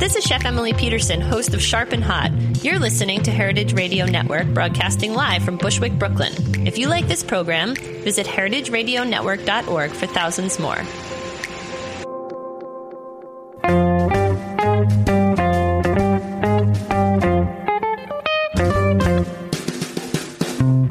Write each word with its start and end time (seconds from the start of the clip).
This 0.00 0.16
is 0.16 0.24
Chef 0.24 0.46
Emily 0.46 0.72
Peterson, 0.72 1.20
host 1.20 1.52
of 1.52 1.60
Sharp 1.60 1.92
and 1.92 2.02
Hot. 2.02 2.32
You're 2.64 2.78
listening 2.78 3.22
to 3.24 3.30
Heritage 3.30 3.74
Radio 3.74 4.06
Network, 4.06 4.46
broadcasting 4.46 5.12
live 5.12 5.44
from 5.44 5.58
Bushwick, 5.58 5.92
Brooklyn. 5.98 6.32
If 6.66 6.78
you 6.78 6.88
like 6.88 7.06
this 7.06 7.22
program, 7.22 7.74
visit 7.74 8.26
heritageradionetwork.org 8.26 9.90
for 9.90 10.06
thousands 10.06 10.58
more. 10.58 10.76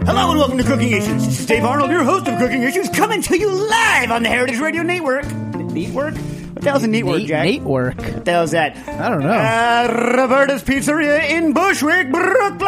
Hello 0.06 0.30
and 0.30 0.38
welcome 0.38 0.60
to 0.60 0.64
Cooking 0.64 0.92
Issues. 0.92 1.26
This 1.26 1.40
is 1.40 1.46
Dave 1.48 1.66
Arnold, 1.66 1.90
your 1.90 2.04
host 2.04 2.28
of 2.28 2.38
Cooking 2.38 2.62
Issues, 2.62 2.90
coming 2.90 3.24
to 3.24 3.40
you 3.40 3.50
live 3.50 4.12
on 4.12 4.22
the 4.22 4.30
Heritage 4.30 4.60
Radio 4.60 4.84
Network. 4.84 5.26
Network? 5.26 6.14
What 6.60 6.66
the 6.66 6.72
hell's 6.72 6.84
a 6.84 6.88
neat 6.88 7.04
work, 7.04 7.22
Jack? 7.22 7.46
Nate 7.46 7.62
work. 7.62 7.98
What 8.00 8.26
the 8.26 8.32
hell's 8.32 8.52
that? 8.52 8.76
I 8.86 9.08
don't 9.08 9.24
know. 9.24 9.30
Uh, 9.32 10.14
Roberta's 10.18 10.62
Pizzeria 10.62 11.30
in 11.30 11.54
Bushwick, 11.54 12.12
Brooklyn. 12.12 12.60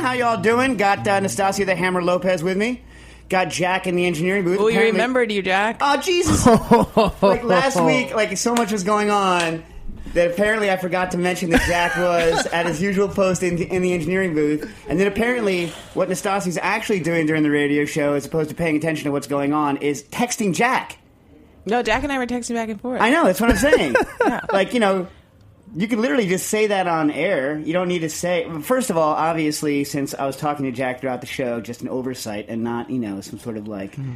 How 0.00 0.12
y'all 0.14 0.40
doing? 0.40 0.78
Got 0.78 1.06
uh, 1.06 1.20
Nastasia 1.20 1.66
the 1.66 1.74
Hammer 1.74 2.02
Lopez 2.02 2.42
with 2.42 2.56
me. 2.56 2.80
Got 3.28 3.50
Jack 3.50 3.86
in 3.86 3.96
the 3.96 4.06
engineering 4.06 4.44
booth. 4.44 4.58
Oh, 4.58 4.68
you 4.68 4.70
Apparently- 4.70 4.92
remembered 4.92 5.30
you, 5.30 5.42
Jack. 5.42 5.76
Oh 5.82 6.00
Jesus! 6.00 6.46
like 7.22 7.44
last 7.44 7.78
week, 7.84 8.14
like 8.14 8.34
so 8.38 8.54
much 8.54 8.72
was 8.72 8.82
going 8.82 9.10
on 9.10 9.62
that 10.14 10.30
apparently 10.30 10.70
I 10.70 10.78
forgot 10.78 11.10
to 11.10 11.18
mention 11.18 11.50
that 11.50 11.60
Jack 11.68 11.98
was 11.98 12.46
at 12.46 12.64
his 12.64 12.80
usual 12.80 13.08
post 13.08 13.42
in, 13.42 13.58
in 13.58 13.82
the 13.82 13.92
engineering 13.92 14.32
booth, 14.32 14.74
and 14.88 14.98
then 14.98 15.06
apparently 15.06 15.66
what 15.92 16.08
Nastasi's 16.08 16.56
actually 16.56 17.00
doing 17.00 17.26
during 17.26 17.42
the 17.42 17.50
radio 17.50 17.84
show, 17.84 18.14
as 18.14 18.24
opposed 18.24 18.48
to 18.48 18.56
paying 18.56 18.76
attention 18.76 19.04
to 19.04 19.10
what's 19.12 19.26
going 19.26 19.52
on, 19.52 19.76
is 19.76 20.02
texting 20.04 20.54
Jack. 20.54 20.96
No, 21.66 21.82
Jack 21.82 22.02
and 22.02 22.12
I 22.12 22.18
were 22.18 22.26
texting 22.26 22.54
back 22.54 22.68
and 22.68 22.80
forth. 22.80 23.00
I 23.00 23.10
know 23.10 23.24
that's 23.24 23.40
what 23.40 23.50
I'm 23.50 23.56
saying. 23.56 23.94
Like 24.52 24.74
you 24.74 24.80
know. 24.80 25.08
You 25.76 25.86
can 25.86 26.00
literally 26.00 26.26
just 26.26 26.48
say 26.48 26.66
that 26.66 26.88
on 26.88 27.12
air. 27.12 27.56
You 27.56 27.72
don't 27.72 27.86
need 27.86 28.00
to 28.00 28.10
say. 28.10 28.44
First 28.62 28.90
of 28.90 28.96
all, 28.96 29.14
obviously, 29.14 29.84
since 29.84 30.14
I 30.14 30.26
was 30.26 30.36
talking 30.36 30.64
to 30.64 30.72
Jack 30.72 31.00
throughout 31.00 31.20
the 31.20 31.28
show, 31.28 31.60
just 31.60 31.80
an 31.80 31.88
oversight 31.88 32.46
and 32.48 32.64
not, 32.64 32.90
you 32.90 32.98
know, 32.98 33.20
some 33.20 33.38
sort 33.38 33.56
of 33.56 33.68
like, 33.68 33.94
hmm. 33.94 34.14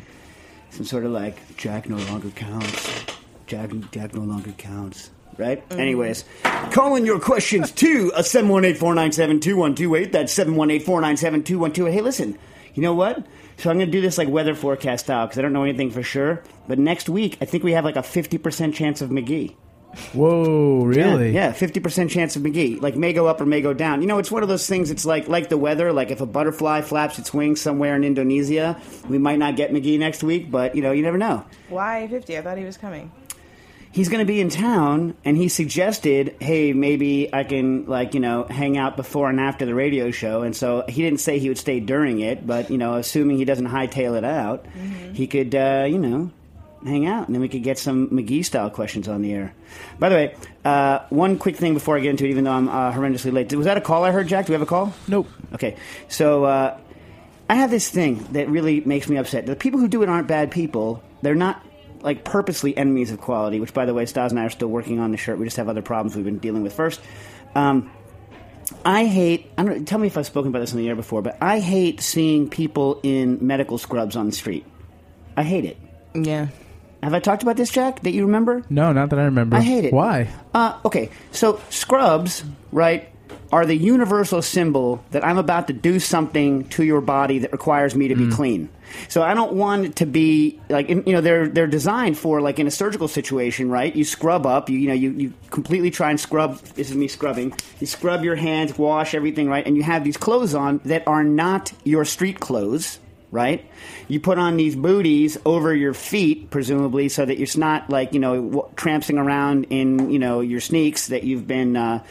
some 0.71 0.85
sort 0.85 1.05
of 1.05 1.13
like 1.13 1.57
Jack 1.57 1.89
no 1.89 1.97
longer 2.11 2.31
counts. 2.31 3.05
Jack, 3.47 3.71
Jack 3.93 4.15
no 4.15 4.23
longer 4.23 4.51
counts. 4.51 5.11
Right? 5.37 5.69
Mm-hmm. 5.69 5.81
Anyways, 5.81 6.25
calling 6.73 7.07
your 7.07 7.21
questions 7.21 7.71
to 7.73 8.11
a 8.17 8.23
718-497-2128. 8.23 10.11
That's 10.11 10.37
718-497-2128. 10.37 11.93
Hey, 11.93 12.01
listen, 12.01 12.37
you 12.75 12.83
know 12.83 12.95
what? 12.95 13.25
So 13.59 13.71
I'm 13.71 13.77
going 13.77 13.87
to 13.87 13.93
do 13.93 14.01
this 14.01 14.19
like 14.19 14.29
weather 14.29 14.55
forecast 14.55 15.05
style 15.07 15.27
because 15.27 15.39
I 15.39 15.43
don't 15.43 15.53
know 15.53 15.63
anything 15.63 15.91
for 15.91 16.03
sure. 16.03 16.43
But 16.69 16.79
next 16.79 17.09
week, 17.09 17.39
I 17.41 17.45
think 17.45 17.65
we 17.65 17.73
have 17.73 17.85
like 17.85 17.97
a 17.97 18.01
50% 18.01 18.75
chance 18.75 19.01
of 19.01 19.11
McGee. 19.11 19.55
Whoa, 20.13 20.85
really? 20.85 21.31
Yeah, 21.31 21.53
fifty 21.53 21.79
percent 21.79 22.11
chance 22.11 22.35
of 22.35 22.43
McGee. 22.43 22.81
Like 22.81 22.97
may 22.97 23.13
go 23.13 23.27
up 23.29 23.41
or 23.41 23.47
may 23.47 23.61
go 23.61 23.73
down. 23.73 24.01
You 24.01 24.09
know, 24.09 24.19
it's 24.19 24.31
one 24.31 24.43
of 24.43 24.49
those 24.49 24.67
things. 24.67 24.91
It's 24.91 25.05
like 25.05 25.29
like 25.29 25.49
the 25.49 25.57
weather. 25.57 25.93
Like 25.93 26.11
if 26.11 26.21
a 26.21 26.27
butterfly 26.27 26.81
flaps 26.81 27.19
its 27.19 27.33
wings 27.33 27.61
somewhere 27.61 27.95
in 27.95 28.03
Indonesia, 28.03 28.81
we 29.09 29.19
might 29.19 29.39
not 29.39 29.57
get 29.57 29.71
McGee 29.71 29.99
next 29.99 30.25
week. 30.25 30.51
But 30.51 30.75
you 30.75 30.83
know, 30.83 30.91
you 30.91 31.03
never 31.03 31.19
know. 31.19 31.45
Why 31.69 32.09
50? 32.09 32.37
I 32.37 32.43
thought 32.43 32.59
he 32.59 32.65
was 32.65 32.77
coming. 32.77 33.13
He's 33.95 34.09
going 34.09 34.19
to 34.19 34.25
be 34.27 34.41
in 34.41 34.49
town, 34.49 35.15
and 35.25 35.37
he 35.37 35.47
suggested, 35.47 36.35
"Hey, 36.41 36.73
maybe 36.73 37.33
I 37.33 37.45
can 37.45 37.87
like 37.87 38.15
you 38.15 38.19
know 38.19 38.43
hang 38.43 38.77
out 38.77 38.97
before 38.97 39.31
and 39.31 39.39
after 39.39 39.67
the 39.67 39.75
radio 39.75 40.11
show." 40.11 40.43
And 40.43 40.57
so 40.57 40.85
he 40.89 41.01
didn't 41.01 41.21
say 41.21 41.39
he 41.39 41.49
would 41.49 41.59
stay 41.59 41.79
during 41.79 42.19
it, 42.19 42.45
but 42.45 42.71
you 42.71 42.77
know, 42.77 42.95
assuming 42.95 43.37
he 43.37 43.45
doesn't 43.45 43.69
hightail 43.69 44.19
it 44.19 44.25
out, 44.25 44.67
he 45.13 45.29
could 45.29 45.55
uh, 45.55 45.87
you 45.89 45.99
know 45.99 46.33
hang 46.85 47.07
out, 47.07 47.29
and 47.29 47.37
then 47.37 47.41
we 47.41 47.49
could 47.49 47.63
get 47.63 47.79
some 47.79 48.09
McGee 48.09 48.45
style 48.45 48.69
questions 48.69 49.07
on 49.07 49.23
the 49.23 49.33
air. 49.33 49.55
By 50.01 50.09
the 50.09 50.15
way, 50.17 50.35
uh, 50.65 50.99
one 51.11 51.39
quick 51.39 51.57
thing 51.57 51.73
before 51.73 51.97
I 51.97 52.01
get 52.01 52.11
into 52.11 52.25
it, 52.25 52.31
even 52.31 52.43
though 52.43 52.51
I'm 52.51 52.69
uh, 52.69 52.93
horrendously 52.93 53.33
late. 53.33 53.55
Was 53.55 53.67
that 53.67 53.77
a 53.77 53.81
call 53.81 54.03
I 54.03 54.11
heard, 54.11 54.27
Jack? 54.27 54.47
Do 54.47 54.53
we 54.53 54.55
have 54.55 54.63
a 54.63 54.67
call? 54.67 54.93
Nope. 55.07 55.29
Okay, 55.53 55.77
so 56.09 56.43
uh, 56.43 56.77
I 57.49 57.55
have 57.55 57.71
this 57.71 57.89
thing 57.89 58.27
that 58.33 58.49
really 58.49 58.81
makes 58.81 59.09
me 59.09 59.19
upset. 59.19 59.47
The 59.47 59.55
people 59.55 59.79
who 59.79 59.87
do 59.87 60.03
it 60.03 60.09
aren't 60.09 60.27
bad 60.27 60.51
people. 60.51 61.01
They're 61.23 61.37
not 61.37 61.65
like 62.05 62.25
purposely 62.25 62.77
enemies 62.77 63.11
of 63.11 63.21
quality. 63.21 63.59
Which, 63.59 63.75
by 63.75 63.87
the 63.87 63.95
way, 63.95 64.07
Stas 64.07 64.31
and 64.31 64.39
I 64.39 64.45
are 64.45 64.51
still 64.51 64.69
working 64.69 65.01
on 65.01 65.11
the 65.11 65.17
shirt. 65.17 65.39
We 65.39 65.47
just 65.47 65.57
have 65.57 65.69
other 65.69 65.83
problems 65.83 66.15
we've 66.15 66.25
been 66.25 66.39
dealing 66.39 66.63
with 66.63 66.73
first. 66.73 67.01
Um, 67.55 67.91
I 68.85 69.07
hate. 69.07 69.51
I 69.59 69.65
don't. 69.65 69.87
Tell 69.87 69.99
me 69.99 70.07
if 70.07 70.17
I've 70.17 70.27
spoken 70.27 70.51
about 70.51 70.61
this 70.61 70.73
in 70.73 70.79
the 70.79 70.89
air 70.89 70.97
before, 70.97 71.23
but 71.23 71.37
I 71.41 71.59
hate 71.59 72.01
seeing 72.01 72.49
people 72.49 73.01
in 73.03 73.39
medical 73.41 73.79
scrubs 73.79 74.15
on 74.15 74.27
the 74.27 74.33
street. 74.33 74.65
I 75.37 75.43
hate 75.43 75.65
it. 75.65 75.77
Yeah. 76.15 76.49
Have 77.03 77.13
I 77.13 77.21
talked 77.21 77.43
about 77.43 77.57
this, 77.57 77.71
Jack? 77.71 78.01
That 78.01 78.13
you 78.13 78.25
remember? 78.25 78.65
No, 78.71 78.93
not 78.93 79.11
that 79.11 79.19
I 79.19 79.25
remember. 79.25 79.57
I 79.57 79.61
hate 79.61 79.85
it. 79.85 79.93
Why? 79.93 80.29
Uh, 80.55 80.79
okay, 80.87 81.11
so 81.33 81.61
scrubs, 81.69 82.43
right, 82.73 83.11
are 83.55 83.65
the 83.65 83.77
universal 83.77 84.43
symbol 84.43 85.01
that 85.13 85.25
I'm 85.25 85.39
about 85.39 85.69
to 85.69 85.73
do 85.73 86.01
something 86.01 86.69
to 86.71 86.83
your 86.83 87.01
body 87.01 87.39
that 87.39 87.53
requires 87.53 87.95
me 87.95 88.09
to 88.09 88.17
be 88.17 88.29
clean. 88.29 88.69
So 89.09 89.23
I 89.23 89.33
don't 89.33 89.53
want 89.53 89.85
it 89.85 89.97
to 89.97 90.07
be 90.07 90.59
like 90.69 90.89
you 90.89 91.05
know 91.07 91.21
they're 91.21 91.47
they're 91.47 91.69
designed 91.69 92.19
for 92.19 92.41
like 92.41 92.59
in 92.59 92.67
a 92.67 92.71
surgical 92.73 93.07
situation, 93.07 93.71
right? 93.71 93.95
You 93.95 94.03
scrub 94.03 94.45
up, 94.45 94.69
you 94.71 94.79
you 94.79 94.89
know 94.89 94.95
you, 94.95 95.11
you 95.13 95.33
completely 95.51 95.93
try 95.93 96.11
and 96.11 96.19
scrub. 96.19 96.59
This 96.75 96.91
is 96.91 96.97
me 96.97 97.07
scrubbing. 97.07 97.55
You 97.79 97.87
scrub 97.87 98.25
your 98.25 98.35
hands, 98.35 98.77
wash 98.77 99.15
everything, 99.15 99.49
right? 99.49 99.65
And 99.65 99.77
you 99.77 99.85
have 99.85 100.03
these 100.03 100.17
clothes 100.17 100.57
on 100.57 100.81
that 100.85 101.07
are 101.07 101.23
not 101.23 101.73
your 101.85 102.05
street 102.05 102.41
clothes 102.41 102.99
right? 103.35 103.69
You 104.07 104.21
put 104.21 104.39
on 104.39 104.57
these 104.57 104.77
booties 104.77 105.37
over 105.45 105.75
your 105.75 105.93
feet, 105.93 106.51
presumably, 106.51 107.09
so 107.09 107.27
that 107.27 107.41
it's 107.41 107.57
not 107.57 107.91
like 107.91 108.13
you 108.13 108.21
know 108.21 108.37
w- 108.37 108.69
tramping 108.77 109.19
around 109.19 109.65
in 109.71 110.11
you 110.11 110.21
know 110.21 110.41
your 110.41 110.61
sneaks 110.61 111.09
that 111.09 111.25
you've 111.25 111.47
been 111.47 111.77
uh, 111.77 112.05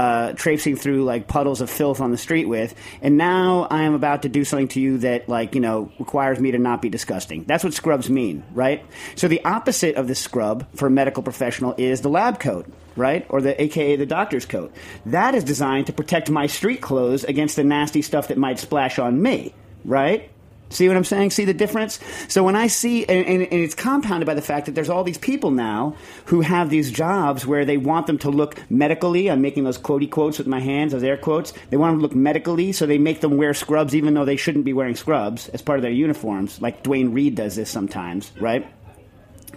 uh, 0.00 0.32
traipsing 0.32 0.76
through 0.76 1.04
like 1.04 1.28
puddles 1.28 1.60
of 1.60 1.68
filth 1.68 2.00
on 2.00 2.10
the 2.10 2.16
street 2.16 2.46
with. 2.46 2.74
And 3.02 3.18
now 3.18 3.66
I 3.70 3.82
am 3.82 3.92
about 3.92 4.22
to 4.22 4.30
do 4.30 4.46
something 4.46 4.68
to 4.68 4.80
you 4.80 4.96
that 4.98 5.28
like 5.28 5.54
you 5.54 5.60
know 5.60 5.92
requires 5.98 6.40
me 6.40 6.52
to 6.52 6.58
not 6.58 6.80
be 6.80 6.88
disgusting. 6.88 7.44
That's 7.44 7.62
what 7.62 7.74
scrubs 7.74 8.08
mean, 8.08 8.42
right? 8.54 8.82
So 9.14 9.28
the 9.28 9.44
opposite 9.44 9.96
of 9.96 10.08
the 10.08 10.14
scrub 10.14 10.66
for 10.74 10.86
a 10.86 10.90
medical 10.90 11.22
professional 11.22 11.74
is 11.76 12.00
the 12.00 12.08
lab 12.08 12.40
coat. 12.40 12.66
Right, 12.96 13.24
or 13.28 13.40
the 13.40 13.58
AKA 13.62 13.96
the 13.96 14.04
doctor's 14.04 14.44
coat. 14.44 14.74
That 15.06 15.34
is 15.34 15.44
designed 15.44 15.86
to 15.86 15.92
protect 15.92 16.28
my 16.28 16.48
street 16.48 16.80
clothes 16.80 17.22
against 17.22 17.54
the 17.54 17.62
nasty 17.62 18.02
stuff 18.02 18.28
that 18.28 18.36
might 18.36 18.58
splash 18.58 18.98
on 18.98 19.22
me. 19.22 19.54
Right, 19.84 20.28
See 20.70 20.86
what 20.88 20.96
I'm 20.96 21.04
saying? 21.04 21.30
See 21.32 21.44
the 21.44 21.52
difference? 21.54 21.98
So 22.28 22.42
when 22.44 22.56
I 22.56 22.68
see, 22.68 23.04
and, 23.04 23.26
and, 23.26 23.42
and 23.42 23.52
it's 23.52 23.74
compounded 23.74 24.26
by 24.26 24.34
the 24.34 24.42
fact 24.42 24.66
that 24.66 24.74
there's 24.74 24.88
all 24.88 25.02
these 25.04 25.18
people 25.18 25.50
now 25.50 25.96
who 26.26 26.40
have 26.40 26.70
these 26.70 26.90
jobs 26.90 27.44
where 27.44 27.64
they 27.64 27.76
want 27.76 28.06
them 28.06 28.18
to 28.18 28.30
look 28.30 28.58
medically. 28.70 29.30
I'm 29.30 29.40
making 29.40 29.64
those 29.64 29.78
quotey 29.78 30.08
quotes 30.10 30.38
with 30.38 30.46
my 30.46 30.60
hands, 30.60 30.92
those 30.92 31.02
air 31.02 31.16
quotes. 31.16 31.52
They 31.70 31.76
want 31.76 31.92
them 31.92 31.98
to 31.98 32.02
look 32.02 32.14
medically, 32.14 32.72
so 32.72 32.86
they 32.86 32.98
make 32.98 33.20
them 33.20 33.36
wear 33.36 33.52
scrubs 33.52 33.94
even 33.94 34.14
though 34.14 34.24
they 34.24 34.36
shouldn't 34.36 34.64
be 34.64 34.72
wearing 34.72 34.94
scrubs 34.94 35.48
as 35.48 35.60
part 35.60 35.78
of 35.78 35.82
their 35.82 35.90
uniforms. 35.90 36.62
Like 36.62 36.82
Duane 36.82 37.12
Reade 37.12 37.34
does 37.34 37.56
this 37.56 37.68
sometimes, 37.70 38.30
right? 38.40 38.66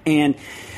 and 0.06 0.36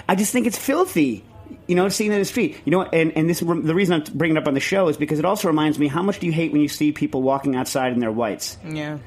I 0.08 0.16
just 0.16 0.31
think 0.31 0.48
it's 0.48 0.58
filthy. 0.58 1.24
You 1.68 1.76
know, 1.76 1.90
seeing 1.90 2.12
it 2.12 2.16
in 2.16 2.20
the 2.20 2.26
street. 2.26 2.60
You 2.66 2.72
know, 2.72 2.84
and 2.84 3.12
and 3.16 3.30
this 3.30 3.40
the 3.40 3.76
reason 3.76 3.96
I'm 3.96 4.04
bringing 4.18 4.38
it 4.38 4.40
up 4.40 4.48
on 4.48 4.54
the 4.54 4.60
show 4.60 4.88
is 4.88 4.98
because 4.98 5.20
it 5.20 5.26
also 5.26 5.48
reminds 5.48 5.80
me 5.80 5.88
how 5.88 6.02
much 6.04 6.20
do 6.20 6.26
you 6.26 6.31
hate 6.31 6.52
when 6.52 6.62
you 6.62 6.68
see 6.68 6.92
people 6.92 7.22
walking 7.22 7.56
outside 7.56 7.94
in 7.94 8.00
their 8.00 8.12
whites 8.12 8.58
Yeah. 8.68 8.98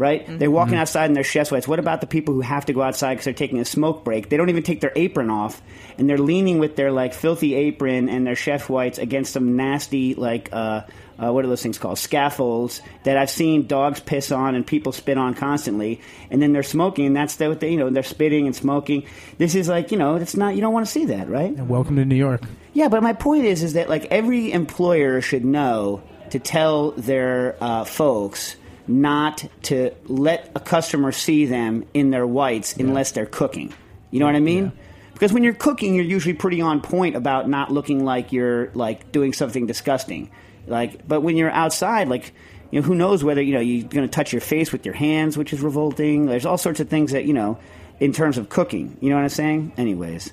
Right? 0.00 0.24
They're 0.26 0.50
walking 0.50 0.76
outside 0.76 1.10
in 1.10 1.12
their 1.12 1.22
chef 1.22 1.52
whites. 1.52 1.68
What 1.68 1.78
about 1.78 2.00
the 2.00 2.06
people 2.06 2.32
who 2.32 2.40
have 2.40 2.64
to 2.66 2.72
go 2.72 2.80
outside 2.80 3.10
because 3.10 3.26
they're 3.26 3.34
taking 3.34 3.60
a 3.60 3.66
smoke 3.66 4.02
break? 4.02 4.30
They 4.30 4.38
don't 4.38 4.48
even 4.48 4.62
take 4.62 4.80
their 4.80 4.92
apron 4.96 5.28
off, 5.28 5.60
and 5.98 6.08
they're 6.08 6.16
leaning 6.16 6.58
with 6.58 6.74
their 6.74 6.90
like 6.90 7.12
filthy 7.12 7.54
apron 7.54 8.08
and 8.08 8.26
their 8.26 8.34
chef 8.34 8.70
whites 8.70 8.98
against 8.98 9.34
some 9.34 9.56
nasty 9.56 10.14
like 10.14 10.48
uh, 10.52 10.82
uh, 11.18 11.30
what 11.30 11.44
are 11.44 11.48
those 11.48 11.62
things 11.62 11.76
called 11.76 11.98
scaffolds 11.98 12.80
that 13.04 13.18
I've 13.18 13.28
seen 13.28 13.66
dogs 13.66 14.00
piss 14.00 14.32
on 14.32 14.54
and 14.54 14.66
people 14.66 14.92
spit 14.92 15.18
on 15.18 15.34
constantly, 15.34 16.00
and 16.30 16.40
then 16.40 16.54
they're 16.54 16.62
smoking, 16.62 17.04
and 17.04 17.14
that's 17.14 17.38
what 17.38 17.60
they 17.60 17.72
you 17.72 17.76
know 17.76 17.90
they're 17.90 18.02
spitting 18.02 18.46
and 18.46 18.56
smoking. 18.56 19.04
This 19.36 19.54
is 19.54 19.68
like 19.68 19.92
you 19.92 19.98
know 19.98 20.16
it's 20.16 20.34
not 20.34 20.54
you 20.54 20.62
don't 20.62 20.72
want 20.72 20.86
to 20.86 20.92
see 20.92 21.04
that, 21.06 21.28
right? 21.28 21.50
And 21.50 21.68
welcome 21.68 21.96
to 21.96 22.06
New 22.06 22.16
York. 22.16 22.42
Yeah, 22.72 22.88
but 22.88 23.02
my 23.02 23.12
point 23.12 23.44
is, 23.44 23.62
is 23.62 23.74
that 23.74 23.90
like 23.90 24.06
every 24.06 24.50
employer 24.50 25.20
should 25.20 25.44
know 25.44 26.02
to 26.30 26.38
tell 26.38 26.92
their 26.92 27.56
uh, 27.60 27.84
folks 27.84 28.56
not 28.90 29.44
to 29.62 29.94
let 30.06 30.50
a 30.54 30.60
customer 30.60 31.12
see 31.12 31.46
them 31.46 31.84
in 31.94 32.10
their 32.10 32.26
whites 32.26 32.76
unless 32.76 33.12
they're 33.12 33.26
cooking. 33.26 33.72
You 34.10 34.20
know 34.20 34.26
what 34.26 34.36
I 34.36 34.40
mean? 34.40 34.72
Because 35.12 35.32
when 35.32 35.44
you're 35.44 35.54
cooking, 35.54 35.94
you're 35.94 36.04
usually 36.04 36.34
pretty 36.34 36.60
on 36.60 36.80
point 36.80 37.14
about 37.14 37.48
not 37.48 37.70
looking 37.70 38.04
like 38.04 38.32
you're 38.32 38.70
like 38.74 39.12
doing 39.12 39.32
something 39.32 39.66
disgusting. 39.66 40.30
Like, 40.66 41.06
but 41.06 41.20
when 41.20 41.36
you're 41.36 41.50
outside, 41.50 42.08
like. 42.08 42.32
You 42.72 42.80
know, 42.80 42.86
who 42.86 42.94
knows 42.94 43.24
whether 43.24 43.42
you 43.42 43.54
know 43.54 43.58
you're 43.58 43.88
going 43.88 44.06
to 44.06 44.08
touch 44.08 44.32
your 44.32 44.40
face 44.40 44.70
with 44.70 44.86
your 44.86 44.94
hands, 44.94 45.36
which 45.36 45.52
is 45.52 45.60
revolting. 45.60 46.26
There's 46.26 46.46
all 46.46 46.56
sorts 46.56 46.78
of 46.78 46.88
things 46.88 47.10
that 47.10 47.24
you 47.24 47.32
know, 47.32 47.58
in 47.98 48.12
terms 48.12 48.38
of 48.38 48.48
cooking. 48.48 48.96
You 49.00 49.10
know 49.10 49.16
what 49.16 49.22
I'm 49.22 49.28
saying? 49.28 49.72
Anyways, 49.76 50.32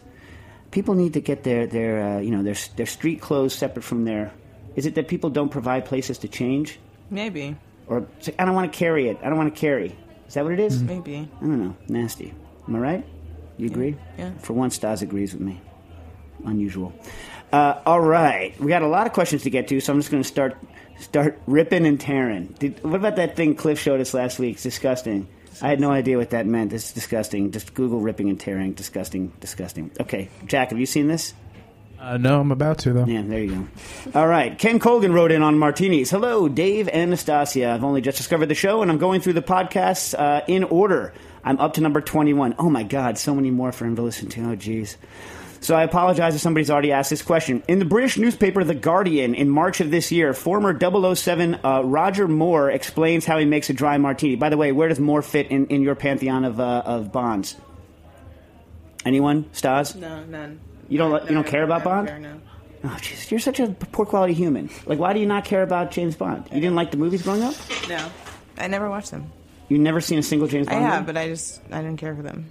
people 0.69 0.93
need 0.93 1.13
to 1.13 1.19
get 1.19 1.41
their 1.41 1.65
their 1.65 1.99
uh, 1.99 2.19
you 2.19 2.29
know 2.29 2.43
their 2.43 2.53
their 2.75 2.85
street 2.85 3.21
clothes 3.21 3.55
separate 3.55 3.81
from 3.81 4.05
their. 4.05 4.31
Is 4.75 4.85
it 4.85 4.93
that 4.93 5.07
people 5.07 5.31
don't 5.31 5.49
provide 5.49 5.85
places 5.85 6.19
to 6.19 6.27
change, 6.27 6.77
Maybe. 7.09 7.55
Or 7.87 8.07
it's 8.17 8.27
like, 8.27 8.39
I 8.39 8.45
don't 8.45 8.55
want 8.55 8.71
to 8.71 8.77
carry 8.77 9.09
it. 9.09 9.17
I 9.23 9.29
don't 9.29 9.37
want 9.37 9.53
to 9.53 9.59
carry. 9.59 9.95
Is 10.27 10.33
that 10.33 10.43
what 10.43 10.53
it 10.53 10.59
is? 10.59 10.81
Maybe. 10.83 11.29
I 11.41 11.43
don't 11.43 11.63
know. 11.63 11.75
Nasty. 11.87 12.33
Am 12.67 12.75
I 12.75 12.79
right? 12.79 13.05
You 13.57 13.67
agree? 13.67 13.95
Yeah. 14.17 14.31
For 14.39 14.53
once, 14.53 14.75
Stas 14.75 15.01
agrees 15.01 15.33
with 15.33 15.41
me. 15.41 15.59
Unusual. 16.45 16.93
Uh, 17.51 17.79
all 17.85 18.01
right, 18.01 18.59
we 18.59 18.67
got 18.67 18.81
a 18.81 18.87
lot 18.87 19.07
of 19.07 19.13
questions 19.13 19.43
to 19.43 19.49
get 19.49 19.69
to, 19.69 19.79
so 19.79 19.93
I'm 19.93 19.99
just 19.99 20.11
going 20.11 20.21
to 20.21 20.27
start 20.27 20.57
start 20.99 21.39
ripping 21.47 21.85
and 21.85 21.99
tearing. 21.99 22.47
Did, 22.59 22.83
what 22.83 22.95
about 22.95 23.15
that 23.17 23.35
thing 23.35 23.55
Cliff 23.55 23.79
showed 23.79 24.01
us 24.01 24.13
last 24.13 24.37
week? 24.37 24.55
It's 24.55 24.63
disgusting. 24.63 25.27
I 25.61 25.69
had 25.69 25.79
no 25.79 25.91
idea 25.91 26.17
what 26.17 26.31
that 26.31 26.45
meant. 26.45 26.73
It's 26.73 26.91
disgusting. 26.91 27.51
Just 27.51 27.73
Google 27.73 27.99
ripping 27.99 28.29
and 28.29 28.39
tearing. 28.39 28.73
Disgusting. 28.73 29.31
Disgusting. 29.39 29.91
Okay, 29.99 30.29
Jack, 30.45 30.69
have 30.69 30.79
you 30.79 30.85
seen 30.85 31.07
this? 31.07 31.33
Uh, 31.99 32.17
no, 32.17 32.39
I'm 32.39 32.51
about 32.51 32.77
to 32.79 32.93
though. 32.93 33.05
Yeah, 33.05 33.23
there 33.23 33.41
you 33.43 33.67
go. 34.13 34.19
All 34.19 34.27
right. 34.27 34.57
Ken 34.57 34.79
Colgan 34.79 35.13
wrote 35.13 35.31
in 35.31 35.41
on 35.41 35.57
martinis. 35.57 36.11
Hello, 36.11 36.47
Dave 36.47 36.87
and 36.87 37.09
Nastasia. 37.09 37.71
I've 37.71 37.83
only 37.83 38.01
just 38.01 38.17
discovered 38.17 38.47
the 38.47 38.55
show, 38.55 38.81
and 38.81 38.91
I'm 38.91 38.99
going 38.99 39.21
through 39.21 39.33
the 39.33 39.41
podcasts 39.41 40.17
uh, 40.17 40.41
in 40.47 40.63
order. 40.63 41.13
I'm 41.43 41.59
up 41.59 41.73
to 41.75 41.81
number 41.81 42.01
21. 42.01 42.55
Oh, 42.59 42.69
my 42.69 42.83
God. 42.83 43.17
So 43.17 43.33
many 43.33 43.51
more 43.51 43.71
for 43.71 43.85
him 43.85 43.95
to 43.95 44.01
listen 44.01 44.29
to. 44.29 44.41
Oh, 44.51 44.55
jeez. 44.55 44.97
So 45.59 45.75
I 45.75 45.83
apologize 45.83 46.35
if 46.35 46.41
somebody's 46.41 46.69
already 46.69 46.91
asked 46.91 47.09
this 47.09 47.23
question. 47.23 47.63
In 47.67 47.79
the 47.79 47.85
British 47.85 48.17
newspaper 48.17 48.63
The 48.63 48.75
Guardian 48.75 49.33
in 49.33 49.49
March 49.49 49.81
of 49.81 49.89
this 49.89 50.11
year, 50.11 50.33
former 50.33 50.77
007 51.15 51.59
uh, 51.63 51.81
Roger 51.81 52.27
Moore 52.27 52.69
explains 52.69 53.25
how 53.25 53.39
he 53.39 53.45
makes 53.45 53.69
a 53.69 53.73
dry 53.73 53.97
martini. 53.97 54.35
By 54.35 54.49
the 54.49 54.57
way, 54.57 54.71
where 54.71 54.87
does 54.87 54.99
Moore 54.99 55.23
fit 55.23 55.47
in, 55.47 55.65
in 55.67 55.81
your 55.81 55.95
pantheon 55.95 56.45
of, 56.45 56.59
uh, 56.59 56.83
of 56.85 57.11
bonds? 57.11 57.55
Anyone? 59.03 59.49
Stas? 59.53 59.95
No, 59.95 60.23
none. 60.25 60.59
You 60.89 60.97
don't, 60.97 61.23
you 61.29 61.33
don't 61.35 61.47
care 61.47 61.63
about 61.63 61.81
I 61.81 61.83
don't 61.83 61.93
Bond? 61.93 62.07
care, 62.07 62.19
no. 62.19 62.41
Oh, 62.83 62.97
jeez, 62.99 63.29
you're 63.31 63.39
such 63.39 63.59
a 63.59 63.67
poor 63.67 64.05
quality 64.05 64.33
human. 64.33 64.69
Like, 64.85 64.99
why 64.99 65.13
do 65.13 65.19
you 65.19 65.25
not 65.25 65.45
care 65.45 65.63
about 65.63 65.91
James 65.91 66.15
Bond? 66.15 66.45
You 66.53 66.61
didn't 66.61 66.75
like 66.75 66.91
the 66.91 66.97
movies 66.97 67.23
growing 67.23 67.43
up? 67.43 67.55
No. 67.89 68.09
I 68.57 68.67
never 68.67 68.89
watched 68.89 69.11
them. 69.11 69.31
You 69.67 69.77
never 69.79 69.99
seen 69.99 70.19
a 70.19 70.23
single 70.23 70.47
James 70.47 70.67
Bond? 70.67 70.77
I 70.77 70.81
Bond 70.81 70.91
have, 70.93 71.01
movie? 71.01 71.13
but 71.13 71.21
I 71.21 71.27
just 71.27 71.61
I 71.71 71.81
didn't 71.81 71.97
care 71.97 72.15
for 72.15 72.21
them. 72.21 72.45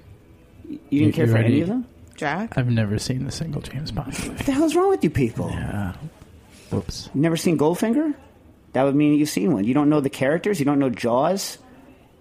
You 0.68 0.78
didn't 0.78 0.90
You- 0.90 1.12
care 1.12 1.26
you 1.26 1.32
for 1.32 1.38
any 1.38 1.60
of 1.62 1.68
them? 1.68 1.86
Jack? 2.16 2.56
I've 2.58 2.68
never 2.68 2.98
seen 2.98 3.24
the 3.24 3.30
single 3.32 3.60
James 3.62 3.90
Bond 3.92 4.08
movie. 4.18 4.28
What 4.30 4.38
the 4.46 4.52
hell's 4.52 4.74
wrong 4.74 4.88
with 4.88 5.04
you 5.04 5.10
people? 5.10 5.50
Yeah. 5.50 5.92
Whoops. 6.70 7.08
You 7.14 7.20
never 7.20 7.36
seen 7.36 7.56
Goldfinger? 7.58 8.14
That 8.72 8.82
would 8.84 8.94
mean 8.96 9.14
you've 9.14 9.28
seen 9.28 9.52
one. 9.52 9.64
You 9.64 9.74
don't 9.74 9.88
know 9.88 10.00
the 10.00 10.10
characters. 10.10 10.58
You 10.58 10.64
don't 10.66 10.78
know 10.78 10.90
Jaws. 10.90 11.58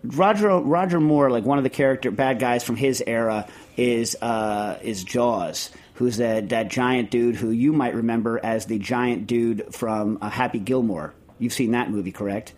Roger 0.03 0.59
Roger 0.59 0.99
Moore, 0.99 1.31
like 1.31 1.43
one 1.45 1.57
of 1.57 1.63
the 1.63 1.69
character 1.69 2.11
bad 2.11 2.39
guys 2.39 2.63
from 2.63 2.75
his 2.75 3.01
era, 3.05 3.47
is 3.75 4.15
uh, 4.21 4.77
is 4.83 5.03
Jaws, 5.03 5.71
who's 5.95 6.17
that 6.17 6.49
that 6.49 6.69
giant 6.69 7.09
dude 7.09 7.35
who 7.35 7.49
you 7.49 7.73
might 7.73 7.95
remember 7.95 8.39
as 8.43 8.65
the 8.65 8.79
giant 8.79 9.27
dude 9.27 9.73
from 9.73 10.17
uh, 10.21 10.29
Happy 10.29 10.59
Gilmore. 10.59 11.13
You've 11.39 11.53
seen 11.53 11.71
that 11.71 11.89
movie, 11.89 12.11
correct? 12.11 12.53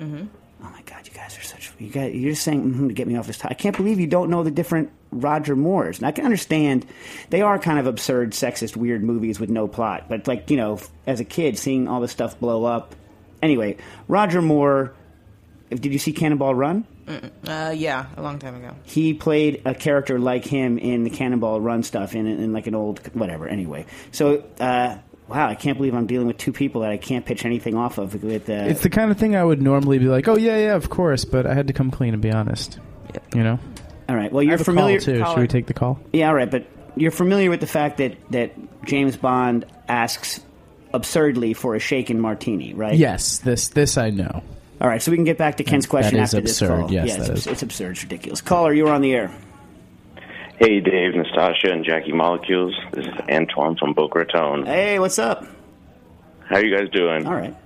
Mm-hmm. 0.00 0.26
Oh 0.62 0.70
my 0.70 0.82
God, 0.82 1.06
you 1.06 1.12
guys 1.12 1.38
are 1.38 1.42
such 1.42 1.72
you 1.78 1.90
guys. 1.90 2.14
You're 2.14 2.32
just 2.32 2.42
saying 2.42 2.62
mm-hmm 2.62 2.88
to 2.88 2.94
get 2.94 3.06
me 3.06 3.16
off 3.16 3.26
this. 3.26 3.38
T- 3.38 3.48
I 3.50 3.54
can't 3.54 3.76
believe 3.76 4.00
you 4.00 4.06
don't 4.06 4.30
know 4.30 4.42
the 4.42 4.50
different 4.50 4.90
Roger 5.10 5.56
Moores. 5.56 5.98
And 5.98 6.06
I 6.06 6.12
can 6.12 6.24
understand 6.24 6.86
they 7.30 7.42
are 7.42 7.58
kind 7.58 7.78
of 7.78 7.86
absurd, 7.86 8.32
sexist, 8.32 8.76
weird 8.76 9.02
movies 9.02 9.38
with 9.38 9.50
no 9.50 9.68
plot. 9.68 10.08
But 10.08 10.26
like 10.26 10.50
you 10.50 10.56
know, 10.56 10.80
as 11.06 11.20
a 11.20 11.24
kid, 11.24 11.58
seeing 11.58 11.86
all 11.86 12.00
this 12.00 12.12
stuff 12.12 12.38
blow 12.40 12.64
up. 12.64 12.94
Anyway, 13.42 13.76
Roger 14.08 14.42
Moore. 14.42 14.94
Did 15.70 15.86
you 15.86 15.98
see 15.98 16.12
Cannonball 16.12 16.54
Run? 16.54 16.86
Uh, 17.06 17.74
yeah, 17.76 18.06
a 18.16 18.22
long 18.22 18.38
time 18.38 18.56
ago. 18.56 18.74
He 18.84 19.14
played 19.14 19.62
a 19.64 19.74
character 19.74 20.18
like 20.18 20.44
him 20.44 20.78
in 20.78 21.04
the 21.04 21.10
Cannonball 21.10 21.60
Run 21.60 21.82
stuff 21.82 22.14
in, 22.14 22.26
in 22.26 22.52
like 22.52 22.66
an 22.66 22.74
old 22.74 23.00
whatever. 23.14 23.46
Anyway, 23.46 23.86
so 24.12 24.44
uh, 24.60 24.96
wow, 25.28 25.48
I 25.48 25.54
can't 25.54 25.76
believe 25.76 25.94
I'm 25.94 26.06
dealing 26.06 26.26
with 26.26 26.38
two 26.38 26.52
people 26.52 26.82
that 26.82 26.90
I 26.90 26.96
can't 26.96 27.24
pitch 27.26 27.44
anything 27.44 27.76
off 27.76 27.98
of. 27.98 28.22
With 28.22 28.48
uh, 28.48 28.52
It's 28.52 28.82
the 28.82 28.90
kind 28.90 29.10
of 29.10 29.18
thing 29.18 29.36
I 29.36 29.44
would 29.44 29.60
normally 29.60 29.98
be 29.98 30.06
like, 30.06 30.28
oh 30.28 30.36
yeah, 30.36 30.56
yeah, 30.56 30.74
of 30.74 30.88
course, 30.90 31.24
but 31.24 31.46
I 31.46 31.54
had 31.54 31.66
to 31.66 31.72
come 31.72 31.90
clean 31.90 32.14
and 32.14 32.22
be 32.22 32.30
honest. 32.30 32.78
You 33.34 33.42
know. 33.42 33.58
all 34.08 34.16
right. 34.16 34.32
Well, 34.32 34.42
you're 34.42 34.52
have 34.52 34.60
a 34.62 34.64
familiar. 34.64 34.98
call 34.98 35.04
too. 35.04 35.20
Caller. 35.20 35.34
Should 35.34 35.40
we 35.40 35.48
take 35.48 35.66
the 35.66 35.74
call? 35.74 36.00
Yeah, 36.12 36.28
all 36.28 36.34
right, 36.34 36.50
but 36.50 36.66
you're 36.96 37.10
familiar 37.10 37.50
with 37.50 37.60
the 37.60 37.66
fact 37.66 37.98
that, 37.98 38.16
that 38.30 38.52
James 38.84 39.16
Bond 39.16 39.66
asks 39.88 40.40
absurdly 40.92 41.54
for 41.54 41.74
a 41.74 41.78
shaken 41.80 42.20
martini, 42.20 42.72
right? 42.72 42.94
Yes, 42.94 43.38
this 43.38 43.68
this 43.68 43.98
I 43.98 44.10
know. 44.10 44.42
All 44.84 44.90
right, 44.90 45.00
so 45.00 45.10
we 45.10 45.16
can 45.16 45.24
get 45.24 45.38
back 45.38 45.56
to 45.56 45.64
Ken's 45.64 45.86
question 45.86 46.18
is 46.18 46.34
after 46.34 46.46
this 46.46 46.58
call. 46.60 46.92
yes, 46.92 47.06
yeah, 47.08 47.14
it's, 47.14 47.16
that 47.16 47.30
abs- 47.30 47.40
is. 47.40 47.46
it's 47.46 47.62
absurd. 47.62 47.92
It's 47.92 48.02
ridiculous. 48.02 48.42
Caller, 48.42 48.74
you're 48.74 48.92
on 48.92 49.00
the 49.00 49.14
air. 49.14 49.30
Hey, 50.58 50.80
Dave, 50.80 51.14
Nastasia, 51.14 51.72
and 51.72 51.86
Jackie 51.86 52.12
Molecules. 52.12 52.78
This 52.92 53.06
is 53.06 53.14
Antoine 53.30 53.76
from 53.76 53.94
Boca 53.94 54.18
Raton. 54.18 54.66
Hey, 54.66 54.98
what's 54.98 55.18
up? 55.18 55.46
How 56.40 56.56
are 56.56 56.62
you 56.62 56.76
guys 56.76 56.90
doing? 56.90 57.26
All 57.26 57.32
right. 57.32 57.56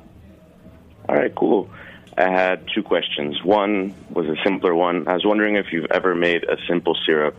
All 1.08 1.16
right, 1.16 1.34
cool. 1.34 1.68
I 2.16 2.30
had 2.30 2.64
two 2.72 2.84
questions. 2.84 3.42
One 3.42 3.96
was 4.10 4.26
a 4.26 4.36
simpler 4.44 4.72
one. 4.76 5.08
I 5.08 5.14
was 5.14 5.24
wondering 5.24 5.56
if 5.56 5.72
you've 5.72 5.90
ever 5.90 6.14
made 6.14 6.44
a 6.44 6.56
simple 6.68 6.96
syrup 7.04 7.34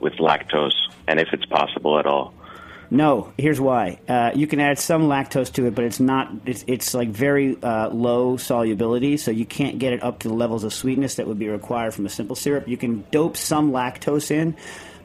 with 0.00 0.14
lactose, 0.14 0.74
and 1.06 1.20
if 1.20 1.28
it's 1.32 1.46
possible 1.46 2.00
at 2.00 2.06
all. 2.06 2.34
No, 2.92 3.32
here's 3.38 3.60
why. 3.60 4.00
Uh, 4.08 4.32
you 4.34 4.48
can 4.48 4.58
add 4.58 4.80
some 4.80 5.02
lactose 5.02 5.52
to 5.52 5.66
it, 5.66 5.76
but 5.76 5.84
it's 5.84 6.00
not. 6.00 6.32
It's, 6.44 6.64
it's 6.66 6.92
like 6.92 7.08
very 7.08 7.56
uh, 7.62 7.88
low 7.90 8.36
solubility, 8.36 9.16
so 9.16 9.30
you 9.30 9.46
can't 9.46 9.78
get 9.78 9.92
it 9.92 10.02
up 10.02 10.18
to 10.20 10.28
the 10.28 10.34
levels 10.34 10.64
of 10.64 10.74
sweetness 10.74 11.14
that 11.14 11.28
would 11.28 11.38
be 11.38 11.48
required 11.48 11.94
from 11.94 12.04
a 12.04 12.08
simple 12.08 12.34
syrup. 12.34 12.66
You 12.66 12.76
can 12.76 13.04
dope 13.12 13.36
some 13.36 13.70
lactose 13.70 14.32
in, 14.32 14.56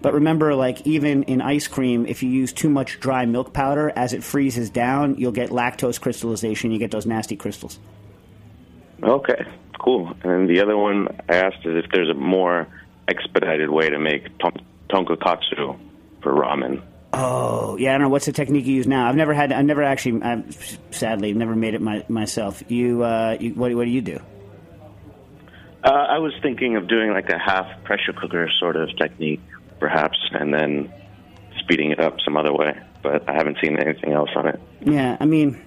but 0.01 0.15
remember, 0.15 0.55
like 0.55 0.85
even 0.87 1.23
in 1.23 1.41
ice 1.41 1.67
cream, 1.67 2.07
if 2.07 2.23
you 2.23 2.29
use 2.29 2.53
too 2.53 2.69
much 2.69 2.99
dry 2.99 3.25
milk 3.25 3.53
powder, 3.53 3.93
as 3.95 4.13
it 4.13 4.23
freezes 4.23 4.71
down, 4.71 5.17
you'll 5.19 5.31
get 5.31 5.51
lactose 5.51 6.01
crystallization. 6.01 6.71
You 6.71 6.79
get 6.79 6.89
those 6.89 7.05
nasty 7.05 7.35
crystals. 7.35 7.77
Okay, 9.03 9.45
cool. 9.79 10.11
And 10.23 10.49
the 10.49 10.61
other 10.61 10.75
one 10.75 11.09
I 11.29 11.35
asked 11.35 11.63
is 11.65 11.83
if 11.83 11.91
there's 11.91 12.09
a 12.09 12.15
more 12.15 12.67
expedited 13.07 13.69
way 13.69 13.89
to 13.91 13.99
make 13.99 14.35
ton- 14.39 14.65
tonkatsu 14.89 15.77
for 16.23 16.33
ramen. 16.33 16.81
Oh 17.17 17.77
yeah, 17.77 17.91
I 17.91 17.93
don't 17.93 18.01
know 18.01 18.10
what's 18.10 18.25
the 18.25 18.34
technique 18.34 18.65
you 18.65 18.74
use 18.74 18.88
now. 18.88 19.07
I've 19.07 19.15
never 19.15 19.34
had. 19.34 19.53
I've 19.53 19.65
never 19.65 19.84
actually. 19.84 20.22
I've, 20.22 20.79
sadly, 20.91 21.34
never 21.34 21.55
made 21.55 21.74
it 21.74 21.81
my, 21.81 22.03
myself. 22.10 22.62
You, 22.67 23.03
uh, 23.03 23.38
you 23.39 23.53
what, 23.53 23.74
what 23.74 23.86
do 23.86 23.91
you 23.91 24.01
do? 24.01 24.19
Uh, 25.81 25.91
I 25.91 26.17
was 26.17 26.34
thinking 26.41 26.75
of 26.75 26.89
doing 26.89 27.12
like 27.12 27.29
a 27.29 27.39
half 27.39 27.84
pressure 27.86 28.12
cooker 28.12 28.50
sort 28.60 28.75
of 28.75 28.89
technique, 28.98 29.41
perhaps, 29.79 30.17
and 30.31 30.53
then 30.53 30.91
speeding 31.60 31.91
it 31.91 32.01
up 32.01 32.17
some 32.25 32.36
other 32.36 32.51
way. 32.51 32.77
But 33.01 33.29
I 33.29 33.34
haven't 33.34 33.60
seen 33.63 33.79
anything 33.79 34.12
else 34.12 34.31
on 34.36 34.48
it. 34.48 34.60
Yeah, 34.81 35.15
I 35.17 35.25
mean, 35.25 35.63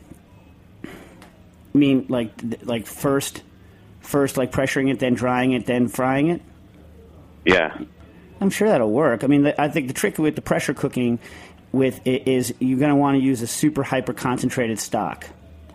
I 0.85 1.79
mean, 1.79 2.07
like, 2.09 2.33
like 2.63 2.87
first, 2.87 3.43
first 4.01 4.37
like 4.37 4.53
pressuring 4.53 4.91
it, 4.91 4.99
then 4.99 5.15
drying 5.15 5.53
it, 5.53 5.65
then 5.65 5.89
frying 5.89 6.29
it. 6.29 6.43
Yeah. 7.47 7.79
I'm 8.41 8.51
sure 8.51 8.69
that'll 8.69 8.91
work. 8.91 9.25
I 9.25 9.27
mean, 9.27 9.43
the, 9.43 9.61
I 9.61 9.69
think 9.69 9.89
the 9.89 9.95
trick 9.95 10.19
with 10.19 10.37
the 10.37 10.43
pressure 10.43 10.75
cooking 10.75 11.19
with 11.73 12.07
it 12.07 12.29
is 12.29 12.55
you're 12.61 12.79
going 12.79 12.91
to 12.91 12.97
want 12.97 13.19
to 13.19 13.23
use 13.23 13.43
a 13.43 13.47
super 13.47 13.83
hyper 13.83 14.13
concentrated 14.13 14.79
stock, 14.79 15.27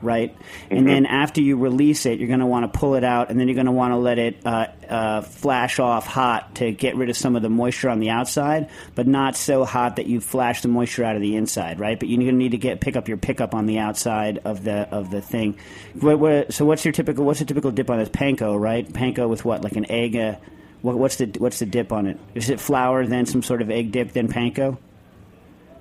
right? 0.01 0.35
And 0.71 0.87
then 0.87 1.05
after 1.05 1.39
you 1.39 1.55
release 1.57 2.05
it, 2.05 2.19
you're 2.19 2.27
going 2.27 2.39
to 2.39 2.47
want 2.47 2.71
to 2.71 2.79
pull 2.79 2.95
it 2.95 3.03
out, 3.03 3.29
and 3.29 3.39
then 3.39 3.47
you're 3.47 3.55
going 3.55 3.67
to 3.67 3.71
want 3.71 3.91
to 3.91 3.97
let 3.97 4.17
it 4.17 4.45
uh, 4.45 4.67
uh, 4.89 5.21
flash 5.21 5.79
off 5.79 6.07
hot 6.07 6.55
to 6.55 6.71
get 6.71 6.95
rid 6.95 7.09
of 7.09 7.17
some 7.17 7.35
of 7.35 7.41
the 7.41 7.49
moisture 7.49 7.89
on 7.89 7.99
the 7.99 8.09
outside, 8.09 8.69
but 8.95 9.07
not 9.07 9.35
so 9.35 9.65
hot 9.65 9.97
that 9.97 10.07
you 10.07 10.19
flash 10.19 10.61
the 10.61 10.67
moisture 10.67 11.03
out 11.03 11.15
of 11.15 11.21
the 11.21 11.35
inside, 11.35 11.79
right? 11.79 11.99
But 11.99 12.09
you're 12.09 12.17
going 12.17 12.31
to 12.31 12.37
need 12.37 12.51
to 12.51 12.57
get 12.57 12.81
pick 12.81 12.95
up 12.95 13.07
your 13.07 13.17
pickup 13.17 13.53
on 13.53 13.65
the 13.65 13.79
outside 13.79 14.39
of 14.45 14.63
the 14.63 14.89
of 14.89 15.11
the 15.11 15.21
thing. 15.21 15.57
What, 15.99 16.17
what, 16.17 16.53
so 16.53 16.65
what's 16.65 16.83
your 16.85 16.91
typical 16.93 17.23
what's 17.23 17.39
the 17.39 17.45
typical 17.45 17.71
dip 17.71 17.89
on 17.89 17.99
this 17.99 18.09
panko, 18.09 18.59
right? 18.59 18.87
Panko 18.87 19.29
with 19.29 19.45
what, 19.45 19.63
like 19.63 19.75
an 19.75 19.91
egg? 19.91 20.15
Uh, 20.15 20.35
what, 20.83 20.97
what's 20.97 21.15
the 21.15 21.25
what's 21.39 21.59
the 21.59 21.65
dip 21.65 21.91
on 21.91 22.05
it? 22.05 22.19
Is 22.35 22.49
it 22.49 22.59
flour, 22.59 23.07
then 23.07 23.25
some 23.25 23.41
sort 23.41 23.61
of 23.61 23.71
egg 23.71 23.91
dip, 23.91 24.11
then 24.11 24.27
panko? 24.27 24.77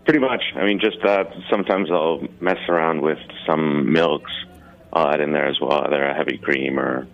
Pretty 0.05 0.21
much. 0.21 0.43
I 0.57 0.65
mean, 0.65 0.81
just 0.81 1.05
uh, 1.05 1.25
sometimes 1.51 1.91
I'll 1.91 2.27
mess 2.41 2.59
around 2.69 3.03
with 3.03 3.19
some 3.47 3.93
milks. 3.93 4.33
I'll 4.93 5.09
add 5.09 5.21
in 5.21 5.33
there 5.33 5.47
as 5.47 5.61
well, 5.61 5.85
either 5.85 6.03
a 6.03 6.15
heavy 6.15 6.39
cream 6.39 6.79
or. 6.79 7.07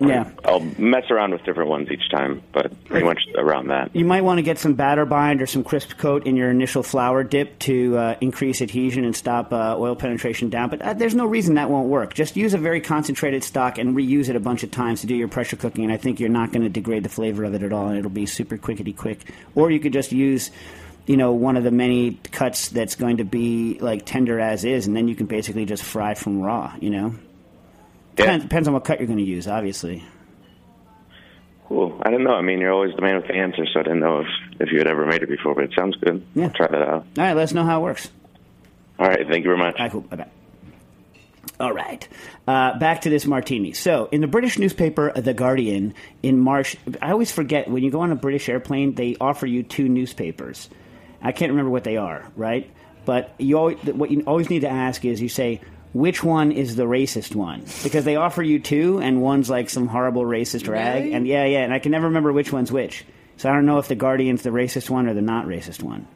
Yeah. 0.00 0.30
I'll 0.44 0.60
mess 0.60 1.10
around 1.10 1.32
with 1.32 1.44
different 1.44 1.70
ones 1.70 1.88
each 1.90 2.10
time, 2.10 2.42
but 2.52 2.84
pretty 2.84 3.06
much 3.06 3.20
around 3.36 3.68
that. 3.68 3.94
You 3.94 4.04
might 4.04 4.22
want 4.22 4.38
to 4.38 4.42
get 4.42 4.58
some 4.58 4.74
batter 4.74 5.04
bind 5.06 5.40
or 5.40 5.46
some 5.46 5.64
crisp 5.64 5.96
coat 5.98 6.26
in 6.26 6.36
your 6.36 6.50
initial 6.50 6.82
flour 6.82 7.22
dip 7.22 7.58
to 7.60 7.96
uh, 7.96 8.16
increase 8.20 8.60
adhesion 8.60 9.04
and 9.04 9.14
stop 9.14 9.52
uh, 9.52 9.76
oil 9.78 9.96
penetration 9.96 10.50
down. 10.50 10.70
But 10.70 10.82
uh, 10.82 10.94
there's 10.94 11.14
no 11.14 11.26
reason 11.26 11.54
that 11.54 11.70
won't 11.70 11.88
work. 11.88 12.14
Just 12.14 12.36
use 12.36 12.54
a 12.54 12.58
very 12.58 12.80
concentrated 12.80 13.44
stock 13.44 13.78
and 13.78 13.96
reuse 13.96 14.28
it 14.28 14.36
a 14.36 14.40
bunch 14.40 14.62
of 14.62 14.70
times 14.70 15.02
to 15.02 15.06
do 15.06 15.14
your 15.14 15.28
pressure 15.28 15.56
cooking, 15.56 15.84
and 15.84 15.92
I 15.92 15.96
think 15.96 16.20
you're 16.20 16.28
not 16.28 16.52
going 16.52 16.62
to 16.62 16.68
degrade 16.68 17.02
the 17.02 17.08
flavor 17.08 17.44
of 17.44 17.54
it 17.54 17.62
at 17.62 17.72
all, 17.72 17.88
and 17.88 17.98
it'll 17.98 18.10
be 18.10 18.26
super 18.26 18.56
quickety 18.58 18.92
quick. 18.92 19.20
Or 19.54 19.70
you 19.70 19.80
could 19.80 19.92
just 19.92 20.12
use. 20.12 20.50
You 21.06 21.18
know, 21.18 21.32
one 21.32 21.58
of 21.58 21.64
the 21.64 21.70
many 21.70 22.12
cuts 22.32 22.70
that's 22.70 22.94
going 22.94 23.18
to 23.18 23.24
be 23.24 23.78
like 23.78 24.06
tender 24.06 24.40
as 24.40 24.64
is, 24.64 24.86
and 24.86 24.96
then 24.96 25.06
you 25.06 25.14
can 25.14 25.26
basically 25.26 25.66
just 25.66 25.82
fry 25.82 26.14
from 26.14 26.40
raw. 26.40 26.72
You 26.80 26.88
know, 26.88 27.14
Yeah. 28.16 28.24
depends, 28.24 28.44
depends 28.44 28.68
on 28.68 28.74
what 28.74 28.84
cut 28.84 28.98
you're 29.00 29.06
going 29.06 29.18
to 29.18 29.24
use, 29.24 29.46
obviously. 29.48 30.04
Cool. 31.68 31.98
I 32.02 32.10
don't 32.10 32.24
know. 32.24 32.34
I 32.34 32.42
mean, 32.42 32.60
you're 32.60 32.72
always 32.72 32.94
the 32.94 33.02
man 33.02 33.16
with 33.16 33.26
the 33.26 33.34
answer, 33.34 33.64
so 33.72 33.80
I 33.80 33.82
didn't 33.84 34.00
know 34.00 34.20
if, 34.20 34.26
if 34.60 34.70
you 34.70 34.78
had 34.78 34.86
ever 34.86 35.06
made 35.06 35.22
it 35.22 35.28
before, 35.28 35.54
but 35.54 35.64
it 35.64 35.72
sounds 35.76 35.96
good. 35.96 36.24
Yeah. 36.34 36.44
I'll 36.44 36.50
try 36.50 36.68
that 36.68 36.82
out. 36.82 36.92
All 36.92 37.06
right, 37.16 37.34
let 37.34 37.44
us 37.44 37.54
know 37.54 37.64
how 37.64 37.80
it 37.80 37.82
works. 37.84 38.10
All 38.98 39.08
right. 39.08 39.26
Thank 39.26 39.44
you 39.44 39.50
very 39.50 39.58
much. 39.58 39.76
All 39.76 39.84
right, 39.84 39.92
cool. 39.92 40.02
Bye 40.02 40.16
bye. 40.16 40.28
All 41.58 41.72
right. 41.72 42.06
Uh, 42.46 42.78
back 42.78 43.02
to 43.02 43.10
this 43.10 43.26
martini. 43.26 43.72
So, 43.72 44.08
in 44.12 44.20
the 44.20 44.26
British 44.26 44.58
newspaper 44.58 45.12
The 45.14 45.34
Guardian 45.34 45.94
in 46.22 46.38
March, 46.38 46.76
I 47.00 47.12
always 47.12 47.30
forget 47.32 47.70
when 47.70 47.82
you 47.82 47.90
go 47.90 48.00
on 48.00 48.12
a 48.12 48.16
British 48.16 48.48
airplane, 48.48 48.94
they 48.94 49.16
offer 49.20 49.46
you 49.46 49.62
two 49.62 49.88
newspapers. 49.88 50.68
I 51.22 51.32
can't 51.32 51.50
remember 51.50 51.70
what 51.70 51.84
they 51.84 51.96
are, 51.96 52.30
right? 52.36 52.70
But 53.04 53.34
you 53.38 53.56
always, 53.58 53.78
what 53.84 54.10
you 54.10 54.22
always 54.26 54.50
need 54.50 54.60
to 54.60 54.68
ask 54.68 55.04
is 55.04 55.20
you 55.22 55.28
say, 55.28 55.60
which 55.94 56.22
one 56.22 56.52
is 56.52 56.76
the 56.76 56.84
racist 56.84 57.34
one? 57.34 57.64
Because 57.82 58.04
they 58.04 58.16
offer 58.16 58.42
you 58.42 58.58
two, 58.58 58.98
and 58.98 59.22
one's 59.22 59.48
like 59.48 59.70
some 59.70 59.86
horrible 59.86 60.22
racist 60.22 60.68
rag. 60.68 61.04
Really? 61.04 61.14
And 61.14 61.26
yeah, 61.26 61.46
yeah, 61.46 61.60
and 61.60 61.72
I 61.72 61.78
can 61.78 61.92
never 61.92 62.08
remember 62.08 62.32
which 62.32 62.52
one's 62.52 62.70
which. 62.70 63.04
So 63.36 63.48
I 63.48 63.54
don't 63.54 63.64
know 63.64 63.78
if 63.78 63.88
the 63.88 63.94
Guardian's 63.94 64.42
the 64.42 64.50
racist 64.50 64.90
one 64.90 65.06
or 65.08 65.14
the 65.14 65.22
not 65.22 65.46
racist 65.46 65.82
one. 65.82 66.06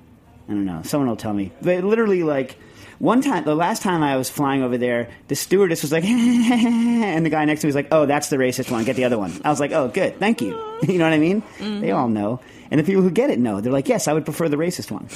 I 0.48 0.52
don't 0.52 0.64
know. 0.64 0.82
Someone 0.82 1.08
will 1.08 1.16
tell 1.16 1.32
me. 1.32 1.52
But 1.62 1.84
literally, 1.84 2.22
like 2.22 2.56
one 2.98 3.22
time, 3.22 3.44
the 3.44 3.54
last 3.54 3.82
time 3.82 4.02
I 4.02 4.16
was 4.16 4.28
flying 4.28 4.62
over 4.62 4.78
there, 4.78 5.10
the 5.28 5.36
stewardess 5.36 5.82
was 5.82 5.92
like, 5.92 6.04
and 6.04 7.24
the 7.24 7.30
guy 7.30 7.44
next 7.44 7.60
to 7.60 7.66
me 7.66 7.68
was 7.68 7.74
like, 7.76 7.88
"Oh, 7.92 8.06
that's 8.06 8.28
the 8.30 8.36
racist 8.36 8.70
one. 8.70 8.84
Get 8.84 8.96
the 8.96 9.04
other 9.04 9.18
one." 9.18 9.40
I 9.44 9.50
was 9.50 9.60
like, 9.60 9.72
"Oh, 9.72 9.88
good, 9.88 10.18
thank 10.18 10.40
you." 10.40 10.50
you 10.88 10.98
know 10.98 11.04
what 11.04 11.12
I 11.12 11.18
mean? 11.18 11.42
They 11.60 11.92
all 11.92 12.08
know, 12.08 12.40
and 12.70 12.80
the 12.80 12.84
people 12.84 13.02
who 13.02 13.10
get 13.10 13.30
it 13.30 13.38
know. 13.38 13.60
They're 13.60 13.72
like, 13.72 13.88
"Yes, 13.88 14.08
I 14.08 14.12
would 14.12 14.24
prefer 14.24 14.48
the 14.48 14.56
racist 14.56 14.90
one." 14.90 15.08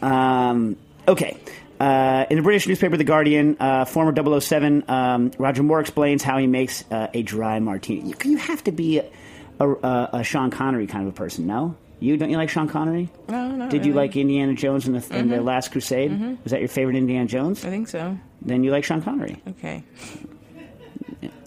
Um, 0.00 0.76
okay. 1.06 1.36
Uh, 1.78 2.24
in 2.30 2.36
the 2.36 2.42
British 2.42 2.66
newspaper 2.66 2.96
The 2.96 3.04
Guardian, 3.04 3.56
uh, 3.60 3.84
former 3.84 4.40
007 4.40 4.84
um, 4.88 5.30
Roger 5.38 5.62
Moore 5.62 5.80
explains 5.80 6.22
how 6.22 6.38
he 6.38 6.46
makes 6.46 6.84
uh, 6.90 7.08
a 7.12 7.22
dry 7.22 7.58
martini. 7.58 8.10
You, 8.10 8.14
you 8.24 8.36
have 8.38 8.64
to 8.64 8.72
be 8.72 8.98
a, 8.98 9.68
a, 9.68 10.10
a 10.14 10.24
Sean 10.24 10.50
Connery 10.50 10.86
kind 10.86 11.06
of 11.06 11.14
a 11.14 11.16
person, 11.16 11.46
no? 11.46 11.76
You 11.98 12.16
don't 12.16 12.30
you 12.30 12.36
like 12.36 12.50
Sean 12.50 12.68
Connery? 12.68 13.08
No, 13.28 13.50
no. 13.52 13.70
Did 13.70 13.86
you 13.86 13.94
like 13.94 14.16
Indiana 14.16 14.54
Jones 14.54 14.86
in 14.86 14.92
the, 14.92 15.16
in 15.16 15.28
the 15.30 15.40
Last 15.40 15.72
Crusade? 15.72 16.38
Was 16.44 16.52
that 16.52 16.60
your 16.60 16.68
favorite 16.68 16.96
Indiana 16.96 17.26
Jones? 17.26 17.64
I 17.64 17.70
think 17.70 17.88
so. 17.88 18.18
Then 18.42 18.62
you 18.64 18.70
like 18.70 18.84
Sean 18.84 19.00
Connery. 19.00 19.42
Okay. 19.48 19.82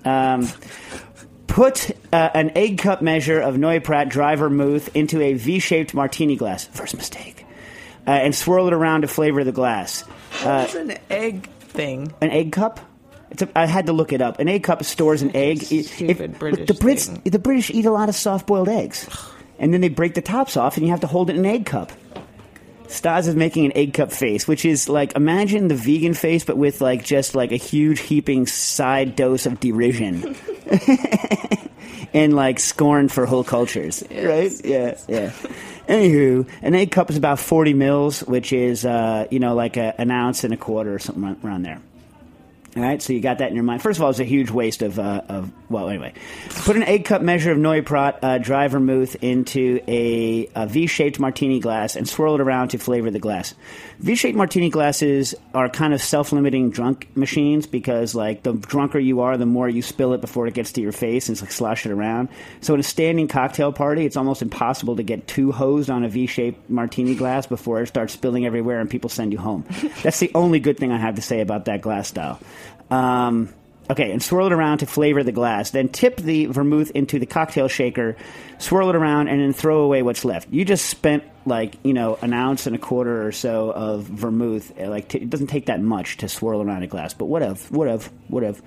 Um, 0.03 0.47
put 1.45 1.91
uh, 2.11 2.29
an 2.33 2.51
egg 2.55 2.79
cup 2.79 3.01
measure 3.01 3.39
of 3.39 3.57
Noilly 3.57 3.83
Prat 3.83 4.09
dry 4.09 4.35
vermouth 4.35 4.95
into 4.95 5.21
a 5.21 5.33
V-shaped 5.33 5.93
martini 5.93 6.35
glass. 6.35 6.65
First 6.65 6.95
mistake. 6.95 7.45
Uh, 8.07 8.11
and 8.11 8.33
swirl 8.33 8.67
it 8.67 8.73
around 8.73 9.01
to 9.01 9.07
flavor 9.07 9.43
the 9.43 9.51
glass. 9.51 10.03
Uh, 10.43 10.61
What's 10.61 10.75
an 10.75 10.97
egg 11.09 11.49
thing? 11.59 12.13
An 12.21 12.29
egg 12.31 12.51
cup? 12.51 12.79
It's 13.31 13.41
a, 13.43 13.49
I 13.57 13.65
had 13.65 13.85
to 13.87 13.93
look 13.93 14.11
it 14.13 14.21
up. 14.21 14.39
An 14.39 14.47
egg 14.47 14.63
cup 14.63 14.83
stores 14.83 15.21
an 15.21 15.35
egg. 15.35 15.61
Stupid 15.63 16.39
British 16.39 16.67
the 16.67 16.73
Brits, 16.73 17.07
thing. 17.07 17.21
the 17.25 17.39
British 17.39 17.69
eat 17.69 17.85
a 17.85 17.91
lot 17.91 18.09
of 18.09 18.15
soft-boiled 18.15 18.69
eggs, 18.69 19.07
and 19.59 19.73
then 19.73 19.81
they 19.81 19.89
break 19.89 20.15
the 20.15 20.21
tops 20.21 20.57
off, 20.57 20.77
and 20.77 20.85
you 20.85 20.91
have 20.91 21.01
to 21.01 21.07
hold 21.07 21.29
it 21.29 21.33
in 21.33 21.39
an 21.39 21.45
egg 21.45 21.65
cup. 21.65 21.91
Stas 22.87 23.27
is 23.27 23.35
making 23.35 23.65
an 23.65 23.73
egg 23.77 23.93
cup 23.93 24.11
face, 24.11 24.47
which 24.47 24.65
is 24.65 24.89
like 24.89 25.15
imagine 25.15 25.67
the 25.67 25.75
vegan 25.75 26.15
face, 26.15 26.43
but 26.43 26.57
with 26.57 26.81
like 26.81 27.03
just 27.03 27.35
like 27.35 27.51
a 27.51 27.55
huge 27.57 27.99
heaping 27.99 28.47
side 28.47 29.15
dose 29.15 29.45
of 29.45 29.59
derision 29.59 30.35
and 32.15 32.35
like 32.35 32.59
scorn 32.59 33.07
for 33.09 33.27
whole 33.27 33.43
cultures, 33.43 34.03
right? 34.09 34.51
Yeah, 34.65 34.97
yeah. 35.07 35.31
Anywho, 35.89 36.47
an 36.61 36.75
egg 36.75 36.91
cup 36.91 37.09
is 37.09 37.17
about 37.17 37.39
forty 37.39 37.73
mils, 37.73 38.21
which 38.21 38.53
is 38.53 38.85
uh, 38.85 39.25
you 39.31 39.39
know 39.39 39.55
like 39.55 39.75
a, 39.75 39.99
an 39.99 40.11
ounce 40.11 40.43
and 40.43 40.53
a 40.53 40.57
quarter 40.57 40.93
or 40.93 40.99
something 40.99 41.35
around 41.43 41.63
there. 41.63 41.81
All 42.79 42.85
right, 42.85 43.01
so 43.01 43.11
you 43.11 43.19
got 43.19 43.39
that 43.39 43.49
in 43.49 43.55
your 43.55 43.65
mind. 43.65 43.81
First 43.81 43.99
of 43.99 44.03
all, 44.03 44.09
it's 44.09 44.19
a 44.19 44.23
huge 44.23 44.51
waste 44.51 44.81
of, 44.81 44.99
uh, 44.99 45.21
of 45.27 45.51
well, 45.69 45.89
anyway. 45.89 46.13
Put 46.63 46.77
an 46.77 46.83
egg 46.83 47.03
cup 47.03 47.21
measure 47.21 47.51
of 47.51 47.57
Noilly 47.57 47.81
Prat 47.81 48.19
uh, 48.23 48.37
dry 48.37 48.69
vermouth 48.69 49.17
into 49.21 49.81
a, 49.85 50.49
a 50.55 50.65
V 50.65 50.87
shaped 50.87 51.19
martini 51.19 51.59
glass 51.59 51.97
and 51.97 52.07
swirl 52.07 52.35
it 52.35 52.41
around 52.41 52.69
to 52.69 52.77
flavor 52.77 53.11
the 53.11 53.19
glass. 53.19 53.53
V 53.99 54.15
shaped 54.15 54.37
martini 54.37 54.69
glasses 54.69 55.35
are 55.53 55.67
kind 55.67 55.93
of 55.93 56.01
self 56.01 56.31
limiting 56.31 56.69
drunk 56.69 57.09
machines 57.17 57.67
because, 57.67 58.15
like, 58.15 58.43
the 58.43 58.53
drunker 58.53 58.97
you 58.97 59.19
are, 59.19 59.35
the 59.35 59.45
more 59.45 59.67
you 59.67 59.81
spill 59.81 60.13
it 60.13 60.21
before 60.21 60.47
it 60.47 60.53
gets 60.53 60.71
to 60.71 60.81
your 60.81 60.93
face 60.93 61.27
and 61.27 61.39
like 61.41 61.51
slosh 61.51 61.85
it 61.85 61.91
around. 61.91 62.29
So, 62.61 62.75
in 62.75 62.79
a 62.79 62.83
standing 62.83 63.27
cocktail 63.27 63.73
party, 63.73 64.05
it's 64.05 64.15
almost 64.15 64.41
impossible 64.41 64.95
to 64.95 65.03
get 65.03 65.27
too 65.27 65.51
hosed 65.51 65.89
on 65.89 66.05
a 66.05 66.07
V 66.07 66.27
shaped 66.27 66.69
martini 66.69 67.13
glass 67.13 67.45
before 67.45 67.81
it 67.81 67.87
starts 67.87 68.13
spilling 68.13 68.45
everywhere 68.45 68.79
and 68.79 68.89
people 68.89 69.09
send 69.09 69.33
you 69.33 69.37
home. 69.37 69.65
That's 70.01 70.19
the 70.19 70.31
only 70.33 70.61
good 70.61 70.77
thing 70.77 70.93
I 70.93 70.97
have 70.97 71.15
to 71.15 71.21
say 71.21 71.41
about 71.41 71.65
that 71.65 71.81
glass 71.81 72.07
style. 72.07 72.39
Um, 72.89 73.49
okay, 73.89 74.11
and 74.11 74.21
swirl 74.21 74.47
it 74.47 74.51
around 74.53 74.79
to 74.79 74.85
flavor 74.85 75.23
the 75.23 75.31
glass. 75.31 75.71
Then 75.71 75.89
tip 75.89 76.17
the 76.17 76.47
vermouth 76.47 76.91
into 76.91 77.19
the 77.19 77.25
cocktail 77.25 77.67
shaker, 77.67 78.15
swirl 78.57 78.89
it 78.89 78.95
around, 78.95 79.27
and 79.27 79.41
then 79.41 79.53
throw 79.53 79.81
away 79.81 80.01
what's 80.01 80.25
left. 80.25 80.49
You 80.51 80.65
just 80.65 80.85
spent 80.85 81.23
like 81.45 81.77
you 81.83 81.93
know 81.93 82.17
an 82.21 82.33
ounce 82.33 82.67
and 82.67 82.75
a 82.75 82.79
quarter 82.79 83.25
or 83.25 83.31
so 83.31 83.71
of 83.71 84.03
vermouth. 84.03 84.71
Uh, 84.79 84.89
Like 84.89 85.09
t- 85.09 85.19
it 85.19 85.29
doesn't 85.29 85.47
take 85.47 85.67
that 85.67 85.81
much 85.81 86.17
to 86.17 86.29
swirl 86.29 86.61
around 86.61 86.83
a 86.83 86.87
glass, 86.87 87.13
but 87.13 87.25
whatever, 87.25 87.59
whatever, 87.69 88.09
whatever. 88.27 88.61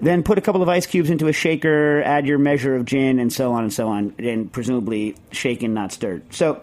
Then 0.00 0.24
put 0.24 0.38
a 0.38 0.40
couple 0.40 0.60
of 0.60 0.68
ice 0.68 0.86
cubes 0.86 1.08
into 1.08 1.28
a 1.28 1.32
shaker, 1.32 2.02
add 2.02 2.26
your 2.26 2.36
measure 2.36 2.74
of 2.74 2.84
gin, 2.84 3.20
and 3.20 3.32
so 3.32 3.52
on 3.52 3.62
and 3.62 3.72
so 3.72 3.88
on, 3.88 4.14
and 4.18 4.52
presumably 4.52 5.14
shaken, 5.30 5.72
not 5.72 5.92
stirred. 5.92 6.34
So, 6.34 6.62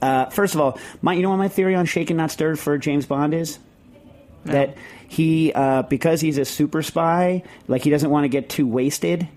uh, 0.00 0.26
first 0.30 0.54
of 0.54 0.60
all, 0.60 0.78
my, 1.02 1.12
you 1.12 1.22
know 1.22 1.28
what 1.28 1.36
my 1.36 1.48
theory 1.48 1.74
on 1.74 1.84
shaken, 1.84 2.16
not 2.16 2.30
stirred 2.30 2.58
for 2.58 2.78
James 2.78 3.04
Bond 3.04 3.34
is? 3.34 3.58
That 4.44 4.76
he, 5.12 5.52
uh, 5.52 5.82
because 5.82 6.20
he's 6.22 6.38
a 6.38 6.44
super 6.44 6.82
spy, 6.82 7.42
like 7.68 7.82
he 7.82 7.90
doesn't 7.90 8.08
want 8.08 8.24
to 8.24 8.28
get 8.28 8.48
too 8.48 8.66
wasted, 8.66 9.28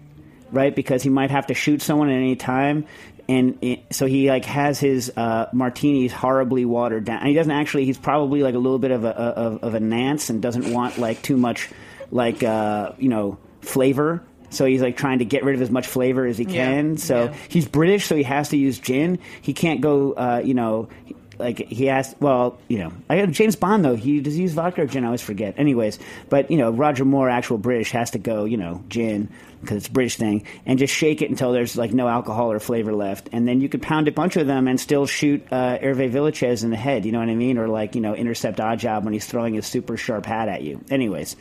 right? 0.51 0.73
Because 0.73 1.03
he 1.03 1.09
might 1.09 1.31
have 1.31 1.47
to 1.47 1.53
shoot 1.53 1.81
someone 1.81 2.09
at 2.09 2.15
any 2.15 2.37
time. 2.37 2.85
And 3.27 3.57
it, 3.61 3.79
so 3.91 4.05
he 4.05 4.29
like 4.29 4.45
has 4.45 4.79
his 4.79 5.11
uh, 5.17 5.47
martinis 5.51 6.13
horribly 6.13 6.63
watered 6.63 7.05
down. 7.05 7.19
And 7.19 7.27
he 7.27 7.33
doesn't 7.33 7.51
actually. 7.51 7.85
He's 7.85 7.97
probably 7.97 8.41
like 8.41 8.55
a 8.55 8.59
little 8.59 8.79
bit 8.79 8.91
of 8.91 9.03
a 9.03 9.09
of, 9.09 9.63
of 9.63 9.73
a 9.73 9.79
nance 9.79 10.29
and 10.29 10.41
doesn't 10.41 10.71
want 10.71 10.97
like 10.97 11.21
too 11.21 11.35
much 11.35 11.69
like 12.11 12.43
uh, 12.43 12.93
you 12.97 13.09
know 13.09 13.37
flavor. 13.61 14.23
So 14.51 14.63
he's 14.65 14.81
like 14.81 14.95
trying 14.95 15.19
to 15.19 15.25
get 15.25 15.43
rid 15.43 15.55
of 15.55 15.61
as 15.61 15.71
much 15.71 15.87
flavor 15.87 16.25
as 16.25 16.37
he 16.37 16.45
Yeah, 16.45 16.65
can. 16.65 16.97
So 16.97 17.25
yeah. 17.25 17.35
he's 17.49 17.67
British, 17.67 18.05
so 18.05 18.15
he 18.15 18.23
has 18.23 18.49
to 18.49 18.57
use 18.57 18.79
gin. 18.79 19.19
He 19.41 19.53
can't 19.53 19.81
go, 19.81 20.13
uh, 20.13 20.41
you 20.45 20.53
know, 20.53 20.87
like 21.37 21.59
he 21.59 21.89
asked, 21.89 22.15
Well, 22.19 22.57
you 22.67 22.79
know, 22.79 22.93
I 23.09 23.17
got 23.17 23.31
James 23.31 23.55
Bond 23.55 23.83
though. 23.83 23.95
He 23.95 24.21
does 24.21 24.35
he 24.35 24.43
use 24.43 24.53
vodka 24.53 24.83
or 24.83 24.85
gin? 24.85 25.03
I 25.03 25.07
always 25.07 25.21
forget. 25.21 25.55
Anyways, 25.57 25.99
but 26.29 26.51
you 26.51 26.57
know, 26.57 26.71
Roger 26.71 27.05
Moore, 27.05 27.29
actual 27.29 27.57
British, 27.57 27.91
has 27.91 28.11
to 28.11 28.19
go, 28.19 28.45
you 28.45 28.57
know, 28.57 28.83
gin 28.89 29.29
because 29.61 29.77
it's 29.77 29.87
a 29.87 29.91
British 29.91 30.17
thing, 30.17 30.45
and 30.65 30.77
just 30.77 30.93
shake 30.93 31.21
it 31.21 31.29
until 31.29 31.51
there's 31.51 31.75
like 31.75 31.91
no 31.91 32.07
alcohol 32.07 32.51
or 32.51 32.59
flavor 32.59 32.93
left, 32.93 33.29
and 33.31 33.47
then 33.47 33.61
you 33.61 33.69
could 33.69 33.81
pound 33.81 34.07
a 34.07 34.11
bunch 34.11 34.35
of 34.35 34.47
them 34.47 34.67
and 34.67 34.79
still 34.79 35.05
shoot 35.05 35.43
uh, 35.51 35.77
Hervé 35.79 36.11
Villechaize 36.11 36.63
in 36.63 36.69
the 36.69 36.77
head. 36.77 37.05
You 37.05 37.11
know 37.11 37.19
what 37.19 37.29
I 37.29 37.35
mean? 37.35 37.57
Or 37.57 37.67
like 37.67 37.95
you 37.95 38.01
know, 38.01 38.15
intercept 38.15 38.59
Oddjob 38.59 39.03
when 39.03 39.13
he's 39.13 39.25
throwing 39.25 39.53
his 39.53 39.65
super 39.65 39.97
sharp 39.97 40.25
hat 40.25 40.47
at 40.47 40.61
you. 40.61 40.83
Anyways. 40.89 41.35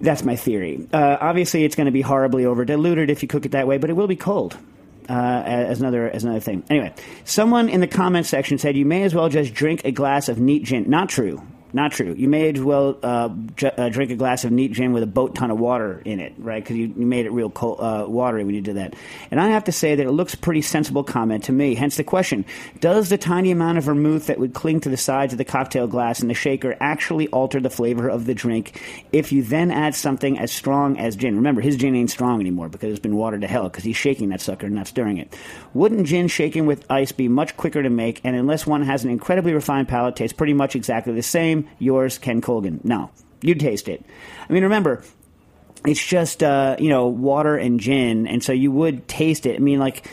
That's 0.00 0.22
my 0.22 0.36
theory. 0.36 0.86
Uh, 0.92 1.16
obviously, 1.20 1.64
it's 1.64 1.74
going 1.74 1.86
to 1.86 1.90
be 1.90 2.02
horribly 2.02 2.46
over 2.46 2.64
diluted 2.64 3.10
if 3.10 3.22
you 3.22 3.26
cook 3.26 3.46
it 3.46 3.50
that 3.50 3.66
way, 3.66 3.78
but 3.78 3.90
it 3.90 3.94
will 3.94 4.06
be 4.06 4.14
cold. 4.14 4.56
Uh, 5.08 5.42
as 5.46 5.80
another 5.80 6.06
as 6.10 6.24
another 6.24 6.40
thing. 6.40 6.62
Anyway, 6.68 6.92
someone 7.24 7.70
in 7.70 7.80
the 7.80 7.86
comment 7.86 8.26
section 8.26 8.58
said 8.58 8.76
you 8.76 8.84
may 8.84 9.04
as 9.04 9.14
well 9.14 9.30
just 9.30 9.54
drink 9.54 9.80
a 9.86 9.90
glass 9.90 10.28
of 10.28 10.38
neat 10.38 10.64
gin. 10.64 10.90
Not 10.90 11.08
true. 11.08 11.40
Not 11.72 11.92
true. 11.92 12.14
You 12.16 12.28
may 12.28 12.48
as 12.50 12.60
well 12.60 12.98
uh, 13.02 13.28
j- 13.56 13.70
uh, 13.76 13.90
drink 13.90 14.10
a 14.10 14.16
glass 14.16 14.44
of 14.44 14.50
neat 14.50 14.72
gin 14.72 14.94
with 14.94 15.02
a 15.02 15.06
boat 15.06 15.34
ton 15.34 15.50
of 15.50 15.58
water 15.58 16.00
in 16.02 16.18
it, 16.18 16.32
right? 16.38 16.62
Because 16.62 16.76
you, 16.76 16.86
you 16.86 17.04
made 17.04 17.26
it 17.26 17.30
real 17.30 17.50
cold, 17.50 17.78
uh, 17.80 18.06
watery 18.08 18.42
when 18.44 18.54
you 18.54 18.62
did 18.62 18.76
that. 18.76 18.94
And 19.30 19.38
I 19.38 19.48
have 19.48 19.64
to 19.64 19.72
say 19.72 19.94
that 19.94 20.06
it 20.06 20.10
looks 20.10 20.34
pretty 20.34 20.62
sensible 20.62 21.04
comment 21.04 21.44
to 21.44 21.52
me. 21.52 21.74
Hence 21.74 21.96
the 21.96 22.04
question: 22.04 22.46
Does 22.80 23.10
the 23.10 23.18
tiny 23.18 23.50
amount 23.50 23.76
of 23.76 23.84
vermouth 23.84 24.26
that 24.26 24.38
would 24.38 24.54
cling 24.54 24.80
to 24.80 24.88
the 24.88 24.96
sides 24.96 25.34
of 25.34 25.38
the 25.38 25.44
cocktail 25.44 25.86
glass 25.86 26.22
in 26.22 26.28
the 26.28 26.34
shaker 26.34 26.74
actually 26.80 27.28
alter 27.28 27.60
the 27.60 27.68
flavor 27.68 28.08
of 28.08 28.24
the 28.24 28.34
drink? 28.34 28.80
If 29.12 29.30
you 29.30 29.42
then 29.42 29.70
add 29.70 29.94
something 29.94 30.38
as 30.38 30.50
strong 30.50 30.98
as 30.98 31.16
gin, 31.16 31.36
remember 31.36 31.60
his 31.60 31.76
gin 31.76 31.94
ain't 31.94 32.10
strong 32.10 32.40
anymore 32.40 32.70
because 32.70 32.90
it's 32.90 32.98
been 32.98 33.16
watered 33.16 33.42
to 33.42 33.46
hell 33.46 33.64
because 33.64 33.84
he's 33.84 33.96
shaking 33.96 34.30
that 34.30 34.40
sucker 34.40 34.66
and 34.66 34.74
not 34.74 34.86
stirring 34.86 35.18
it. 35.18 35.36
Wouldn't 35.74 36.06
gin 36.06 36.28
shaken 36.28 36.64
with 36.64 36.90
ice 36.90 37.12
be 37.12 37.28
much 37.28 37.58
quicker 37.58 37.82
to 37.82 37.90
make? 37.90 38.22
And 38.24 38.34
unless 38.34 38.66
one 38.66 38.82
has 38.82 39.04
an 39.04 39.10
incredibly 39.10 39.52
refined 39.52 39.88
palate, 39.88 40.16
tastes 40.16 40.36
pretty 40.36 40.54
much 40.54 40.74
exactly 40.74 41.12
the 41.12 41.22
same. 41.22 41.57
Yours, 41.78 42.18
Ken 42.18 42.40
Colgan. 42.40 42.80
No, 42.84 43.10
you 43.40 43.54
taste 43.54 43.88
it. 43.88 44.04
I 44.48 44.52
mean, 44.52 44.64
remember, 44.64 45.02
it's 45.86 46.04
just 46.04 46.42
uh, 46.42 46.76
you 46.78 46.90
know 46.90 47.06
water 47.08 47.56
and 47.56 47.80
gin, 47.80 48.26
and 48.26 48.42
so 48.44 48.52
you 48.52 48.70
would 48.70 49.08
taste 49.08 49.46
it. 49.46 49.56
I 49.56 49.58
mean, 49.58 49.78
like. 49.78 50.06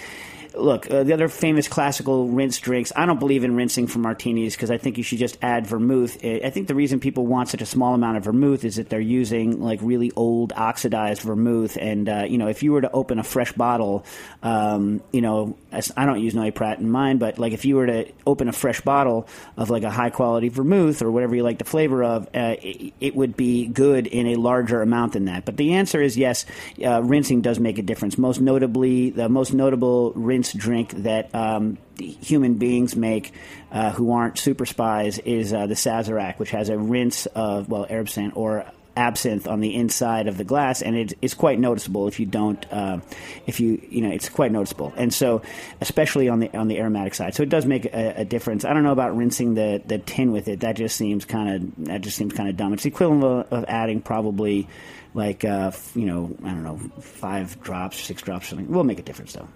Look, 0.57 0.89
uh, 0.89 1.03
the 1.03 1.13
other 1.13 1.27
famous 1.27 1.67
classical 1.67 2.27
rinse 2.27 2.59
drinks. 2.59 2.91
I 2.95 3.05
don't 3.05 3.19
believe 3.19 3.43
in 3.43 3.55
rinsing 3.55 3.87
for 3.87 3.99
martinis 3.99 4.55
because 4.55 4.71
I 4.71 4.77
think 4.77 4.97
you 4.97 5.03
should 5.03 5.17
just 5.17 5.37
add 5.41 5.67
vermouth. 5.67 6.23
I 6.23 6.49
think 6.49 6.67
the 6.67 6.75
reason 6.75 6.99
people 6.99 7.25
want 7.25 7.49
such 7.49 7.61
a 7.61 7.65
small 7.65 7.93
amount 7.93 8.17
of 8.17 8.23
vermouth 8.23 8.63
is 8.63 8.77
that 8.77 8.89
they're 8.89 8.99
using 8.99 9.61
like 9.61 9.79
really 9.81 10.11
old 10.15 10.53
oxidized 10.55 11.21
vermouth. 11.23 11.77
And 11.79 12.07
uh, 12.07 12.25
you 12.27 12.37
know, 12.37 12.47
if 12.47 12.63
you 12.63 12.71
were 12.71 12.81
to 12.81 12.91
open 12.91 13.19
a 13.19 13.23
fresh 13.23 13.51
bottle, 13.51 14.05
um, 14.43 15.01
you 15.11 15.21
know, 15.21 15.57
I 15.97 16.05
don't 16.05 16.21
use 16.21 16.33
Noilly 16.33 16.53
Prat 16.53 16.79
in 16.79 16.89
mine, 16.89 17.17
but 17.17 17.37
like 17.37 17.53
if 17.53 17.65
you 17.65 17.75
were 17.75 17.87
to 17.87 18.11
open 18.25 18.47
a 18.47 18.53
fresh 18.53 18.81
bottle 18.81 19.27
of 19.57 19.69
like 19.69 19.83
a 19.83 19.91
high 19.91 20.09
quality 20.09 20.49
vermouth 20.49 21.01
or 21.01 21.11
whatever 21.11 21.35
you 21.35 21.43
like 21.43 21.57
the 21.57 21.65
flavor 21.65 22.03
of, 22.03 22.27
uh, 22.33 22.55
it, 22.61 22.93
it 22.99 23.15
would 23.15 23.35
be 23.35 23.67
good 23.67 24.07
in 24.07 24.27
a 24.27 24.35
larger 24.35 24.81
amount 24.81 25.13
than 25.13 25.25
that. 25.25 25.43
But 25.43 25.57
the 25.57 25.73
answer 25.73 26.01
is 26.01 26.17
yes, 26.17 26.45
uh, 26.83 27.03
rinsing 27.03 27.41
does 27.41 27.59
make 27.59 27.77
a 27.77 27.81
difference. 27.81 28.17
Most 28.17 28.39
notably, 28.39 29.09
the 29.09 29.27
most 29.27 29.53
notable 29.53 30.13
rinse 30.13 30.44
drink 30.53 30.91
that 30.91 31.33
um, 31.33 31.77
human 31.97 32.55
beings 32.55 32.95
make 32.95 33.33
uh, 33.71 33.91
who 33.91 34.11
aren't 34.11 34.37
super 34.37 34.65
spies 34.65 35.19
is 35.19 35.53
uh, 35.53 35.67
the 35.67 35.75
Sazerac, 35.75 36.39
which 36.39 36.51
has 36.51 36.69
a 36.69 36.77
rinse 36.77 37.25
of, 37.27 37.69
well, 37.69 37.85
absinthe 37.89 38.35
or 38.35 38.65
absinthe 38.97 39.47
on 39.47 39.59
the 39.59 39.75
inside 39.75 40.27
of 40.27 40.37
the 40.37 40.43
glass, 40.43 40.81
and 40.81 40.95
it, 40.95 41.13
it's 41.21 41.33
quite 41.33 41.59
noticeable 41.59 42.07
if 42.07 42.19
you 42.19 42.25
don't, 42.25 42.65
uh, 42.71 42.99
if 43.45 43.59
you, 43.59 43.81
you 43.89 44.01
know, 44.01 44.09
it's 44.09 44.29
quite 44.29 44.51
noticeable. 44.51 44.93
And 44.95 45.13
so, 45.13 45.41
especially 45.81 46.29
on 46.29 46.39
the 46.39 46.55
on 46.55 46.67
the 46.67 46.79
aromatic 46.79 47.13
side, 47.15 47.35
so 47.35 47.43
it 47.43 47.49
does 47.49 47.65
make 47.65 47.85
a, 47.85 48.21
a 48.21 48.25
difference. 48.25 48.65
I 48.65 48.73
don't 48.73 48.83
know 48.83 48.91
about 48.91 49.15
rinsing 49.15 49.55
the, 49.55 49.81
the 49.85 49.97
tin 49.97 50.31
with 50.31 50.47
it. 50.47 50.61
That 50.61 50.75
just 50.75 50.95
seems 50.95 51.25
kind 51.25 51.49
of 51.49 51.85
that 51.85 52.01
just 52.01 52.17
seems 52.17 52.33
kind 52.33 52.49
of 52.49 52.57
dumb. 52.57 52.73
It's 52.73 52.83
the 52.83 52.89
equivalent 52.89 53.47
of, 53.51 53.65
adding 53.67 54.01
probably 54.01 54.67
like 55.13 55.43
uh, 55.43 55.71
you 55.93 56.05
know, 56.05 56.35
I 56.43 56.49
don't 56.49 56.63
know, 56.63 56.77
five 57.01 57.61
drops, 57.61 57.99
six 57.99 58.21
drops, 58.21 58.47
something. 58.47 58.67
Will 58.69 58.83
make 58.83 58.99
a 58.99 59.03
difference 59.03 59.33
though. 59.33 59.47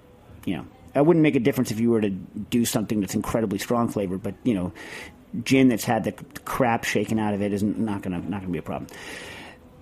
You 0.45 0.57
know, 0.57 0.65
it 0.99 1.05
wouldn't 1.05 1.23
make 1.23 1.35
a 1.35 1.39
difference 1.39 1.71
if 1.71 1.79
you 1.79 1.89
were 1.91 2.01
to 2.01 2.09
do 2.09 2.65
something 2.65 2.99
that's 3.01 3.15
incredibly 3.15 3.57
strong 3.59 3.87
flavored, 3.89 4.21
but 4.23 4.35
you 4.43 4.53
know, 4.53 4.71
gin 5.43 5.67
that's 5.69 5.83
had 5.83 6.03
the 6.03 6.11
crap 6.45 6.83
shaken 6.83 7.19
out 7.19 7.33
of 7.33 7.41
it 7.41 7.53
is 7.53 7.63
not 7.63 8.01
gonna 8.01 8.19
not 8.19 8.41
gonna 8.41 8.51
be 8.51 8.59
a 8.59 8.63
problem. 8.63 8.87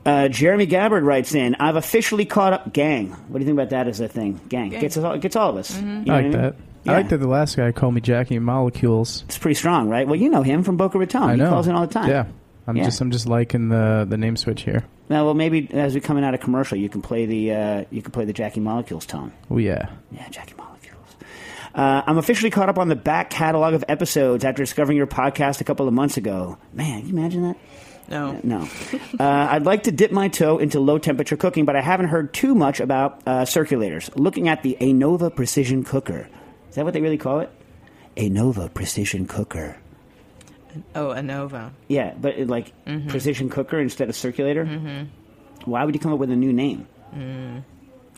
Uh, 0.05 0.29
Jeremy 0.29 0.65
Gabbard 0.65 1.03
writes 1.03 1.35
in, 1.35 1.55
"I've 1.55 1.75
officially 1.75 2.25
caught 2.25 2.53
up." 2.53 2.71
Gang, 2.73 3.09
what 3.27 3.39
do 3.39 3.39
you 3.39 3.45
think 3.45 3.55
about 3.57 3.71
that 3.71 3.87
as 3.87 3.99
a 3.99 4.07
thing? 4.07 4.39
Gang, 4.47 4.69
gets 4.69 4.95
us 4.95 5.03
all, 5.03 5.17
gets 5.17 5.35
all 5.35 5.49
of 5.49 5.57
us. 5.57 5.77
You 5.77 5.85
know 5.85 5.93
I 5.93 5.97
what 5.99 6.07
like 6.07 6.23
mean? 6.23 6.31
that. 6.33 6.55
Yeah. 6.85 6.91
I 6.93 6.95
like 6.97 7.09
that 7.09 7.17
the 7.17 7.27
last 7.27 7.57
guy 7.57 7.71
called 7.73 7.93
me 7.93 7.99
Jackie 7.99 8.39
Molecules. 8.39 9.23
It's 9.27 9.37
pretty 9.37 9.55
strong, 9.55 9.89
right? 9.89 10.07
Well, 10.07 10.15
you 10.15 10.29
know 10.29 10.43
him 10.43 10.63
from 10.63 10.77
Boca 10.77 10.97
Raton. 10.97 11.21
I 11.23 11.35
know. 11.35 11.43
He 11.45 11.49
calls 11.49 11.67
in 11.67 11.75
all 11.75 11.85
the 11.85 11.93
time. 11.93 12.09
Yeah. 12.09 12.25
I'm 12.67 12.77
Yeah. 12.77 12.85
just 12.85 13.01
I'm 13.01 13.11
just 13.11 13.27
liking 13.27 13.67
the 13.69 14.05
the 14.09 14.17
name 14.17 14.37
switch 14.37 14.61
here. 14.63 14.83
Now, 15.09 15.23
well, 15.25 15.33
maybe 15.33 15.69
as 15.71 15.93
we 15.93 16.01
coming 16.01 16.23
out 16.25 16.33
of 16.33 16.39
commercial, 16.41 16.77
you 16.77 16.87
can 16.89 17.01
play 17.01 17.25
the 17.25 17.51
uh, 17.53 17.83
you 17.91 18.01
can 18.01 18.11
play 18.11 18.23
the 18.25 18.33
Jackie 18.33 18.59
Molecules 18.61 19.05
tone. 19.05 19.31
Oh 19.51 19.57
yeah. 19.57 19.87
Yeah, 20.11 20.27
Jackie 20.29 20.53
Molecules. 20.57 20.76
Uh, 21.75 22.01
I'm 22.05 22.17
officially 22.17 22.49
caught 22.49 22.69
up 22.69 22.77
on 22.77 22.87
the 22.87 22.95
back 22.95 23.29
catalog 23.29 23.73
of 23.73 23.83
episodes 23.87 24.43
after 24.43 24.63
discovering 24.63 24.97
your 24.97 25.07
podcast 25.07 25.61
a 25.61 25.63
couple 25.63 25.87
of 25.87 25.93
months 25.93 26.17
ago. 26.17 26.57
Man, 26.73 27.01
can 27.01 27.09
you 27.09 27.17
imagine 27.17 27.41
that? 27.43 27.57
No. 28.09 28.39
No. 28.43 28.67
Uh, 29.19 29.47
I'd 29.51 29.65
like 29.65 29.83
to 29.83 29.91
dip 29.91 30.11
my 30.11 30.29
toe 30.29 30.57
into 30.57 30.79
low 30.79 30.97
temperature 30.97 31.35
cooking, 31.35 31.65
but 31.65 31.75
I 31.75 31.81
haven't 31.81 32.07
heard 32.07 32.33
too 32.33 32.55
much 32.55 32.79
about 32.79 33.21
uh, 33.25 33.41
circulators. 33.41 34.09
Looking 34.15 34.47
at 34.47 34.63
the 34.63 34.77
Anova 34.79 35.35
Precision 35.35 35.83
Cooker. 35.83 36.29
Is 36.69 36.75
that 36.75 36.85
what 36.85 36.93
they 36.93 37.01
really 37.01 37.17
call 37.17 37.41
it? 37.41 37.49
Anova 38.15 38.73
Precision 38.73 39.27
Cooker. 39.27 39.77
Oh, 40.95 41.07
Anova. 41.07 41.71
Yeah, 41.87 42.13
but 42.19 42.37
it, 42.37 42.47
like 42.47 42.71
precision 43.07 43.49
cooker 43.49 43.79
instead 43.79 44.09
of 44.09 44.15
circulator. 44.15 44.65
Mm-hmm. 44.65 45.69
Why 45.69 45.83
would 45.83 45.95
you 45.95 45.99
come 45.99 46.13
up 46.13 46.19
with 46.19 46.31
a 46.31 46.35
new 46.35 46.53
name? 46.53 46.87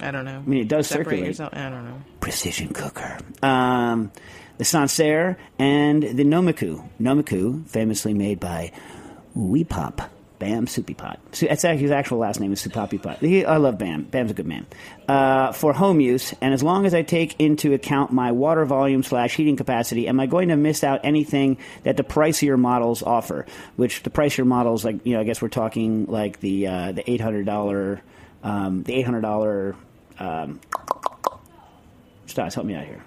I 0.02 0.12
don't 0.12 0.26
know. 0.26 0.38
I 0.38 0.50
mean, 0.50 0.62
it 0.62 0.68
does 0.68 0.88
Separate 0.88 1.06
circulate. 1.06 1.28
yourself. 1.28 1.54
I 1.54 1.70
don't 1.70 1.86
know. 1.86 2.02
Precision 2.20 2.70
cooker. 2.70 3.18
Um, 3.44 4.12
the 4.58 4.64
Sansaire 4.64 5.38
and 5.58 6.04
the 6.04 6.24
Nomiku. 6.24 6.88
Nomiku, 7.00 7.68
famously 7.68 8.14
made 8.14 8.40
by 8.40 8.72
Weepop. 9.38 10.10
Bam 10.40 10.68
Soupy 10.68 10.94
Pot. 10.94 11.20
So 11.34 11.48
that's 11.48 11.66
actually 11.66 11.82
his 11.82 11.92
actual 11.92 12.20
last 12.20 12.40
name 12.40 12.54
is 12.54 12.66
Supapi 12.66 13.04
Pot. 13.04 13.18
He, 13.18 13.44
I 13.44 13.58
love 13.58 13.78
Bam. 13.78 14.04
Bam's 14.04 14.32
a 14.32 14.34
good 14.34 14.46
man. 14.48 14.66
Uh, 15.06 15.52
for 15.52 15.74
home 15.74 16.00
use, 16.00 16.34
and 16.40 16.54
as 16.54 16.64
long 16.64 16.86
as 16.86 16.94
I 16.94 17.02
take 17.02 17.38
into 17.42 17.74
account 17.74 18.14
my 18.14 18.32
water 18.32 18.64
volume 18.64 19.04
slash 19.04 19.36
heating 19.36 19.58
capacity, 19.58 20.08
am 20.08 20.18
I 20.18 20.28
going 20.28 20.48
to 20.48 20.56
miss 20.56 20.82
out 20.82 21.02
anything 21.04 21.58
that 21.84 21.98
the 21.98 22.04
pricier 22.04 22.58
models 22.58 23.04
offer? 23.04 23.48
Which 23.76 24.02
the 24.04 24.10
pricier 24.10 24.46
models, 24.46 24.86
like 24.86 25.06
you 25.06 25.16
know, 25.16 25.20
I 25.20 25.26
guess 25.26 25.42
we're 25.42 25.50
talking 25.50 26.06
like 26.06 26.40
the 26.40 26.68
uh, 26.68 26.92
the 26.94 27.12
eight 27.12 27.20
hundred 27.20 27.46
dollar, 27.46 28.02
um, 28.42 28.84
the 28.84 28.94
eight 28.94 29.04
hundred 29.04 29.22
dollar. 29.22 29.76
Um, 30.20 30.60
Stas, 32.28 32.54
help 32.56 32.68
me 32.68 32.76
out 32.76 32.86
here. 32.86 33.04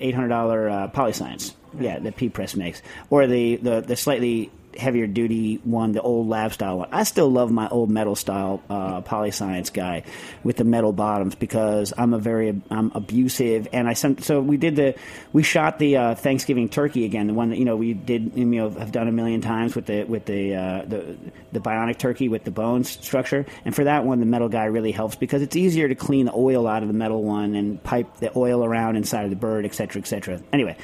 Eight 0.00 0.14
hundred 0.14 0.28
dollar 0.28 0.68
uh, 0.68 0.88
Polyscience, 0.88 1.54
yeah, 1.78 1.98
that 1.98 2.16
P 2.16 2.28
Press 2.28 2.54
makes, 2.54 2.82
or 3.10 3.26
the, 3.26 3.56
the 3.56 3.80
the 3.80 3.96
slightly 3.96 4.50
heavier 4.78 5.06
duty 5.06 5.60
one, 5.64 5.92
the 5.92 6.00
old 6.00 6.28
lab 6.28 6.52
style 6.52 6.78
one. 6.78 6.88
I 6.92 7.02
still 7.02 7.28
love 7.28 7.50
my 7.50 7.68
old 7.68 7.90
metal 7.90 8.14
style 8.14 8.62
uh, 8.70 9.00
Polyscience 9.02 9.72
guy 9.72 10.04
with 10.44 10.56
the 10.56 10.64
metal 10.64 10.92
bottoms 10.92 11.34
because 11.34 11.92
I'm 11.98 12.14
a 12.14 12.18
very 12.18 12.60
I'm 12.70 12.92
abusive, 12.94 13.68
and 13.72 13.88
I 13.88 13.94
some, 13.94 14.18
so 14.18 14.40
we 14.40 14.56
did 14.56 14.76
the 14.76 14.94
we 15.32 15.42
shot 15.42 15.78
the 15.78 15.96
uh, 15.96 16.14
Thanksgiving 16.14 16.68
turkey 16.68 17.04
again, 17.04 17.26
the 17.26 17.34
one 17.34 17.50
that 17.50 17.58
you 17.58 17.64
know 17.64 17.76
we 17.76 17.92
did 17.92 18.32
you 18.36 18.44
know 18.44 18.70
have 18.70 18.92
done 18.92 19.08
a 19.08 19.12
million 19.12 19.40
times 19.40 19.74
with 19.74 19.86
the 19.86 20.04
with 20.04 20.24
the 20.24 20.54
uh, 20.54 20.84
the 20.86 21.16
the 21.52 21.60
bionic 21.60 21.98
turkey 21.98 22.28
with 22.28 22.44
the 22.44 22.50
bones 22.50 22.88
structure, 22.88 23.44
and 23.64 23.74
for 23.74 23.84
that 23.84 24.04
one 24.04 24.20
the 24.20 24.26
metal 24.26 24.48
guy 24.48 24.64
really 24.64 24.92
helps 24.92 25.16
because 25.16 25.42
it's 25.42 25.56
easier 25.56 25.88
to 25.88 25.94
clean 25.94 26.26
the 26.26 26.34
oil 26.34 26.66
out 26.66 26.82
of 26.82 26.88
the 26.88 26.94
metal 26.94 27.22
one 27.22 27.54
and 27.54 27.82
pipe 27.82 28.16
the 28.18 28.30
oil 28.36 28.64
around 28.64 28.96
inside 28.96 29.24
of 29.24 29.30
the 29.30 29.36
bird, 29.36 29.64
et 29.64 29.74
cetera, 29.74 30.00
et 30.00 30.06
cetera. 30.06 30.40
Anyway. 30.52 30.76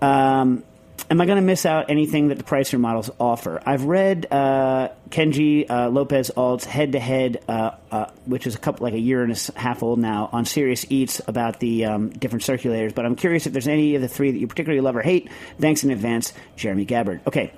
Um, 0.00 0.64
Am 1.12 1.20
I 1.20 1.26
going 1.26 1.36
to 1.36 1.42
miss 1.42 1.66
out 1.66 1.90
anything 1.90 2.28
that 2.28 2.38
the 2.38 2.42
Pricer 2.42 2.80
models 2.80 3.10
offer? 3.20 3.60
I've 3.66 3.84
read 3.84 4.28
uh, 4.30 4.88
Kenji 5.10 5.68
uh, 5.68 5.90
Lopez 5.90 6.30
Alt's 6.30 6.64
head-to-head, 6.64 7.44
uh, 7.46 7.72
uh, 7.90 8.06
which 8.24 8.46
is 8.46 8.54
a 8.54 8.58
couple 8.58 8.84
like 8.84 8.94
a 8.94 8.98
year 8.98 9.22
and 9.22 9.30
a 9.30 9.58
half 9.60 9.82
old 9.82 9.98
now, 9.98 10.30
on 10.32 10.46
Serious 10.46 10.86
Eats 10.88 11.20
about 11.28 11.60
the 11.60 11.84
um, 11.84 12.08
different 12.08 12.44
circulators. 12.44 12.94
But 12.94 13.04
I'm 13.04 13.14
curious 13.14 13.46
if 13.46 13.52
there's 13.52 13.68
any 13.68 13.94
of 13.94 14.00
the 14.00 14.08
three 14.08 14.30
that 14.30 14.38
you 14.38 14.46
particularly 14.46 14.80
love 14.80 14.96
or 14.96 15.02
hate. 15.02 15.28
Thanks 15.60 15.84
in 15.84 15.90
advance, 15.90 16.32
Jeremy 16.56 16.86
Gabbard. 16.86 17.20
Okay, 17.26 17.52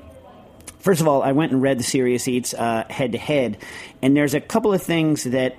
First 0.80 1.00
of 1.00 1.06
all, 1.06 1.22
I 1.22 1.30
went 1.30 1.52
and 1.52 1.62
read 1.62 1.78
the 1.78 1.84
Serious 1.84 2.26
Eats 2.26 2.50
head 2.50 3.12
to 3.12 3.18
head, 3.18 3.58
and 4.02 4.16
there's 4.16 4.34
a 4.34 4.40
couple 4.40 4.74
of 4.74 4.82
things 4.82 5.22
that. 5.22 5.54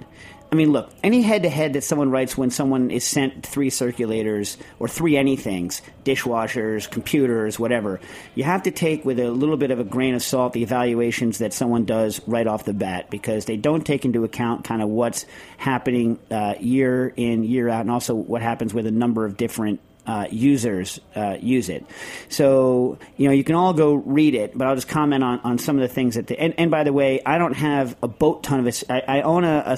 I 0.51 0.55
mean, 0.55 0.71
look, 0.71 0.89
any 1.03 1.21
head 1.21 1.43
to 1.43 1.49
head 1.49 1.73
that 1.73 1.83
someone 1.83 2.11
writes 2.11 2.37
when 2.37 2.49
someone 2.49 2.89
is 2.89 3.03
sent 3.03 3.45
three 3.45 3.69
circulators 3.69 4.57
or 4.79 4.87
three 4.87 5.13
anythings, 5.13 5.81
dishwashers, 6.03 6.89
computers, 6.89 7.59
whatever, 7.59 7.99
you 8.35 8.43
have 8.43 8.63
to 8.63 8.71
take 8.71 9.03
with 9.03 9.19
a 9.19 9.31
little 9.31 9.57
bit 9.57 9.71
of 9.71 9.79
a 9.79 9.83
grain 9.83 10.13
of 10.13 10.23
salt 10.23 10.53
the 10.53 10.63
evaluations 10.63 11.39
that 11.39 11.51
someone 11.51 11.83
does 11.83 12.21
right 12.27 12.47
off 12.47 12.63
the 12.63 12.73
bat 12.73 13.09
because 13.09 13.45
they 13.45 13.57
don't 13.57 13.85
take 13.85 14.05
into 14.05 14.23
account 14.23 14.63
kind 14.63 14.81
of 14.81 14.87
what's 14.87 15.25
happening 15.57 16.19
uh, 16.31 16.53
year 16.59 17.11
in, 17.15 17.43
year 17.43 17.67
out, 17.67 17.81
and 17.81 17.91
also 17.91 18.15
what 18.15 18.41
happens 18.41 18.73
with 18.73 18.85
a 18.85 18.91
number 18.91 19.25
of 19.25 19.35
different 19.37 19.79
uh, 20.07 20.27
users 20.29 20.99
uh, 21.15 21.37
use 21.39 21.69
it. 21.69 21.85
So, 22.29 22.97
you 23.17 23.27
know, 23.27 23.33
you 23.33 23.43
can 23.43 23.55
all 23.55 23.73
go 23.73 23.93
read 23.93 24.35
it, 24.35 24.57
but 24.57 24.67
I'll 24.67 24.75
just 24.75 24.87
comment 24.87 25.23
on, 25.23 25.39
on 25.39 25.57
some 25.57 25.77
of 25.77 25.81
the 25.81 25.93
things 25.93 26.15
that. 26.15 26.27
The, 26.27 26.39
and, 26.39 26.53
and 26.57 26.71
by 26.71 26.83
the 26.83 26.93
way, 26.93 27.21
I 27.25 27.37
don't 27.37 27.55
have 27.55 27.95
a 28.01 28.07
boat 28.07 28.43
ton 28.43 28.59
of 28.59 28.67
it. 28.67 28.83
I, 28.89 29.19
I 29.19 29.21
own 29.21 29.43
a, 29.43 29.63
a 29.65 29.77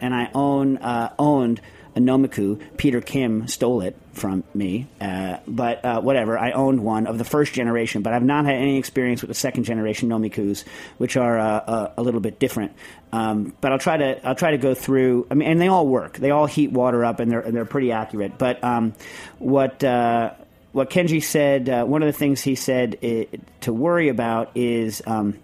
and 0.00 0.14
I 0.14 0.30
own 0.34 0.78
uh, 0.78 1.14
owned 1.18 1.60
Nomiku. 1.98 2.60
Peter 2.76 3.00
Kim 3.00 3.48
stole 3.48 3.82
it 3.82 3.96
from 4.12 4.44
me, 4.54 4.86
uh, 5.00 5.38
but 5.46 5.84
uh, 5.84 6.00
whatever. 6.00 6.38
I 6.38 6.52
owned 6.52 6.82
one 6.82 7.06
of 7.06 7.18
the 7.18 7.24
first 7.24 7.52
generation, 7.52 8.02
but 8.02 8.12
I've 8.12 8.22
not 8.22 8.44
had 8.44 8.54
any 8.54 8.78
experience 8.78 9.22
with 9.22 9.28
the 9.28 9.34
second 9.34 9.64
generation 9.64 10.08
Nomikus, 10.08 10.64
which 10.98 11.16
are 11.16 11.38
uh, 11.38 11.44
uh, 11.44 11.92
a 11.96 12.02
little 12.02 12.20
bit 12.20 12.38
different. 12.38 12.72
Um, 13.12 13.54
but 13.60 13.72
I'll 13.72 13.78
try 13.78 13.96
to 13.96 14.26
I'll 14.26 14.34
try 14.34 14.52
to 14.52 14.58
go 14.58 14.74
through. 14.74 15.26
I 15.30 15.34
mean, 15.34 15.48
and 15.48 15.60
they 15.60 15.68
all 15.68 15.86
work. 15.86 16.18
They 16.18 16.30
all 16.30 16.46
heat 16.46 16.72
water 16.72 17.04
up, 17.04 17.20
and 17.20 17.30
they're 17.30 17.40
and 17.40 17.54
they're 17.54 17.64
pretty 17.64 17.92
accurate. 17.92 18.38
But 18.38 18.62
um, 18.62 18.94
what 19.38 19.82
uh, 19.84 20.32
what 20.72 20.90
Kenji 20.90 21.22
said, 21.22 21.68
uh, 21.68 21.84
one 21.84 22.02
of 22.02 22.06
the 22.06 22.18
things 22.18 22.40
he 22.42 22.54
said 22.54 22.98
uh, 23.02 23.36
to 23.62 23.72
worry 23.72 24.08
about 24.08 24.52
is. 24.54 25.02
Um, 25.06 25.38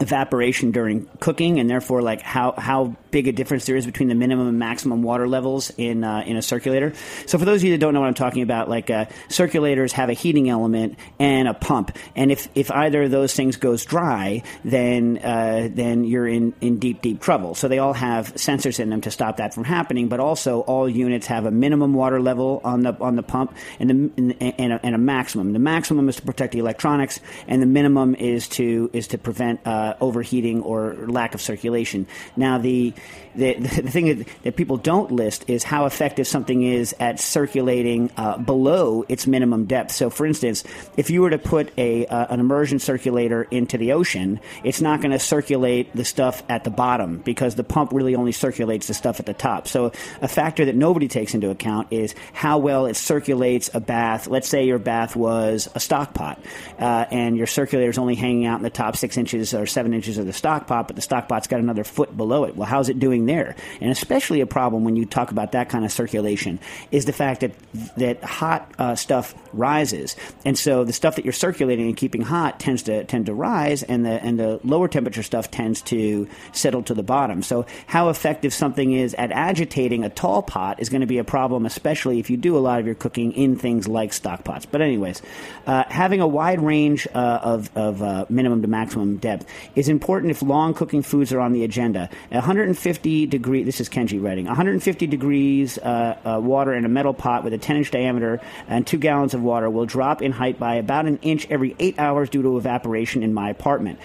evaporation 0.00 0.70
during 0.70 1.06
cooking, 1.20 1.60
and 1.60 1.68
therefore, 1.68 2.02
like 2.02 2.20
how, 2.20 2.52
how 2.52 2.96
big 3.14 3.28
a 3.28 3.32
difference 3.32 3.66
there 3.66 3.76
is 3.76 3.86
between 3.86 4.08
the 4.08 4.14
minimum 4.16 4.48
and 4.48 4.58
maximum 4.58 5.00
water 5.04 5.28
levels 5.28 5.70
in 5.78 6.02
uh, 6.02 6.24
in 6.26 6.36
a 6.36 6.42
circulator. 6.42 6.92
So, 7.26 7.38
for 7.38 7.44
those 7.44 7.60
of 7.60 7.64
you 7.64 7.70
that 7.70 7.78
don't 7.78 7.94
know 7.94 8.00
what 8.00 8.08
I'm 8.08 8.14
talking 8.14 8.42
about, 8.42 8.68
like 8.68 8.90
uh, 8.90 9.06
circulators 9.28 9.92
have 9.92 10.08
a 10.08 10.14
heating 10.14 10.50
element 10.50 10.98
and 11.20 11.46
a 11.46 11.54
pump, 11.54 11.96
and 12.16 12.32
if, 12.32 12.48
if 12.56 12.72
either 12.72 13.04
of 13.04 13.12
those 13.12 13.32
things 13.32 13.56
goes 13.56 13.84
dry, 13.84 14.42
then 14.64 15.18
uh, 15.18 15.68
then 15.70 16.02
you're 16.02 16.26
in, 16.26 16.54
in 16.60 16.80
deep 16.80 17.02
deep 17.02 17.20
trouble. 17.20 17.54
So 17.54 17.68
they 17.68 17.78
all 17.78 17.92
have 17.92 18.34
sensors 18.34 18.80
in 18.80 18.90
them 18.90 19.00
to 19.02 19.12
stop 19.12 19.36
that 19.36 19.54
from 19.54 19.62
happening, 19.62 20.08
but 20.08 20.18
also 20.18 20.62
all 20.62 20.88
units 20.88 21.28
have 21.28 21.46
a 21.46 21.52
minimum 21.52 21.94
water 21.94 22.20
level 22.20 22.60
on 22.64 22.82
the 22.82 22.96
on 23.00 23.14
the 23.14 23.22
pump 23.22 23.56
and 23.78 23.88
the 23.88 24.34
and 24.58 24.72
a, 24.72 24.80
and 24.84 24.94
a 24.96 24.98
maximum. 24.98 25.52
The 25.52 25.60
maximum 25.60 26.08
is 26.08 26.16
to 26.16 26.22
protect 26.22 26.52
the 26.52 26.58
electronics, 26.58 27.20
and 27.46 27.62
the 27.62 27.66
minimum 27.66 28.16
is 28.16 28.48
to 28.48 28.90
is 28.92 29.06
to 29.08 29.18
prevent 29.18 29.64
uh, 29.64 29.94
overheating 30.00 30.62
or 30.62 30.96
lack 31.06 31.36
of 31.36 31.40
circulation. 31.40 32.08
Now 32.36 32.58
the 32.58 32.92
the, 33.34 33.54
the 33.54 33.90
thing 33.90 34.18
that, 34.18 34.28
that 34.42 34.56
people 34.56 34.76
don't 34.76 35.10
list 35.10 35.48
is 35.48 35.62
how 35.62 35.86
effective 35.86 36.26
something 36.26 36.62
is 36.62 36.94
at 37.00 37.20
circulating 37.20 38.10
uh, 38.16 38.38
below 38.38 39.04
its 39.08 39.26
minimum 39.26 39.66
depth. 39.66 39.92
So, 39.92 40.10
for 40.10 40.26
instance, 40.26 40.64
if 40.96 41.10
you 41.10 41.22
were 41.22 41.30
to 41.30 41.38
put 41.38 41.72
a 41.78 42.06
uh, 42.06 42.26
an 42.30 42.40
immersion 42.40 42.78
circulator 42.78 43.42
into 43.42 43.78
the 43.78 43.92
ocean, 43.92 44.40
it's 44.62 44.80
not 44.80 45.00
going 45.00 45.12
to 45.12 45.18
circulate 45.18 45.94
the 45.94 46.04
stuff 46.04 46.42
at 46.48 46.64
the 46.64 46.70
bottom 46.70 47.18
because 47.18 47.54
the 47.54 47.64
pump 47.64 47.92
really 47.92 48.14
only 48.14 48.32
circulates 48.32 48.86
the 48.86 48.94
stuff 48.94 49.20
at 49.20 49.26
the 49.26 49.34
top. 49.34 49.68
So, 49.68 49.92
a 50.20 50.28
factor 50.28 50.64
that 50.64 50.76
nobody 50.76 51.08
takes 51.08 51.34
into 51.34 51.50
account 51.50 51.88
is 51.90 52.14
how 52.32 52.58
well 52.58 52.86
it 52.86 52.94
circulates 52.94 53.70
a 53.74 53.80
bath. 53.80 54.26
Let's 54.26 54.48
say 54.48 54.64
your 54.64 54.78
bath 54.78 55.16
was 55.16 55.68
a 55.74 55.80
stock 55.80 56.14
pot, 56.14 56.40
uh, 56.78 57.06
and 57.10 57.36
your 57.36 57.46
circulator 57.46 57.90
is 57.90 57.98
only 57.98 58.14
hanging 58.14 58.46
out 58.46 58.58
in 58.58 58.62
the 58.62 58.70
top 58.70 58.96
six 58.96 59.16
inches 59.16 59.54
or 59.54 59.66
seven 59.66 59.94
inches 59.94 60.18
of 60.18 60.26
the 60.26 60.32
stock 60.32 60.66
pot, 60.66 60.86
but 60.86 60.96
the 60.96 61.02
stock 61.02 61.28
pot's 61.28 61.48
got 61.48 61.60
another 61.60 61.84
foot 61.84 62.16
below 62.16 62.44
it. 62.44 62.56
Well, 62.56 62.66
how's 62.66 62.88
it 62.88 62.93
doing 62.98 63.26
there? 63.26 63.56
And 63.80 63.90
especially 63.90 64.40
a 64.40 64.46
problem 64.46 64.84
when 64.84 64.96
you 64.96 65.04
talk 65.04 65.30
about 65.30 65.52
that 65.52 65.68
kind 65.68 65.84
of 65.84 65.92
circulation 65.92 66.58
is 66.90 67.04
the 67.04 67.12
fact 67.12 67.40
that 67.40 67.52
that 67.96 68.22
hot 68.22 68.70
uh, 68.78 68.94
stuff 68.94 69.34
rises, 69.52 70.16
and 70.44 70.58
so 70.58 70.84
the 70.84 70.92
stuff 70.92 71.16
that 71.16 71.24
you're 71.24 71.32
circulating 71.32 71.86
and 71.86 71.96
keeping 71.96 72.22
hot 72.22 72.60
tends 72.60 72.82
to 72.84 73.04
tend 73.04 73.26
to 73.26 73.34
rise, 73.34 73.82
and 73.82 74.04
the 74.04 74.22
and 74.22 74.38
the 74.38 74.60
lower 74.64 74.88
temperature 74.88 75.22
stuff 75.22 75.50
tends 75.50 75.82
to 75.82 76.28
settle 76.52 76.82
to 76.82 76.94
the 76.94 77.02
bottom. 77.02 77.42
So 77.42 77.66
how 77.86 78.08
effective 78.08 78.52
something 78.52 78.92
is 78.92 79.14
at 79.14 79.32
agitating 79.32 80.04
a 80.04 80.10
tall 80.10 80.42
pot 80.42 80.80
is 80.80 80.88
going 80.88 81.00
to 81.00 81.06
be 81.06 81.18
a 81.18 81.24
problem, 81.24 81.66
especially 81.66 82.18
if 82.18 82.30
you 82.30 82.36
do 82.36 82.56
a 82.56 82.60
lot 82.60 82.80
of 82.80 82.86
your 82.86 82.94
cooking 82.94 83.32
in 83.32 83.56
things 83.56 83.88
like 83.88 84.12
stock 84.12 84.44
pots. 84.44 84.66
But 84.66 84.80
anyways, 84.80 85.22
uh, 85.66 85.84
having 85.88 86.20
a 86.20 86.26
wide 86.26 86.60
range 86.60 87.06
uh, 87.14 87.40
of 87.42 87.70
of 87.76 88.02
uh, 88.02 88.26
minimum 88.28 88.62
to 88.62 88.68
maximum 88.68 89.16
depth 89.16 89.46
is 89.74 89.88
important 89.88 90.30
if 90.30 90.42
long 90.42 90.74
cooking 90.74 91.02
foods 91.02 91.32
are 91.32 91.40
on 91.40 91.52
the 91.52 91.64
agenda. 91.64 92.08
150 92.30 92.83
degree. 92.92 93.62
This 93.62 93.80
is 93.80 93.88
Kenji 93.88 94.22
writing. 94.22 94.46
150 94.46 95.06
degrees 95.06 95.78
uh, 95.78 96.16
uh, 96.24 96.40
water 96.40 96.74
in 96.74 96.84
a 96.84 96.88
metal 96.88 97.14
pot 97.14 97.44
with 97.44 97.52
a 97.52 97.58
10 97.58 97.76
inch 97.76 97.90
diameter 97.90 98.40
and 98.68 98.86
two 98.86 98.98
gallons 98.98 99.34
of 99.34 99.42
water 99.42 99.68
will 99.70 99.86
drop 99.86 100.22
in 100.22 100.32
height 100.32 100.58
by 100.58 100.76
about 100.76 101.06
an 101.06 101.18
inch 101.22 101.46
every 101.50 101.74
eight 101.78 101.98
hours 101.98 102.28
due 102.28 102.42
to 102.42 102.56
evaporation 102.56 103.22
in 103.22 103.34
my 103.34 103.50
apartment. 103.50 103.98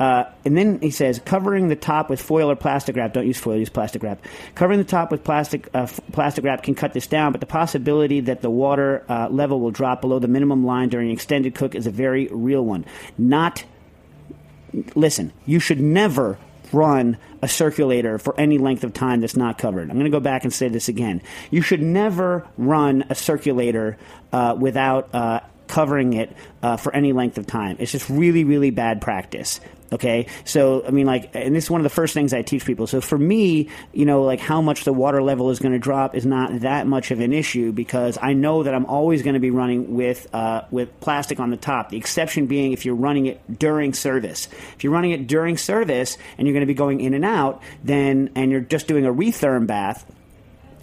Uh, 0.00 0.24
and 0.44 0.56
then 0.56 0.80
he 0.80 0.90
says, 0.90 1.20
covering 1.24 1.68
the 1.68 1.76
top 1.76 2.10
with 2.10 2.20
foil 2.20 2.50
or 2.50 2.56
plastic 2.56 2.96
wrap. 2.96 3.12
Don't 3.12 3.26
use 3.26 3.38
foil, 3.38 3.56
use 3.56 3.68
plastic 3.68 4.02
wrap. 4.02 4.24
Covering 4.54 4.78
the 4.78 4.84
top 4.84 5.12
with 5.12 5.22
plastic 5.22 5.68
uh, 5.74 5.82
f- 5.82 6.00
plastic 6.10 6.44
wrap 6.44 6.64
can 6.64 6.74
cut 6.74 6.92
this 6.92 7.06
down, 7.06 7.30
but 7.30 7.40
the 7.40 7.46
possibility 7.46 8.18
that 8.20 8.42
the 8.42 8.50
water 8.50 9.04
uh, 9.08 9.28
level 9.28 9.60
will 9.60 9.70
drop 9.70 10.00
below 10.00 10.18
the 10.18 10.26
minimum 10.26 10.66
line 10.66 10.88
during 10.88 11.10
extended 11.10 11.54
cook 11.54 11.76
is 11.76 11.86
a 11.86 11.90
very 11.90 12.26
real 12.32 12.64
one. 12.64 12.84
Not 13.16 13.64
listen, 14.96 15.32
you 15.46 15.60
should 15.60 15.80
never 15.80 16.38
run 16.72 17.18
a 17.42 17.48
circulator 17.48 18.18
for 18.18 18.38
any 18.38 18.58
length 18.58 18.84
of 18.84 18.92
time 18.92 19.20
that's 19.20 19.36
not 19.36 19.58
covered. 19.58 19.90
I'm 19.90 19.96
going 19.96 20.04
to 20.04 20.10
go 20.10 20.20
back 20.20 20.44
and 20.44 20.52
say 20.52 20.68
this 20.68 20.88
again. 20.88 21.22
You 21.50 21.62
should 21.62 21.82
never 21.82 22.46
run 22.56 23.04
a 23.10 23.14
circulator 23.14 23.98
uh, 24.32 24.56
without 24.58 25.14
uh, 25.14 25.40
covering 25.66 26.12
it 26.12 26.34
uh, 26.62 26.76
for 26.76 26.94
any 26.94 27.12
length 27.12 27.38
of 27.38 27.46
time. 27.46 27.76
It's 27.78 27.92
just 27.92 28.08
really, 28.10 28.44
really 28.44 28.70
bad 28.70 29.00
practice. 29.00 29.60
Okay, 29.92 30.26
so 30.44 30.84
I 30.86 30.90
mean, 30.90 31.06
like, 31.06 31.30
and 31.34 31.54
this 31.54 31.64
is 31.64 31.70
one 31.70 31.80
of 31.80 31.84
the 31.84 31.90
first 31.90 32.14
things 32.14 32.32
I 32.32 32.40
teach 32.42 32.64
people. 32.64 32.86
So 32.86 33.00
for 33.00 33.18
me, 33.18 33.68
you 33.92 34.06
know, 34.06 34.22
like 34.22 34.40
how 34.40 34.62
much 34.62 34.84
the 34.84 34.92
water 34.92 35.22
level 35.22 35.50
is 35.50 35.58
going 35.58 35.72
to 35.72 35.78
drop 35.78 36.14
is 36.14 36.24
not 36.24 36.60
that 36.60 36.86
much 36.86 37.10
of 37.10 37.20
an 37.20 37.32
issue 37.32 37.72
because 37.72 38.18
I 38.20 38.32
know 38.32 38.62
that 38.62 38.74
I'm 38.74 38.86
always 38.86 39.22
going 39.22 39.34
to 39.34 39.40
be 39.40 39.50
running 39.50 39.94
with 39.94 40.32
uh, 40.34 40.62
with 40.70 40.98
plastic 41.00 41.40
on 41.40 41.50
the 41.50 41.56
top. 41.58 41.90
The 41.90 41.98
exception 41.98 42.46
being 42.46 42.72
if 42.72 42.86
you're 42.86 42.94
running 42.94 43.26
it 43.26 43.58
during 43.58 43.92
service. 43.92 44.48
If 44.74 44.82
you're 44.84 44.92
running 44.92 45.10
it 45.10 45.26
during 45.26 45.58
service 45.58 46.16
and 46.38 46.46
you're 46.46 46.54
going 46.54 46.62
to 46.62 46.66
be 46.66 46.74
going 46.74 47.00
in 47.00 47.12
and 47.12 47.24
out, 47.24 47.62
then 47.84 48.30
and 48.34 48.50
you're 48.50 48.60
just 48.60 48.88
doing 48.88 49.04
a 49.04 49.12
retherm 49.12 49.66
bath 49.66 50.06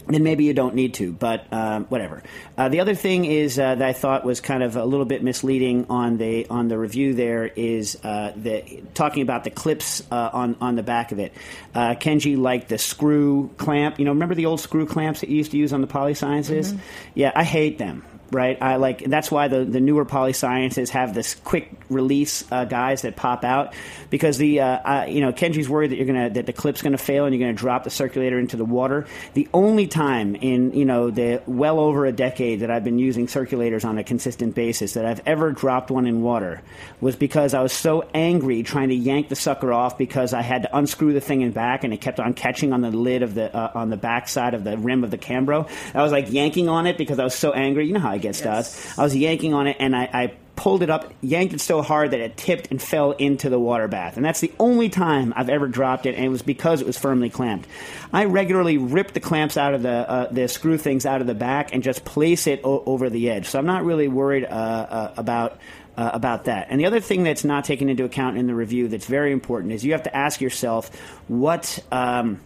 then 0.10 0.24
maybe 0.24 0.44
you 0.44 0.54
don't 0.54 0.76
need 0.76 0.96
to, 0.96 1.12
but 1.12 1.46
um, 1.52 1.86
whatever. 1.86 2.24
Uh, 2.58 2.70
the 2.70 2.80
other 2.80 2.96
thing 2.96 3.26
is 3.26 3.60
uh, 3.60 3.76
that 3.76 3.88
I 3.88 3.94
thought 3.94 4.26
was 4.26 4.42
kind 4.42 4.64
of 4.64 4.76
a 4.76 4.86
little 4.86 5.06
bit 5.06 5.24
misleading 5.24 5.86
on 5.90 6.18
the 6.18 6.48
on 6.50 6.68
the 6.68 6.78
review. 6.78 7.14
There 7.14 7.46
is 7.46 7.98
uh, 8.04 8.34
the 8.36 8.84
talking 8.94 9.22
about 9.22 9.44
the 9.44 9.52
clips 9.52 10.02
uh, 10.12 10.30
on 10.34 10.56
on 10.62 10.76
the 10.76 10.84
back 10.84 11.12
of 11.12 11.20
it. 11.20 11.34
Uh, 11.76 11.96
Kenji 11.96 12.38
liked 12.38 12.70
the 12.70 12.78
screw 12.78 13.50
clamp. 13.58 14.00
You 14.00 14.06
know, 14.06 14.12
remember 14.12 14.36
the 14.36 14.48
old 14.48 14.60
screw 14.60 14.86
clamps 14.86 15.22
that 15.22 15.30
you 15.30 15.38
used 15.38 15.52
to 15.52 15.58
use 15.58 15.74
on 15.74 15.82
the 15.82 15.88
Poly 15.88 16.14
Sciences? 16.14 16.74
Yeah, 17.14 17.32
I 17.36 17.44
hate 17.44 17.78
them 17.78 18.04
right? 18.32 18.58
I 18.62 18.76
like 18.76 19.04
that's 19.06 19.32
why 19.32 19.48
the, 19.48 19.66
the 19.66 19.80
newer 19.80 20.06
poly 20.06 20.34
sciences 20.34 20.92
have 20.92 21.14
this 21.14 21.36
quick 21.36 21.72
release 21.90 22.50
uh, 22.52 22.66
guys 22.66 23.02
that 23.02 23.16
pop 23.16 23.44
out 23.44 23.74
because 24.10 24.38
the 24.38 24.62
uh, 24.62 24.66
uh, 24.66 25.06
you 25.08 25.22
know 25.22 25.32
Kenji's 25.32 25.70
worried 25.70 25.92
that 25.92 25.98
you're 25.98 26.06
gonna 26.06 26.30
that 26.30 26.46
the 26.46 26.54
clip's 26.54 26.82
gonna 26.82 26.98
fail 26.98 27.26
and 27.26 27.36
you're 27.36 27.46
gonna 27.46 27.58
drop 27.58 27.84
the 27.84 27.90
circulator 27.90 28.40
into 28.40 28.58
the 28.58 28.66
water. 28.66 29.08
The 29.34 29.48
only 29.54 29.88
time 29.88 30.36
in 30.36 30.74
you 30.74 30.86
know 30.86 31.10
the 31.10 31.42
well 31.46 31.80
over 31.80 32.06
a 32.06 32.12
decade 32.12 32.62
that 32.62 32.72
I've 32.72 32.84
been 32.84 33.00
using 33.00 33.28
circulators 33.28 33.86
on 33.86 33.98
a 33.98 34.04
consistent 34.04 34.56
basis 34.56 34.94
that 34.94 35.06
I've 35.06 35.22
ever 35.26 35.52
dropped 35.52 35.92
one 35.92 36.06
in 36.06 36.22
water 36.22 36.62
was 37.02 37.16
because 37.16 37.54
I 37.54 37.62
was 37.62 37.74
so 37.74 38.08
angry 38.14 38.64
trying 38.64 38.90
to 38.90 38.96
yank 38.96 39.30
the 39.30 39.36
sucker 39.36 39.74
off 39.74 39.98
because 39.98 40.34
I 40.34 40.42
had 40.42 40.64
to 40.64 40.78
unscrew 40.78 41.14
the 41.14 41.22
thing 41.22 41.44
and 41.44 41.54
back 41.54 41.84
and 41.84 41.94
it 41.94 42.02
kept 42.02 42.20
on 42.20 42.34
catching 42.34 42.74
on 42.74 42.82
the 42.82 42.92
lid 42.92 43.24
of 43.24 43.34
the 43.34 43.56
uh, 43.56 43.72
on 43.74 43.90
the 43.90 43.98
back 43.98 44.28
side 44.28 44.54
of 44.54 44.64
the 44.64 44.78
rim 44.78 45.04
of 45.04 45.12
the 45.12 45.18
Cambro. 45.18 45.70
I 45.94 46.04
was 46.04 46.12
like 46.12 46.32
yanking 46.32 46.70
on 46.70 46.88
it 46.88 46.98
because 46.98 47.20
I 47.20 47.24
was 47.24 47.36
so 47.36 47.52
angry. 47.52 47.88
You 47.88 47.94
know 47.94 48.00
how 48.00 48.12
I 48.12 48.19
get 48.20 48.46
us. 48.46 48.98
I 48.98 49.04
was 49.04 49.16
yanking 49.16 49.54
on 49.54 49.68
it 49.68 49.78
and 49.80 49.96
I, 49.96 50.10
I 50.14 50.34
pulled 50.60 50.84
it 50.84 50.90
up, 50.90 51.14
yanked 51.22 51.54
it 51.54 51.62
so 51.62 51.82
hard 51.82 52.12
that 52.12 52.20
it 52.20 52.36
tipped 52.36 52.70
and 52.70 52.82
fell 52.82 53.12
into 53.12 53.50
the 53.50 53.58
water 53.58 53.88
bath. 53.88 54.18
And 54.18 54.26
that's 54.26 54.42
the 54.42 54.52
only 54.60 54.90
time 54.90 55.34
I've 55.38 55.48
ever 55.48 55.70
dropped 55.70 56.06
it, 56.06 56.16
and 56.16 56.26
it 56.26 56.28
was 56.28 56.42
because 56.42 56.82
it 56.82 56.88
was 56.88 56.98
firmly 56.98 57.30
clamped. 57.30 57.66
I 58.12 58.26
regularly 58.26 58.78
rip 58.78 59.14
the 59.14 59.22
clamps 59.22 59.56
out 59.56 59.74
of 59.74 59.84
the 59.84 59.90
uh, 59.90 60.28
the 60.32 60.50
screw 60.50 60.78
things 60.78 61.06
out 61.06 61.22
of 61.22 61.28
the 61.28 61.34
back 61.34 61.74
and 61.74 61.82
just 61.82 62.04
place 62.04 62.46
it 62.46 62.60
o- 62.66 62.84
over 62.86 63.10
the 63.10 63.30
edge. 63.30 63.48
So 63.48 63.58
I'm 63.58 63.66
not 63.66 63.86
really 63.86 64.10
worried 64.10 64.44
uh, 64.44 64.48
uh, 64.48 65.14
about. 65.18 65.60
Uh, 65.98 66.12
about 66.14 66.46
that. 66.46 66.68
And 66.70 66.80
the 66.80 66.86
other 66.86 67.02
thing 67.02 67.24
that's 67.24 67.44
not 67.44 67.66
taken 67.66 67.90
into 67.90 68.06
account 68.06 68.38
in 68.38 68.48
the 68.48 68.56
review 68.56 68.88
that's 68.88 69.06
very 69.06 69.34
important 69.34 69.74
is 69.74 69.84
you 69.84 69.92
have 69.92 70.04
to 70.04 70.16
ask 70.16 70.40
yourself 70.40 70.96
what 71.28 71.78
um, 71.92 72.40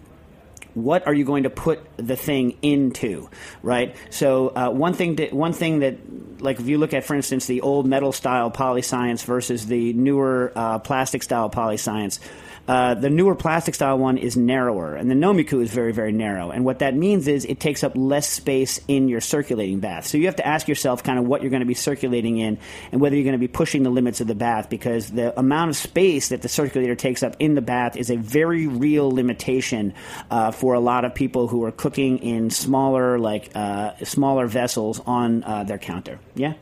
what 0.73 1.05
are 1.07 1.13
you 1.13 1.25
going 1.25 1.43
to 1.43 1.49
put 1.49 1.81
the 1.97 2.15
thing 2.15 2.57
into, 2.61 3.29
right? 3.61 3.95
So 4.09 4.49
uh, 4.49 4.69
one 4.69 4.93
thing, 4.93 5.17
to, 5.17 5.29
one 5.29 5.53
thing 5.53 5.79
that, 5.79 5.97
like, 6.41 6.59
if 6.59 6.67
you 6.67 6.77
look 6.77 6.93
at, 6.93 7.03
for 7.03 7.15
instance, 7.15 7.45
the 7.45 7.61
old 7.61 7.85
metal 7.85 8.11
style 8.11 8.49
poly 8.51 8.81
science 8.81 9.23
versus 9.23 9.65
the 9.65 9.93
newer 9.93 10.51
uh, 10.55 10.79
plastic 10.79 11.23
style 11.23 11.49
poly 11.49 11.77
science. 11.77 12.19
Uh, 12.65 12.93
the 12.93 13.09
newer 13.09 13.35
plastic 13.35 13.75
style 13.75 13.97
one 13.97 14.17
is 14.17 14.37
narrower, 14.37 14.95
and 14.95 15.11
the 15.11 15.15
Nomiku 15.15 15.61
is 15.61 15.69
very, 15.71 15.91
very 15.91 16.13
narrow. 16.13 16.49
And 16.49 16.63
what 16.63 16.79
that 16.79 16.95
means 16.95 17.27
is 17.27 17.43
it 17.43 17.59
takes 17.59 17.83
up 17.83 17.91
less 17.95 18.29
space 18.29 18.79
in 18.87 19.09
your 19.09 19.19
circulating 19.19 19.81
bath. 19.81 20.07
So 20.07 20.17
you 20.17 20.27
have 20.27 20.37
to 20.37 20.47
ask 20.47 20.69
yourself 20.69 21.03
kind 21.03 21.19
of 21.19 21.25
what 21.25 21.41
you're 21.41 21.49
going 21.49 21.59
to 21.59 21.65
be 21.65 21.73
circulating 21.73 22.37
in 22.37 22.57
and 22.91 23.01
whether 23.01 23.15
you're 23.15 23.25
going 23.25 23.33
to 23.33 23.39
be 23.39 23.49
pushing 23.49 23.83
the 23.83 23.89
limits 23.89 24.21
of 24.21 24.27
the 24.27 24.35
bath 24.35 24.69
because 24.69 25.11
the 25.11 25.37
amount 25.37 25.71
of 25.71 25.75
space 25.75 26.29
that 26.29 26.41
the 26.41 26.47
circulator 26.47 26.95
takes 26.95 27.21
up 27.21 27.35
in 27.39 27.55
the 27.55 27.61
bath 27.61 27.97
is 27.97 28.09
a 28.09 28.15
very 28.15 28.67
real 28.67 29.11
limitation 29.11 29.93
uh, 30.31 30.51
for 30.51 30.73
a 30.73 30.79
lot 30.79 31.03
of 31.03 31.13
people 31.13 31.49
who 31.49 31.65
are 31.65 31.71
cooking 31.71 32.19
in 32.19 32.49
smaller, 32.49 33.19
like 33.19 33.51
uh, 33.55 33.93
smaller 34.03 34.47
vessels 34.47 35.01
on 35.05 35.43
uh, 35.43 35.63
their 35.65 35.77
counter. 35.77 36.17
Yeah, 36.35 36.53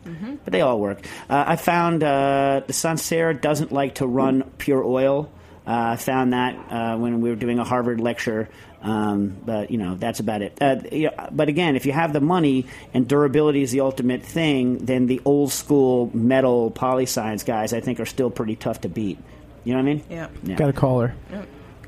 but 0.43 0.51
they 0.51 0.61
all 0.61 0.79
work. 0.79 1.05
Uh, 1.29 1.43
I 1.47 1.55
found 1.57 2.03
uh, 2.03 2.61
the 2.65 2.73
Sansaire 2.73 3.39
doesn't 3.39 3.71
like 3.71 3.95
to 3.95 4.07
run 4.07 4.43
pure 4.57 4.83
oil. 4.83 5.31
Uh, 5.65 5.91
I 5.93 5.95
found 5.95 6.33
that 6.33 6.55
uh, 6.71 6.97
when 6.97 7.21
we 7.21 7.29
were 7.29 7.35
doing 7.35 7.59
a 7.59 7.63
Harvard 7.63 7.99
lecture. 7.99 8.49
Um, 8.81 9.37
but 9.45 9.69
you 9.69 9.77
know 9.77 9.93
that's 9.93 10.19
about 10.19 10.41
it. 10.41 10.57
Uh, 10.59 10.77
yeah, 10.91 11.29
but 11.31 11.49
again, 11.49 11.75
if 11.75 11.85
you 11.85 11.91
have 11.91 12.13
the 12.13 12.19
money 12.19 12.65
and 12.95 13.07
durability 13.07 13.61
is 13.61 13.71
the 13.71 13.81
ultimate 13.81 14.23
thing, 14.23 14.79
then 14.79 15.05
the 15.05 15.21
old 15.23 15.51
school 15.51 16.09
metal 16.15 16.71
poly 16.71 17.05
science 17.05 17.43
guys, 17.43 17.73
I 17.73 17.79
think, 17.79 17.99
are 17.99 18.07
still 18.07 18.31
pretty 18.31 18.55
tough 18.55 18.81
to 18.81 18.89
beat. 18.89 19.19
You 19.63 19.73
know 19.73 19.79
what 19.79 19.83
I 19.83 19.93
mean? 19.93 20.03
Yeah. 20.09 20.29
Yeah. 20.43 20.55
Got 20.55 20.69
a 20.69 20.73
caller. 20.73 21.13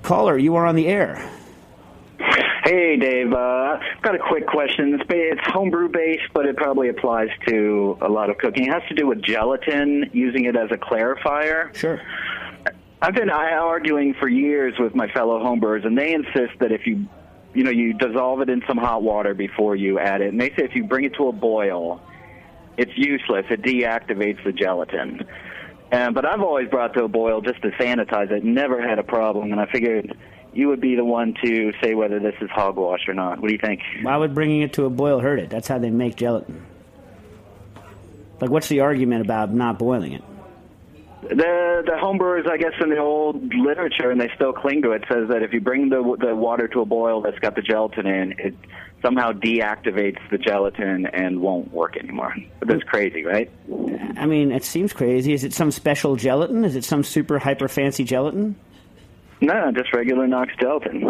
Caller, 0.03 0.37
you 0.37 0.55
are 0.55 0.67
on 0.67 0.75
the 0.75 0.87
air. 0.87 1.31
Hey, 2.63 2.95
Dave. 2.97 3.33
Uh, 3.33 3.79
got 4.01 4.15
a 4.15 4.19
quick 4.19 4.47
question. 4.47 4.93
It's, 4.93 5.03
it's 5.09 5.41
homebrew 5.47 5.89
based, 5.89 6.31
but 6.33 6.45
it 6.45 6.55
probably 6.55 6.89
applies 6.89 7.29
to 7.47 7.97
a 8.01 8.07
lot 8.07 8.29
of 8.29 8.37
cooking. 8.37 8.67
It 8.67 8.71
has 8.73 8.83
to 8.89 8.95
do 8.95 9.07
with 9.07 9.21
gelatin, 9.21 10.09
using 10.13 10.45
it 10.45 10.55
as 10.55 10.71
a 10.71 10.77
clarifier. 10.77 11.75
Sure. 11.75 12.01
I've 13.03 13.15
been 13.15 13.29
arguing 13.29 14.13
for 14.13 14.29
years 14.29 14.75
with 14.79 14.95
my 14.95 15.09
fellow 15.11 15.43
homebrewers, 15.43 15.85
and 15.85 15.97
they 15.97 16.13
insist 16.13 16.57
that 16.61 16.71
if 16.71 16.87
you, 16.87 17.05
you 17.53 17.65
know, 17.65 17.69
you 17.69 17.93
dissolve 17.93 18.39
it 18.39 18.49
in 18.49 18.63
some 18.65 18.77
hot 18.77 19.03
water 19.03 19.33
before 19.33 19.75
you 19.75 19.99
add 19.99 20.21
it, 20.21 20.29
and 20.29 20.39
they 20.39 20.51
say 20.51 20.63
if 20.63 20.73
you 20.73 20.85
bring 20.85 21.03
it 21.03 21.13
to 21.15 21.27
a 21.27 21.33
boil, 21.33 22.01
it's 22.77 22.93
useless. 22.95 23.45
It 23.49 23.61
deactivates 23.61 24.41
the 24.45 24.53
gelatin. 24.53 25.27
Um, 25.91 26.13
but 26.13 26.25
I've 26.25 26.39
always 26.39 26.69
brought 26.69 26.93
to 26.93 27.03
a 27.03 27.09
boil 27.09 27.41
just 27.41 27.61
to 27.63 27.71
sanitize 27.71 28.31
it. 28.31 28.45
Never 28.45 28.81
had 28.81 28.99
a 28.99 29.03
problem, 29.03 29.51
and 29.51 29.59
I 29.59 29.65
figured 29.65 30.17
you 30.53 30.69
would 30.69 30.79
be 30.79 30.95
the 30.95 31.03
one 31.03 31.33
to 31.43 31.73
say 31.83 31.95
whether 31.95 32.21
this 32.21 32.35
is 32.39 32.49
hogwash 32.51 33.09
or 33.09 33.13
not. 33.13 33.41
What 33.41 33.49
do 33.49 33.53
you 33.53 33.59
think? 33.59 33.81
Why 34.01 34.15
would 34.15 34.33
bringing 34.33 34.61
it 34.61 34.71
to 34.73 34.85
a 34.85 34.89
boil 34.89 35.19
hurt 35.19 35.39
it? 35.39 35.49
That's 35.49 35.67
how 35.67 35.77
they 35.77 35.89
make 35.89 36.15
gelatin. 36.15 36.65
Like, 38.39 38.49
what's 38.49 38.69
the 38.69 38.79
argument 38.79 39.25
about 39.25 39.53
not 39.53 39.77
boiling 39.77 40.13
it? 40.13 40.23
The 41.29 41.83
the 41.85 41.97
homebrewers, 42.01 42.49
I 42.49 42.57
guess, 42.57 42.73
in 42.81 42.89
the 42.89 42.97
old 42.97 43.53
literature, 43.53 44.11
and 44.11 44.19
they 44.19 44.29
still 44.35 44.53
cling 44.53 44.81
to 44.83 44.91
it, 44.91 45.03
says 45.11 45.29
that 45.29 45.41
if 45.41 45.53
you 45.53 45.61
bring 45.61 45.89
the 45.89 46.17
the 46.19 46.35
water 46.35 46.67
to 46.69 46.81
a 46.81 46.85
boil 46.85 47.21
that's 47.21 47.39
got 47.39 47.55
the 47.55 47.61
gelatin 47.61 48.05
in, 48.05 48.33
it 48.37 48.55
somehow 49.01 49.31
deactivates 49.31 50.19
the 50.31 50.37
gelatin 50.37 51.05
and 51.07 51.41
won't 51.41 51.71
work 51.71 51.97
anymore. 51.97 52.35
But 52.59 52.69
that's 52.69 52.83
crazy, 52.83 53.23
right? 53.23 53.51
I 54.17 54.25
mean, 54.25 54.51
it 54.51 54.63
seems 54.63 54.93
crazy. 54.93 55.33
Is 55.33 55.43
it 55.43 55.53
some 55.53 55.71
special 55.71 56.15
gelatin? 56.15 56.65
Is 56.65 56.75
it 56.75 56.83
some 56.83 57.03
super 57.03 57.39
hyper 57.39 57.67
fancy 57.67 58.03
gelatin? 58.03 58.55
No, 59.41 59.71
just 59.73 59.93
regular 59.93 60.25
Knox 60.25 60.53
gelatin. 60.59 61.01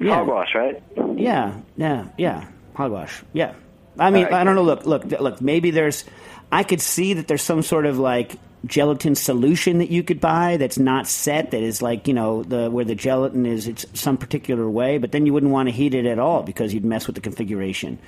Yeah. 0.00 0.14
Hogwash, 0.16 0.54
right? 0.54 0.82
Yeah, 1.16 1.58
yeah, 1.76 2.06
yeah. 2.16 2.48
Hogwash. 2.74 3.22
Yeah. 3.32 3.54
I 3.98 4.10
mean, 4.10 4.24
right. 4.24 4.32
I 4.32 4.44
don't 4.44 4.56
know. 4.56 4.62
Look, 4.62 4.86
look, 4.86 5.04
look. 5.04 5.40
Maybe 5.40 5.70
there's. 5.70 6.04
I 6.50 6.62
could 6.62 6.80
see 6.80 7.14
that 7.14 7.28
there's 7.28 7.42
some 7.42 7.62
sort 7.62 7.86
of 7.86 7.98
like 7.98 8.36
gelatin 8.66 9.14
solution 9.14 9.78
that 9.78 9.90
you 9.90 10.02
could 10.02 10.20
buy 10.20 10.56
that's 10.56 10.78
not 10.78 11.06
set 11.06 11.50
that 11.50 11.62
is 11.62 11.82
like 11.82 12.08
you 12.08 12.14
know 12.14 12.42
the 12.42 12.70
where 12.70 12.84
the 12.84 12.94
gelatin 12.94 13.46
is 13.46 13.68
it's 13.68 13.86
some 13.94 14.16
particular 14.16 14.68
way, 14.68 14.98
but 14.98 15.12
then 15.12 15.26
you 15.26 15.32
wouldn't 15.32 15.52
want 15.52 15.68
to 15.68 15.72
heat 15.72 15.94
it 15.94 16.06
at 16.06 16.18
all 16.18 16.42
because 16.42 16.72
you'd 16.72 16.84
mess 16.84 17.06
with 17.06 17.14
the 17.14 17.20
configuration. 17.20 17.98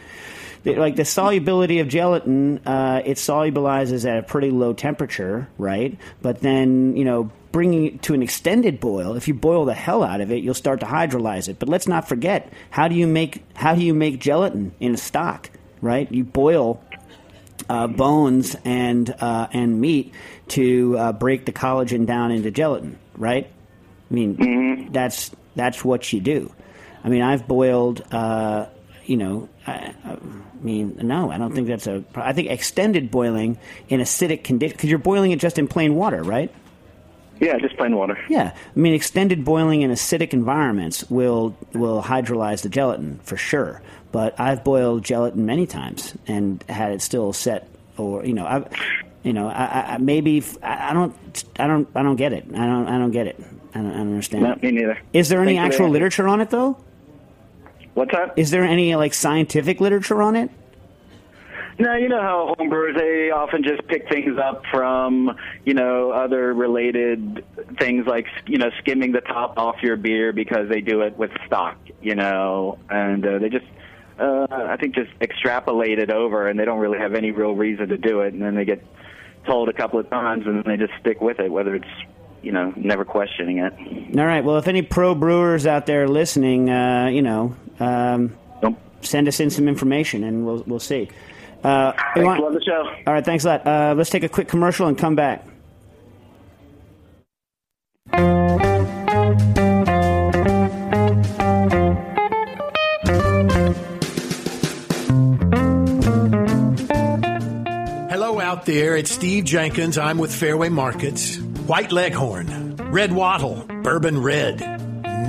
Like 0.64 0.97
the 0.97 1.05
solubility 1.05 1.79
of 1.79 1.87
gelatin, 1.87 2.59
uh, 2.66 3.01
it 3.05 3.19
solubilizes 3.19 4.09
at 4.09 4.19
a 4.19 4.23
pretty 4.23 4.51
low 4.51 4.73
temperature, 4.73 5.49
right? 5.59 5.97
But 6.23 6.40
then 6.40 6.97
you 6.97 7.05
know 7.05 7.31
bringing 7.53 7.87
it 7.87 8.03
to 8.03 8.14
an 8.14 8.23
extended 8.23 8.81
boil, 8.81 9.14
if 9.14 9.29
you 9.29 9.35
boil 9.35 9.64
the 9.64 9.75
hell 9.75 10.03
out 10.03 10.21
of 10.21 10.31
it, 10.31 10.42
you'll 10.42 10.55
start 10.55 10.81
to 10.81 10.87
hydrolyze 10.87 11.49
it. 11.49 11.59
But 11.59 11.69
let's 11.69 11.87
not 11.87 12.09
forget 12.09 12.53
how 12.71 12.88
do 12.88 12.95
you 12.95 13.07
make 13.07 13.45
how 13.55 13.75
do 13.75 13.83
you 13.83 13.95
make 13.95 14.19
gelatin 14.19 14.75
in 14.81 14.95
a 14.95 14.97
stock, 14.99 15.51
right? 15.81 16.11
You 16.11 16.25
boil 16.25 16.83
uh, 17.68 17.87
bones 17.87 18.57
and 18.64 19.09
uh, 19.20 19.48
and 19.52 19.81
meat 19.81 20.14
to 20.48 20.96
uh, 20.98 21.12
break 21.12 21.44
the 21.46 21.52
collagen 21.52 22.07
down 22.07 22.31
into 22.31 22.50
gelatin, 22.50 22.98
right? 23.16 23.50
I 24.11 24.14
mean, 24.14 24.92
that's 24.92 25.31
that's 25.55 25.85
what 25.85 26.12
you 26.12 26.20
do. 26.20 26.52
I 27.02 27.09
mean, 27.09 27.22
I've 27.22 27.46
boiled. 27.46 28.02
Uh, 28.12 28.66
you 29.05 29.16
know, 29.16 29.48
I, 29.66 29.94
I 30.05 30.18
mean, 30.61 30.98
no, 31.02 31.31
I 31.31 31.38
don't 31.38 31.55
think 31.55 31.68
that's 31.68 31.87
a. 31.87 32.05
I 32.14 32.33
think 32.33 32.50
extended 32.50 33.11
boiling 33.11 33.59
in 33.88 34.00
acidic 34.00 34.44
condition 34.44 34.76
because 34.76 34.90
you're 34.90 34.98
boiling 34.98 35.31
it 35.31 35.38
just 35.38 35.59
in 35.59 35.68
plain 35.68 35.94
water, 35.94 36.22
right? 36.22 36.52
Yeah, 37.40 37.59
just 37.59 37.76
plain 37.76 37.94
water. 37.94 38.18
Yeah, 38.29 38.52
I 38.55 38.79
mean, 38.79 38.94
extended 38.94 39.44
boiling 39.44 39.83
in 39.83 39.90
acidic 39.90 40.33
environments 40.33 41.09
will 41.11 41.57
will 41.72 42.02
hydrolyze 42.02 42.62
the 42.62 42.68
gelatin 42.68 43.20
for 43.22 43.37
sure. 43.37 43.83
But 44.16 44.40
I've 44.40 44.64
boiled 44.64 45.05
gelatin 45.05 45.44
many 45.44 45.66
times 45.66 46.16
and 46.26 46.64
had 46.70 46.92
it 46.92 47.02
still 47.02 47.35
set, 47.35 47.68
or 47.98 48.24
you 48.24 48.33
know, 48.33 48.46
I, 48.46 48.64
you 49.22 49.35
know, 49.35 49.46
I, 49.46 49.96
I- 49.96 49.98
maybe 49.98 50.42
I 50.62 50.88
I 50.88 50.92
don't, 50.94 51.14
I 51.59 51.66
don't, 51.66 51.87
I 51.94 52.02
don't 52.02 52.16
get 52.16 52.33
it. 52.33 52.46
I 52.55 52.64
don't, 52.64 52.88
I 52.88 52.96
don't 52.96 53.11
get 53.11 53.26
it. 53.26 53.37
I 53.74 53.79
don't, 53.83 53.90
I 53.92 53.96
don't 53.98 54.07
understand. 54.09 54.44
No, 54.44 54.57
me 54.62 54.70
neither. 54.70 54.98
Is 55.12 55.29
there 55.29 55.42
any 55.42 55.59
actual 55.59 55.90
literature 55.90 56.26
on 56.29 56.40
it 56.40 56.48
though? 56.48 56.79
What's 57.92 58.11
that? 58.12 58.33
Is 58.38 58.50
there 58.50 58.64
any 58.64 58.96
like 58.96 59.12
scientific 59.12 59.83
literature 59.83 60.22
on 60.22 60.35
it? 60.35 60.50
No, 61.79 61.94
you 61.94 62.09
know 62.09 62.22
how 62.22 62.55
homebrewers 62.59 62.96
they 62.96 63.31
often 63.31 63.62
just 63.64 63.87
pick 63.87 64.09
things 64.09 64.38
up 64.38 64.62
from 64.70 65.37
you 65.66 65.74
know 65.74 66.11
other 66.11 66.55
related 66.55 67.44
things 67.79 68.07
like 68.07 68.29
you 68.46 68.57
know 68.57 68.70
skimming 68.79 69.12
the 69.12 69.20
top 69.20 69.59
off 69.59 69.83
your 69.83 69.96
beer 69.96 70.33
because 70.33 70.70
they 70.70 70.81
do 70.81 71.02
it 71.02 71.18
with 71.18 71.33
stock, 71.46 71.76
you 72.00 72.14
know, 72.14 72.79
and 72.88 73.26
uh, 73.26 73.38
they 73.40 73.50
just 73.50 73.66
uh, 74.18 74.46
I 74.50 74.76
think 74.76 74.94
just 74.94 75.11
extrapolate 75.20 75.98
it 75.98 76.11
over 76.11 76.48
and 76.48 76.59
they 76.59 76.64
don't 76.64 76.79
really 76.79 76.98
have 76.98 77.14
any 77.14 77.31
real 77.31 77.55
reason 77.55 77.88
to 77.88 77.96
do 77.98 78.20
it, 78.20 78.33
and 78.33 78.42
then 78.42 78.55
they 78.55 78.64
get 78.64 78.83
told 79.46 79.68
a 79.68 79.72
couple 79.72 79.98
of 80.00 80.09
times 80.11 80.46
and 80.46 80.57
then 80.57 80.64
they 80.66 80.76
just 80.76 80.98
stick 81.00 81.20
with 81.20 81.38
it, 81.40 81.50
whether 81.50 81.74
it's 81.74 81.87
you 82.42 82.52
know 82.52 82.72
never 82.76 83.05
questioning 83.05 83.59
it. 83.59 84.18
All 84.18 84.26
right. 84.26 84.44
Well, 84.44 84.57
if 84.59 84.68
any 84.68 84.83
pro 84.83 85.14
brewers 85.14 85.66
out 85.66 85.87
there 85.87 86.09
listening, 86.09 86.70
uh, 86.70 87.09
you 87.09 87.22
know, 87.22 87.55
um, 87.81 88.37
send 89.02 89.29
us 89.29 89.40
in 89.40 89.50
some 89.50 89.68
information 89.68 90.24
and 90.24 90.44
we'll 90.46 90.64
we'll 90.66 90.81
see. 90.81 91.09
Uh, 91.64 91.92
Thanks, 92.14 92.26
want- 92.26 92.42
love 92.42 92.52
the 92.52 92.62
show. 92.64 92.88
All 93.07 93.12
right, 93.12 93.24
thanks 93.24 93.44
a 93.44 93.48
lot. 93.48 93.66
Uh, 93.66 93.94
let's 93.96 94.11
take 94.11 94.22
a 94.22 94.29
quick 94.29 94.46
commercial 94.48 94.87
and 94.87 94.96
come 94.96 95.16
back. 95.16 95.44
There, 108.66 108.96
it's 108.96 109.12
Steve 109.12 109.44
Jenkins. 109.44 109.96
I'm 109.96 110.18
with 110.18 110.35
Fairway 110.35 110.68
Markets. 110.68 111.38
White 111.38 111.92
Leghorn, 111.92 112.76
Red 112.90 113.12
Wattle, 113.12 113.64
Bourbon 113.83 114.20
Red, 114.20 114.61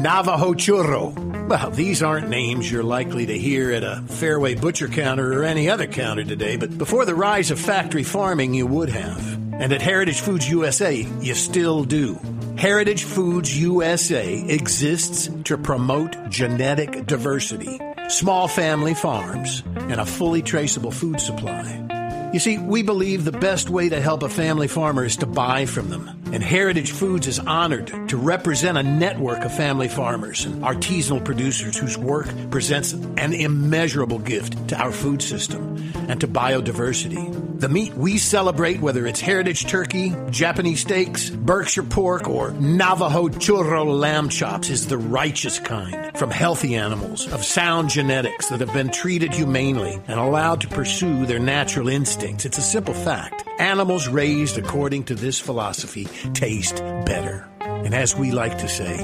Navajo 0.01 0.53
Churro. 0.53 1.47
Well, 1.47 1.69
these 1.69 2.01
aren't 2.01 2.29
names 2.29 2.69
you're 2.69 2.83
likely 2.83 3.27
to 3.27 3.37
hear 3.37 3.71
at 3.71 3.83
a 3.83 4.03
Fairway 4.07 4.55
butcher 4.55 4.87
counter 4.87 5.39
or 5.39 5.43
any 5.43 5.69
other 5.69 5.85
counter 5.85 6.23
today, 6.23 6.57
but 6.57 6.77
before 6.77 7.05
the 7.05 7.15
rise 7.15 7.51
of 7.51 7.59
factory 7.59 8.03
farming, 8.03 8.55
you 8.55 8.65
would 8.65 8.89
have. 8.89 9.33
And 9.53 9.71
at 9.71 9.81
Heritage 9.83 10.19
Foods 10.19 10.49
USA, 10.49 10.95
you 11.21 11.35
still 11.35 11.83
do. 11.83 12.19
Heritage 12.57 13.03
Foods 13.03 13.59
USA 13.59 14.43
exists 14.47 15.29
to 15.43 15.59
promote 15.59 16.29
genetic 16.29 17.05
diversity, 17.05 17.79
small 18.09 18.47
family 18.47 18.95
farms, 18.95 19.63
and 19.75 20.01
a 20.01 20.05
fully 20.05 20.41
traceable 20.41 20.91
food 20.91 21.21
supply. 21.21 21.96
You 22.33 22.39
see, 22.39 22.57
we 22.57 22.83
believe 22.83 23.23
the 23.23 23.31
best 23.31 23.69
way 23.69 23.87
to 23.87 24.01
help 24.01 24.21
a 24.21 24.27
family 24.27 24.67
farmer 24.67 25.05
is 25.05 25.15
to 25.17 25.25
buy 25.25 25.65
from 25.65 25.89
them. 25.89 26.09
And 26.33 26.43
Heritage 26.43 26.91
Foods 26.91 27.25
is 27.25 27.39
honored 27.39 27.87
to 28.09 28.17
represent 28.17 28.77
a 28.77 28.83
network 28.83 29.45
of 29.45 29.55
family 29.55 29.87
farmers 29.87 30.43
and 30.43 30.61
artisanal 30.61 31.23
producers 31.23 31.77
whose 31.77 31.97
work 31.97 32.27
presents 32.51 32.91
an 32.91 33.31
immeasurable 33.31 34.19
gift 34.19 34.67
to 34.67 34.75
our 34.77 34.91
food 34.91 35.21
system 35.21 35.77
and 36.09 36.19
to 36.19 36.27
biodiversity. 36.27 37.59
The 37.61 37.69
meat 37.69 37.93
we 37.93 38.17
celebrate, 38.17 38.81
whether 38.81 39.07
it's 39.07 39.21
heritage 39.21 39.65
turkey, 39.65 40.13
Japanese 40.29 40.81
steaks, 40.81 41.29
Berkshire 41.29 41.81
pork, 41.81 42.27
or 42.27 42.51
Navajo 42.51 43.29
churro 43.29 43.99
lamb 43.99 44.27
chops, 44.29 44.69
is 44.69 44.87
the 44.87 44.97
righteous 44.97 45.59
kind 45.59 46.15
from 46.17 46.29
healthy 46.29 46.75
animals 46.75 47.31
of 47.31 47.43
sound 47.43 47.89
genetics 47.89 48.49
that 48.49 48.59
have 48.59 48.73
been 48.73 48.89
treated 48.89 49.33
humanely 49.33 49.99
and 50.07 50.19
allowed 50.19 50.61
to 50.61 50.67
pursue 50.67 51.25
their 51.25 51.39
natural 51.39 51.87
instincts. 51.87 52.16
It's 52.23 52.57
a 52.57 52.61
simple 52.61 52.93
fact. 52.93 53.43
Animals 53.59 54.07
raised 54.07 54.57
according 54.57 55.03
to 55.05 55.15
this 55.15 55.39
philosophy 55.39 56.05
taste 56.33 56.77
better. 57.05 57.47
And 57.59 57.93
as 57.93 58.15
we 58.15 58.31
like 58.31 58.57
to 58.59 58.67
say, 58.67 58.95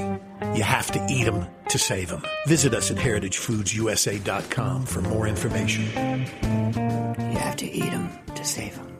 you 0.56 0.64
have 0.64 0.90
to 0.92 1.06
eat 1.10 1.26
them 1.26 1.48
to 1.70 1.78
save 1.78 2.10
them. 2.10 2.24
Visit 2.48 2.74
us 2.74 2.90
at 2.90 2.98
heritagefoodsusa.com 2.98 4.86
for 4.86 5.02
more 5.02 5.28
information. 5.28 5.84
You 5.84 7.38
have 7.40 7.58
to 7.58 7.70
eat 7.70 7.92
them 7.92 8.10
to 8.36 8.46
save 8.46 8.76
them. 8.76 8.98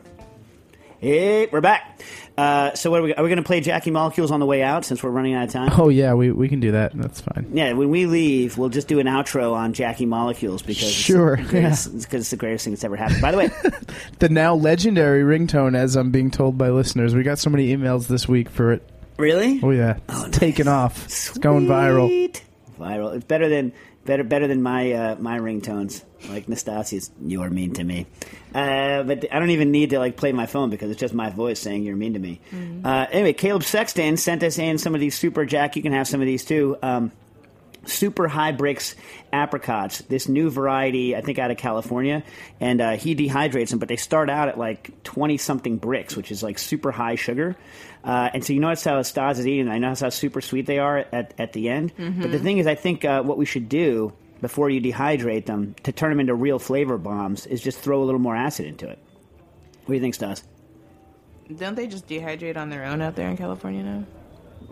Hey, 0.98 1.46
we're 1.50 1.60
back. 1.60 2.00
Uh, 2.36 2.74
so, 2.74 2.90
what 2.90 2.98
are 3.00 3.02
we, 3.04 3.14
are 3.14 3.22
we 3.22 3.28
going 3.28 3.36
to 3.36 3.44
play 3.44 3.60
Jackie 3.60 3.92
Molecules 3.92 4.32
on 4.32 4.40
the 4.40 4.46
way 4.46 4.60
out 4.62 4.84
since 4.84 5.02
we're 5.04 5.10
running 5.10 5.34
out 5.34 5.44
of 5.44 5.52
time? 5.52 5.70
Oh 5.78 5.88
yeah, 5.88 6.14
we 6.14 6.32
we 6.32 6.48
can 6.48 6.58
do 6.58 6.72
that. 6.72 6.92
That's 6.92 7.20
fine. 7.20 7.50
Yeah, 7.52 7.72
when 7.74 7.90
we 7.90 8.06
leave, 8.06 8.58
we'll 8.58 8.70
just 8.70 8.88
do 8.88 8.98
an 8.98 9.06
outro 9.06 9.52
on 9.52 9.72
Jackie 9.72 10.06
Molecules 10.06 10.60
because 10.62 10.90
Sure, 10.90 11.34
it's 11.34 11.42
the 11.44 11.48
greatest, 11.50 11.94
it's 11.94 12.06
it's 12.12 12.30
the 12.30 12.36
greatest 12.36 12.64
thing 12.64 12.72
that's 12.74 12.82
ever 12.82 12.96
happened. 12.96 13.22
By 13.22 13.30
the 13.30 13.38
way, 13.38 13.50
The 14.18 14.28
now 14.28 14.54
legendary 14.56 15.22
ringtone, 15.22 15.76
as 15.76 15.94
I'm 15.94 16.10
being 16.10 16.30
told 16.32 16.58
by 16.58 16.70
listeners. 16.70 17.14
We 17.14 17.22
got 17.22 17.38
so 17.38 17.50
many 17.50 17.74
emails 17.74 18.08
this 18.08 18.26
week 18.28 18.50
for 18.50 18.72
it. 18.72 18.82
really? 19.16 19.60
Oh 19.62 19.70
yeah, 19.70 19.98
it's 20.08 20.36
taken 20.36 20.66
off. 20.66 21.04
It's 21.04 21.38
going 21.38 21.66
viral. 21.66 22.34
Viral. 22.80 23.14
It's 23.14 23.24
better 23.24 23.48
than 23.48 23.72
better 24.04 24.24
better 24.24 24.46
than 24.46 24.62
my 24.62 24.92
uh, 24.92 25.16
my 25.18 25.38
ringtones. 25.38 26.02
Like 26.28 26.48
Nastasia's, 26.48 27.10
you're 27.22 27.50
mean 27.50 27.74
to 27.74 27.84
me. 27.84 28.06
Uh, 28.54 29.02
but 29.02 29.32
I 29.32 29.38
don't 29.38 29.50
even 29.50 29.70
need 29.70 29.90
to 29.90 29.98
like 29.98 30.16
play 30.16 30.32
my 30.32 30.46
phone 30.46 30.70
because 30.70 30.90
it's 30.90 31.00
just 31.00 31.12
my 31.12 31.30
voice 31.30 31.60
saying 31.60 31.82
you're 31.82 31.96
mean 31.96 32.14
to 32.14 32.18
me. 32.18 32.40
Uh, 32.84 33.06
anyway, 33.10 33.32
Caleb 33.32 33.62
Sexton 33.62 34.16
sent 34.16 34.42
us 34.42 34.58
in 34.58 34.78
some 34.78 34.94
of 34.94 35.00
these 35.00 35.16
super 35.16 35.44
Jack. 35.44 35.76
You 35.76 35.82
can 35.82 35.92
have 35.92 36.08
some 36.08 36.20
of 36.20 36.26
these 36.26 36.44
too. 36.44 36.76
Um, 36.82 37.12
super 37.86 38.28
high 38.28 38.52
Brix 38.52 38.94
apricots, 39.32 39.98
this 40.02 40.28
new 40.28 40.50
variety, 40.50 41.16
I 41.16 41.20
think 41.20 41.38
out 41.38 41.50
of 41.50 41.56
California, 41.56 42.22
and 42.60 42.80
uh, 42.80 42.92
he 42.92 43.14
dehydrates 43.14 43.70
them, 43.70 43.78
but 43.78 43.88
they 43.88 43.96
start 43.96 44.30
out 44.30 44.48
at 44.48 44.58
like 44.58 45.02
20 45.04 45.36
something 45.38 45.78
Brix, 45.78 46.16
which 46.16 46.30
is 46.30 46.42
like 46.42 46.58
super 46.58 46.92
high 46.92 47.16
sugar. 47.16 47.56
Uh, 48.04 48.30
and 48.34 48.44
so 48.44 48.52
you 48.52 48.60
notice 48.60 48.84
how 48.84 49.00
Stas 49.02 49.38
is 49.38 49.46
eating. 49.46 49.68
I 49.68 49.78
notice 49.78 50.00
how 50.00 50.10
super 50.10 50.42
sweet 50.42 50.66
they 50.66 50.78
are 50.78 50.98
at, 50.98 51.32
at 51.38 51.54
the 51.54 51.70
end. 51.70 51.92
But 51.96 52.30
the 52.30 52.38
thing 52.38 52.58
is, 52.58 52.66
I 52.66 52.74
think 52.74 53.04
uh, 53.04 53.22
what 53.22 53.38
we 53.38 53.46
should 53.46 53.68
do 53.68 54.12
before 54.42 54.68
you 54.68 54.80
dehydrate 54.80 55.46
them 55.46 55.74
to 55.84 55.92
turn 55.92 56.10
them 56.10 56.20
into 56.20 56.34
real 56.34 56.58
flavor 56.58 56.98
bombs 56.98 57.46
is 57.46 57.62
just 57.62 57.78
throw 57.78 58.02
a 58.02 58.04
little 58.04 58.20
more 58.20 58.36
acid 58.36 58.66
into 58.66 58.86
it. 58.86 58.98
What 59.80 59.88
do 59.88 59.94
you 59.94 60.00
think, 60.00 60.14
Stas? 60.14 60.44
Don't 61.56 61.74
they 61.74 61.86
just 61.86 62.06
dehydrate 62.06 62.56
on 62.56 62.68
their 62.68 62.84
own 62.84 63.00
out 63.00 63.16
there 63.16 63.28
in 63.30 63.36
California 63.38 63.82
now? 63.82 64.04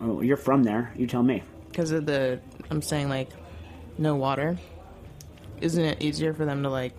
Oh, 0.01 0.21
you're 0.21 0.37
from 0.37 0.62
there. 0.62 0.92
You 0.97 1.07
tell 1.07 1.23
me. 1.23 1.42
Because 1.68 1.90
of 1.90 2.05
the, 2.05 2.40
I'm 2.71 2.83
saying 2.83 3.09
like, 3.09 3.31
no 3.97 4.14
water. 4.14 4.59
Isn't 5.61 5.85
it 5.85 6.03
easier 6.03 6.35
for 6.35 6.45
them 6.45 6.62
to 6.64 6.71
like? 6.71 6.92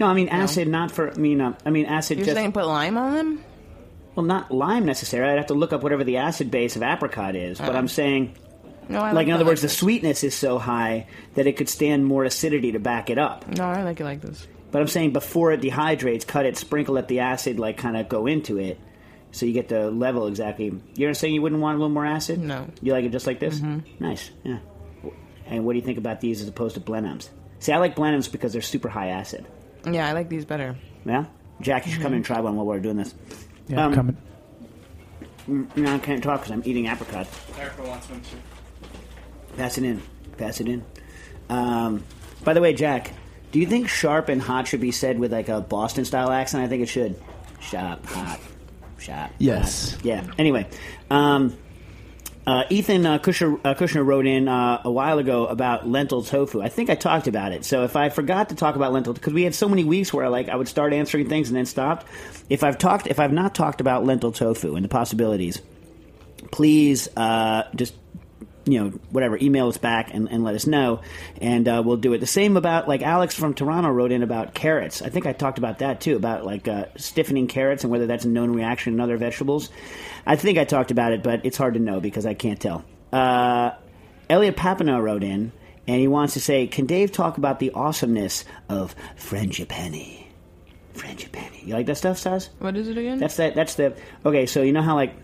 No, 0.00 0.06
I 0.06 0.14
mean 0.14 0.28
acid, 0.28 0.68
not 0.68 0.90
for. 0.90 1.10
I 1.10 1.16
mean, 1.16 1.40
uh, 1.40 1.56
I 1.64 1.70
mean 1.70 1.86
acid. 1.86 2.18
You're 2.18 2.26
just, 2.26 2.36
saying 2.36 2.52
put 2.52 2.66
lime 2.66 2.96
on 2.96 3.14
them? 3.14 3.44
Well, 4.18 4.26
not 4.26 4.50
lime 4.50 4.84
necessarily. 4.84 5.32
I'd 5.32 5.36
have 5.38 5.46
to 5.46 5.54
look 5.54 5.72
up 5.72 5.84
whatever 5.84 6.02
the 6.02 6.16
acid 6.16 6.50
base 6.50 6.74
of 6.74 6.82
apricot 6.82 7.36
is. 7.36 7.58
But 7.58 7.68
Uh-uh. 7.68 7.78
I'm 7.78 7.86
saying, 7.86 8.34
No, 8.88 8.98
I 9.00 9.12
like 9.12 9.28
in 9.28 9.32
other 9.32 9.44
words, 9.44 9.62
the 9.62 9.68
sweetness 9.68 10.24
is 10.24 10.34
so 10.34 10.58
high 10.58 11.06
that 11.34 11.46
it 11.46 11.56
could 11.56 11.68
stand 11.68 12.04
more 12.04 12.24
acidity 12.24 12.72
to 12.72 12.80
back 12.80 13.10
it 13.10 13.18
up. 13.18 13.46
No, 13.46 13.64
I 13.64 13.84
like 13.84 14.00
it 14.00 14.04
like 14.04 14.20
this. 14.20 14.44
But 14.72 14.82
I'm 14.82 14.88
saying 14.88 15.12
before 15.12 15.52
it 15.52 15.60
dehydrates, 15.60 16.26
cut 16.26 16.46
it, 16.46 16.56
sprinkle 16.56 16.96
let 16.96 17.06
the 17.06 17.20
acid 17.20 17.60
like 17.60 17.76
kind 17.76 17.96
of 17.96 18.08
go 18.08 18.26
into 18.26 18.58
it, 18.58 18.80
so 19.30 19.46
you 19.46 19.52
get 19.52 19.68
the 19.68 19.88
level 19.90 20.26
exactly. 20.26 20.74
You're 20.96 21.14
saying 21.14 21.32
you 21.34 21.40
wouldn't 21.42 21.60
want 21.60 21.76
a 21.76 21.78
little 21.78 21.94
more 21.94 22.04
acid? 22.04 22.40
No. 22.40 22.66
You 22.82 22.92
like 22.92 23.04
it 23.04 23.12
just 23.12 23.26
like 23.28 23.38
this? 23.38 23.60
Mhm. 23.60 23.82
Nice. 24.00 24.30
Yeah. 24.42 24.58
And 25.46 25.64
what 25.64 25.74
do 25.74 25.78
you 25.78 25.84
think 25.84 25.96
about 25.98 26.20
these 26.20 26.42
as 26.42 26.48
opposed 26.48 26.74
to 26.74 26.80
Blenheims? 26.80 27.28
See, 27.60 27.70
I 27.72 27.78
like 27.78 27.94
Blenheims 27.94 28.30
because 28.32 28.52
they're 28.52 28.62
super 28.62 28.88
high 28.88 29.08
acid. 29.10 29.46
Yeah, 29.88 30.08
I 30.08 30.12
like 30.12 30.28
these 30.28 30.44
better. 30.44 30.76
Yeah. 31.06 31.26
Jack, 31.60 31.86
you 31.86 31.92
should 31.92 32.02
come 32.02 32.12
in 32.12 32.16
and 32.16 32.24
try 32.24 32.40
one 32.40 32.56
while 32.56 32.66
we're 32.66 32.78
doing 32.80 32.96
this. 32.96 33.14
Yeah, 33.68 33.84
Um, 33.86 33.94
coming. 33.94 34.16
Mm, 35.48 35.76
No, 35.76 35.94
I 35.94 35.98
can't 35.98 36.22
talk 36.22 36.40
because 36.40 36.52
I'm 36.52 36.62
eating 36.64 36.86
apricot. 36.86 37.26
Erica 37.58 37.82
wants 37.82 38.08
one 38.10 38.20
too. 38.20 38.36
Pass 39.56 39.78
it 39.78 39.84
in. 39.84 40.02
Pass 40.36 40.60
it 40.60 40.68
in. 40.68 40.84
Um, 41.48 42.04
by 42.44 42.52
the 42.54 42.60
way, 42.60 42.72
Jack, 42.74 43.12
do 43.52 43.58
you 43.58 43.66
think 43.66 43.88
sharp 43.88 44.28
and 44.28 44.40
hot 44.42 44.68
should 44.68 44.80
be 44.80 44.92
said 44.92 45.18
with 45.18 45.32
like 45.32 45.48
a 45.48 45.60
Boston 45.60 46.04
style 46.04 46.30
accent? 46.30 46.62
I 46.64 46.68
think 46.68 46.82
it 46.82 46.88
should. 46.88 47.16
Sharp, 47.60 48.04
hot, 48.06 48.38
sharp. 48.98 49.30
Yes. 49.38 49.92
hot. 49.94 50.04
Yeah. 50.04 50.24
Anyway, 50.38 50.66
um, 51.10 51.56
uh, 52.48 52.64
Ethan 52.70 53.04
uh, 53.04 53.18
Kushner, 53.18 53.60
uh, 53.62 53.74
Kushner 53.74 54.02
wrote 54.06 54.26
in 54.26 54.48
uh, 54.48 54.80
a 54.82 54.90
while 54.90 55.18
ago 55.18 55.44
about 55.46 55.86
lentil 55.86 56.22
tofu. 56.22 56.62
I 56.62 56.70
think 56.70 56.88
I 56.88 56.94
talked 56.94 57.26
about 57.26 57.52
it. 57.52 57.62
So 57.66 57.84
if 57.84 57.94
I 57.94 58.08
forgot 58.08 58.48
to 58.48 58.54
talk 58.54 58.74
about 58.74 58.90
lentil, 58.90 59.12
because 59.12 59.34
we 59.34 59.42
had 59.42 59.54
so 59.54 59.68
many 59.68 59.84
weeks 59.84 60.14
where 60.14 60.30
like 60.30 60.48
I 60.48 60.56
would 60.56 60.66
start 60.66 60.94
answering 60.94 61.28
things 61.28 61.48
and 61.48 61.56
then 61.58 61.66
stopped. 61.66 62.06
If 62.48 62.64
I've 62.64 62.78
talked, 62.78 63.06
if 63.06 63.20
I've 63.20 63.34
not 63.34 63.54
talked 63.54 63.82
about 63.82 64.06
lentil 64.06 64.32
tofu 64.32 64.76
and 64.76 64.84
the 64.84 64.88
possibilities, 64.88 65.60
please 66.50 67.06
uh, 67.18 67.64
just 67.74 67.92
you 68.68 68.78
know 68.78 68.90
whatever 69.10 69.38
email 69.40 69.68
us 69.68 69.78
back 69.78 70.12
and, 70.12 70.30
and 70.30 70.44
let 70.44 70.54
us 70.54 70.66
know 70.66 71.00
and 71.40 71.66
uh, 71.66 71.82
we'll 71.84 71.96
do 71.96 72.12
it 72.12 72.18
the 72.18 72.26
same 72.26 72.56
about 72.56 72.86
like 72.86 73.02
alex 73.02 73.34
from 73.34 73.54
toronto 73.54 73.88
wrote 73.88 74.12
in 74.12 74.22
about 74.22 74.54
carrots 74.54 75.00
i 75.00 75.08
think 75.08 75.26
i 75.26 75.32
talked 75.32 75.58
about 75.58 75.78
that 75.78 76.00
too 76.00 76.16
about 76.16 76.44
like 76.44 76.68
uh, 76.68 76.84
stiffening 76.96 77.46
carrots 77.46 77.82
and 77.82 77.90
whether 77.90 78.06
that's 78.06 78.24
a 78.24 78.28
known 78.28 78.52
reaction 78.52 78.92
in 78.92 79.00
other 79.00 79.16
vegetables 79.16 79.70
i 80.26 80.36
think 80.36 80.58
i 80.58 80.64
talked 80.64 80.90
about 80.90 81.12
it 81.12 81.22
but 81.22 81.44
it's 81.44 81.56
hard 81.56 81.74
to 81.74 81.80
know 81.80 82.00
because 82.00 82.26
i 82.26 82.34
can't 82.34 82.60
tell 82.60 82.84
uh, 83.12 83.70
elliot 84.28 84.56
papano 84.56 85.02
wrote 85.02 85.24
in 85.24 85.50
and 85.86 86.00
he 86.00 86.06
wants 86.06 86.34
to 86.34 86.40
say 86.40 86.66
can 86.66 86.84
dave 86.84 87.10
talk 87.10 87.38
about 87.38 87.58
the 87.58 87.70
awesomeness 87.72 88.44
of 88.68 88.94
frangipani 89.16 90.26
frangipani 90.94 91.58
you 91.68 91.74
like 91.74 91.86
that 91.86 91.96
stuff 91.96 92.16
Saz? 92.16 92.48
What 92.60 92.76
is 92.76 92.88
it 92.88 92.96
again? 92.96 93.18
That's 93.18 93.36
that. 93.36 93.54
That's 93.54 93.74
the 93.74 93.94
okay. 94.24 94.46
So 94.46 94.62
you 94.62 94.72
know 94.72 94.80
how 94.80 94.94
like 94.94 95.14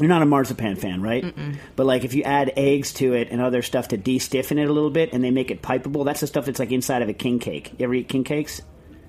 you're 0.00 0.08
not 0.08 0.22
a 0.22 0.26
marzipan 0.26 0.76
fan, 0.76 1.02
right? 1.02 1.34
But 1.76 1.86
like 1.86 2.04
if 2.04 2.14
you 2.14 2.22
add 2.22 2.52
eggs 2.56 2.92
to 2.94 3.14
it 3.14 3.28
and 3.30 3.40
other 3.40 3.62
stuff 3.62 3.88
to 3.88 3.96
de-stiffen 3.96 4.58
it 4.58 4.68
a 4.68 4.72
little 4.72 4.90
bit, 4.90 5.12
and 5.12 5.22
they 5.24 5.30
make 5.30 5.50
it 5.50 5.62
pipeable, 5.62 6.04
that's 6.04 6.20
the 6.20 6.26
stuff 6.26 6.44
that's 6.46 6.58
like 6.58 6.70
inside 6.72 7.02
of 7.02 7.08
a 7.08 7.14
king 7.14 7.38
cake. 7.38 7.72
You 7.78 7.84
ever 7.84 7.94
eat 7.94 8.08
king 8.08 8.24
cakes? 8.24 8.60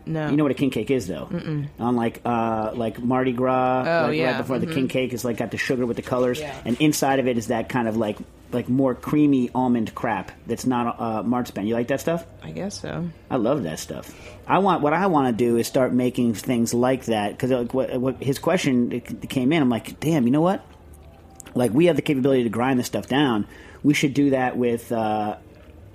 no. 0.06 0.28
You 0.30 0.38
know 0.38 0.44
what 0.44 0.52
a 0.52 0.56
king 0.56 0.72
cake 0.72 0.90
is, 0.90 1.06
though. 1.08 1.28
Mm-mm. 1.32 1.68
On 1.80 1.96
like 1.96 2.22
uh, 2.26 2.72
like 2.74 2.98
Mardi 3.00 3.32
Gras, 3.34 3.82
Oh, 3.82 4.08
like 4.08 4.18
yeah. 4.18 4.32
right 4.32 4.38
before 4.40 4.58
the 4.58 4.66
Mhm. 4.66 4.74
king 4.74 4.88
cake 4.88 5.14
is 5.14 5.24
like 5.24 5.38
got 5.38 5.52
the 5.52 5.58
sugar 5.58 5.86
with 5.86 5.98
the 5.98 6.02
colors, 6.04 6.40
Yeah. 6.40 6.56
and 6.66 6.76
inside 6.82 7.20
of 7.20 7.28
it 7.28 7.38
is 7.38 7.48
that 7.48 7.70
kind 7.70 7.88
of 7.88 7.96
like 7.98 8.18
like 8.52 8.68
more 8.68 8.96
creamy 8.96 9.52
almond 9.54 9.94
crap 9.94 10.32
that's 10.48 10.66
not 10.66 11.00
uh, 11.00 11.22
marzipan. 11.22 11.68
You 11.68 11.76
like 11.76 11.90
that 11.90 12.02
stuff? 12.02 12.26
I 12.42 12.50
guess 12.50 12.82
so. 12.82 13.08
I 13.30 13.36
love 13.36 13.62
that 13.64 13.78
stuff. 13.78 14.12
I 14.48 14.58
want 14.58 14.82
what 14.82 14.94
I 14.94 15.06
want 15.06 15.28
to 15.28 15.34
do 15.46 15.58
is 15.58 15.68
start 15.68 15.94
making 15.94 16.34
things 16.34 16.74
like 16.74 17.06
that 17.06 17.34
because 17.34 17.52
like 17.52 17.76
what, 17.76 17.96
what 18.02 18.24
his 18.24 18.40
question 18.40 19.02
came 19.02 19.52
in. 19.54 19.62
I'm 19.62 19.70
like, 19.70 20.00
damn, 20.00 20.26
you 20.26 20.32
know 20.32 20.42
what? 20.42 20.66
Like 21.56 21.72
we 21.74 21.86
have 21.88 21.96
the 21.96 22.02
capability 22.02 22.44
to 22.44 22.50
grind 22.50 22.80
this 22.80 22.88
stuff 22.88 23.08
down. 23.08 23.48
We 23.84 23.94
should 23.94 24.14
do 24.14 24.32
that 24.32 24.58
with. 24.58 24.92
Uh, 24.92 25.38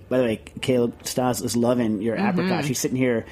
by 0.08 0.18
the 0.18 0.24
way, 0.24 0.40
Caleb 0.60 0.94
Stas 1.04 1.40
is 1.40 1.56
loving 1.56 2.02
your 2.02 2.16
Mhm. 2.16 2.20
apricots. 2.20 2.66
She's 2.66 2.78
sitting 2.78 2.96
here 2.96 3.24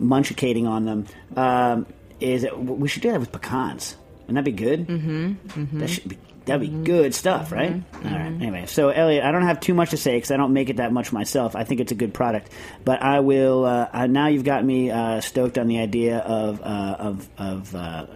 munchicating 0.00 0.66
on 0.66 0.84
them. 0.86 1.06
Um, 1.36 1.86
is 2.20 2.44
it, 2.44 2.58
we 2.58 2.88
should 2.88 3.02
do 3.02 3.10
that 3.12 3.20
with 3.20 3.30
pecans? 3.30 3.96
Wouldn't 4.22 4.36
that 4.36 4.44
be 4.44 4.52
good? 4.52 4.86
Mm-hmm. 4.88 5.32
mm-hmm. 5.48 5.78
That 5.78 5.90
should 5.90 6.08
be 6.08 6.18
that'd 6.46 6.60
be 6.60 6.84
good 6.84 7.14
stuff, 7.14 7.52
right? 7.52 7.82
All 7.94 8.10
right. 8.10 8.26
Anyway, 8.26 8.64
so 8.66 8.88
Elliot, 8.90 9.24
I 9.24 9.32
don't 9.32 9.42
have 9.42 9.60
too 9.60 9.72
much 9.74 9.90
to 9.90 9.96
say 9.96 10.16
because 10.16 10.30
I 10.30 10.36
don't 10.36 10.52
make 10.52 10.70
it 10.70 10.76
that 10.76 10.92
much 10.92 11.12
myself. 11.12 11.54
I 11.56 11.64
think 11.64 11.80
it's 11.80 11.92
a 11.92 11.94
good 11.94 12.12
product, 12.14 12.50
but 12.84 13.02
I 13.02 13.20
will. 13.20 13.64
Uh, 13.66 13.88
uh, 13.92 14.06
now 14.06 14.28
you've 14.28 14.44
got 14.44 14.64
me 14.64 14.90
uh, 14.90 15.20
stoked 15.20 15.56
on 15.58 15.68
the 15.68 15.78
idea 15.78 16.18
of 16.18 16.60
uh, 16.62 16.96
of 16.98 17.28
of 17.38 17.74
uh, 17.74 18.06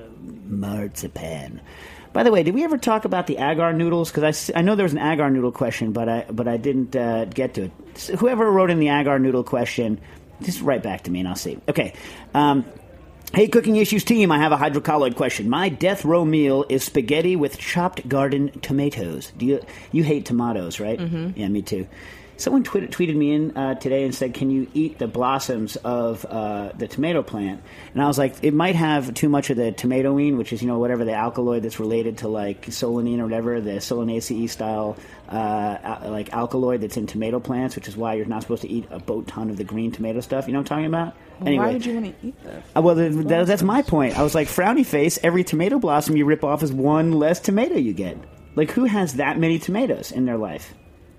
marzipan. 0.46 1.60
By 2.18 2.24
the 2.24 2.32
way, 2.32 2.42
did 2.42 2.52
we 2.52 2.64
ever 2.64 2.78
talk 2.78 3.04
about 3.04 3.28
the 3.28 3.36
agar 3.36 3.72
noodles? 3.72 4.10
Because 4.10 4.50
I, 4.50 4.58
I 4.58 4.62
know 4.62 4.74
there 4.74 4.82
was 4.82 4.92
an 4.92 4.98
agar 4.98 5.30
noodle 5.30 5.52
question, 5.52 5.92
but 5.92 6.08
I 6.08 6.26
but 6.28 6.48
I 6.48 6.56
didn't 6.56 6.96
uh, 6.96 7.26
get 7.26 7.54
to 7.54 7.66
it. 7.66 7.72
So 7.94 8.16
whoever 8.16 8.50
wrote 8.50 8.70
in 8.70 8.80
the 8.80 8.88
agar 8.88 9.20
noodle 9.20 9.44
question, 9.44 10.00
just 10.42 10.60
write 10.60 10.82
back 10.82 11.04
to 11.04 11.12
me 11.12 11.20
and 11.20 11.28
I'll 11.28 11.36
see. 11.36 11.58
Okay. 11.68 11.94
Um, 12.34 12.64
Hey, 13.32 13.46
Cooking 13.46 13.76
Issues 13.76 14.02
team, 14.02 14.32
I 14.32 14.38
have 14.38 14.50
a 14.50 14.56
hydrocolloid 14.56 15.14
question. 15.14 15.48
My 15.48 15.68
death 15.68 16.04
row 16.04 16.24
meal 16.24 16.64
is 16.68 16.82
spaghetti 16.82 17.36
with 17.36 17.56
chopped 17.56 18.08
garden 18.08 18.50
tomatoes. 18.62 19.30
Do 19.36 19.46
you 19.46 19.60
you 19.92 20.02
hate 20.02 20.24
tomatoes, 20.24 20.80
right? 20.80 20.98
Mhm. 20.98 21.34
Yeah, 21.36 21.46
me 21.46 21.62
too. 21.62 21.86
Someone 22.38 22.62
tweeted, 22.62 22.90
tweeted 22.90 23.16
me 23.16 23.32
in 23.32 23.56
uh, 23.56 23.74
today 23.74 24.04
and 24.04 24.14
said, 24.14 24.32
"Can 24.32 24.48
you 24.48 24.68
eat 24.72 24.98
the 24.98 25.08
blossoms 25.08 25.76
of 25.76 26.24
uh, 26.24 26.70
the 26.78 26.86
tomato 26.86 27.22
plant?" 27.22 27.60
And 27.92 28.02
I 28.02 28.06
was 28.06 28.16
like, 28.16 28.36
"It 28.42 28.54
might 28.54 28.76
have 28.76 29.12
too 29.12 29.28
much 29.28 29.50
of 29.50 29.56
the 29.56 29.72
tomatoine, 29.72 30.36
which 30.38 30.52
is 30.52 30.62
you 30.62 30.68
know 30.68 30.78
whatever 30.78 31.04
the 31.04 31.12
alkaloid 31.14 31.64
that's 31.64 31.80
related 31.80 32.18
to 32.18 32.28
like 32.28 32.66
solanine 32.66 33.18
or 33.18 33.24
whatever 33.24 33.60
the 33.60 33.72
solanaceae 33.72 34.48
style 34.48 34.96
uh, 35.28 35.78
al- 35.82 36.10
like 36.10 36.32
alkaloid 36.32 36.80
that's 36.80 36.96
in 36.96 37.06
tomato 37.06 37.40
plants, 37.40 37.74
which 37.74 37.88
is 37.88 37.96
why 37.96 38.14
you're 38.14 38.26
not 38.26 38.42
supposed 38.42 38.62
to 38.62 38.68
eat 38.68 38.86
a 38.90 38.98
boat 38.98 39.26
ton 39.26 39.50
of 39.50 39.56
the 39.56 39.64
green 39.64 39.90
tomato 39.90 40.20
stuff. 40.20 40.46
You 40.46 40.52
know 40.52 40.60
what 40.60 40.70
I'm 40.70 40.76
talking 40.78 40.86
about?" 40.86 41.14
Well, 41.40 41.56
Why 41.56 41.72
would 41.72 41.86
you 41.86 41.94
want 41.94 42.20
to 42.20 42.26
eat 42.26 42.44
that? 42.44 42.62
Uh, 42.76 42.82
well, 42.82 42.96
th- 42.96 43.12
that, 43.26 43.46
that's 43.46 43.62
my 43.62 43.82
point. 43.82 44.18
I 44.18 44.22
was 44.22 44.34
like, 44.34 44.48
frowny 44.48 44.84
face. 44.84 45.18
Every 45.22 45.44
tomato 45.44 45.78
blossom 45.78 46.16
you 46.16 46.24
rip 46.24 46.42
off 46.42 46.62
is 46.64 46.72
one 46.72 47.12
less 47.12 47.38
tomato 47.38 47.76
you 47.76 47.92
get. 47.92 48.16
Like, 48.56 48.72
who 48.72 48.84
has 48.84 49.14
that 49.14 49.38
many 49.38 49.60
tomatoes 49.60 50.10
in 50.10 50.24
their 50.24 50.36
life? 50.36 50.74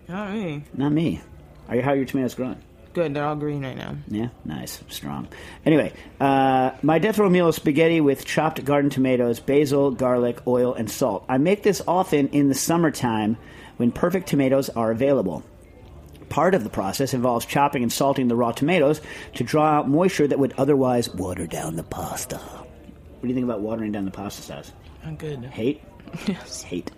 Not 0.10 0.34
me. 0.34 0.64
Not 0.74 0.92
me. 0.92 1.22
Are 1.70 1.76
you? 1.76 1.82
How 1.84 1.92
are 1.92 1.96
your 1.96 2.06
tomatoes 2.06 2.34
growing? 2.34 2.58
Good. 2.94 3.14
They're 3.14 3.24
all 3.26 3.36
green 3.36 3.62
right 3.64 3.78
now. 3.78 3.96
Yeah, 4.08 4.30
nice, 4.44 4.84
strong. 4.90 5.28
Anyway, 5.66 5.94
uh, 6.20 6.72
my 6.82 6.98
death 6.98 7.20
row 7.20 7.30
meal 7.30 7.48
is 7.48 7.56
spaghetti 7.56 8.02
with 8.02 8.26
chopped 8.26 8.66
garden 8.66 8.90
tomatoes, 8.90 9.40
basil, 9.40 9.92
garlic, 9.92 10.40
oil, 10.48 10.74
and 10.74 10.90
salt. 10.90 11.24
I 11.30 11.38
make 11.38 11.62
this 11.62 11.82
often 11.88 12.30
in 12.30 12.50
the 12.50 12.56
summertime 12.56 13.38
when 13.78 13.92
perfect 13.92 14.28
tomatoes 14.28 14.70
are 14.70 14.90
available. 14.90 15.44
Part 16.30 16.56
of 16.56 16.64
the 16.64 16.70
process 16.72 17.14
involves 17.14 17.46
chopping 17.46 17.84
and 17.84 17.94
salting 17.94 18.28
the 18.28 18.36
raw 18.36 18.52
tomatoes 18.52 19.02
to 19.36 19.44
draw 19.44 19.66
out 19.66 19.88
moisture 19.90 20.28
that 20.28 20.40
would 20.40 20.54
otherwise 20.58 21.10
water 21.14 21.46
down 21.46 21.76
the 21.76 21.84
pasta. 21.84 22.38
What 22.38 23.22
do 23.22 23.28
you 23.28 23.36
think 23.36 23.46
about 23.46 23.62
watering 23.62 23.92
down 23.92 24.06
the 24.06 24.12
pasta 24.12 24.42
sauce? 24.42 24.72
I'm 25.06 25.16
good. 25.16 25.46
Hate? 25.46 25.84
Yes. 26.28 26.64
Hate. 26.64 26.90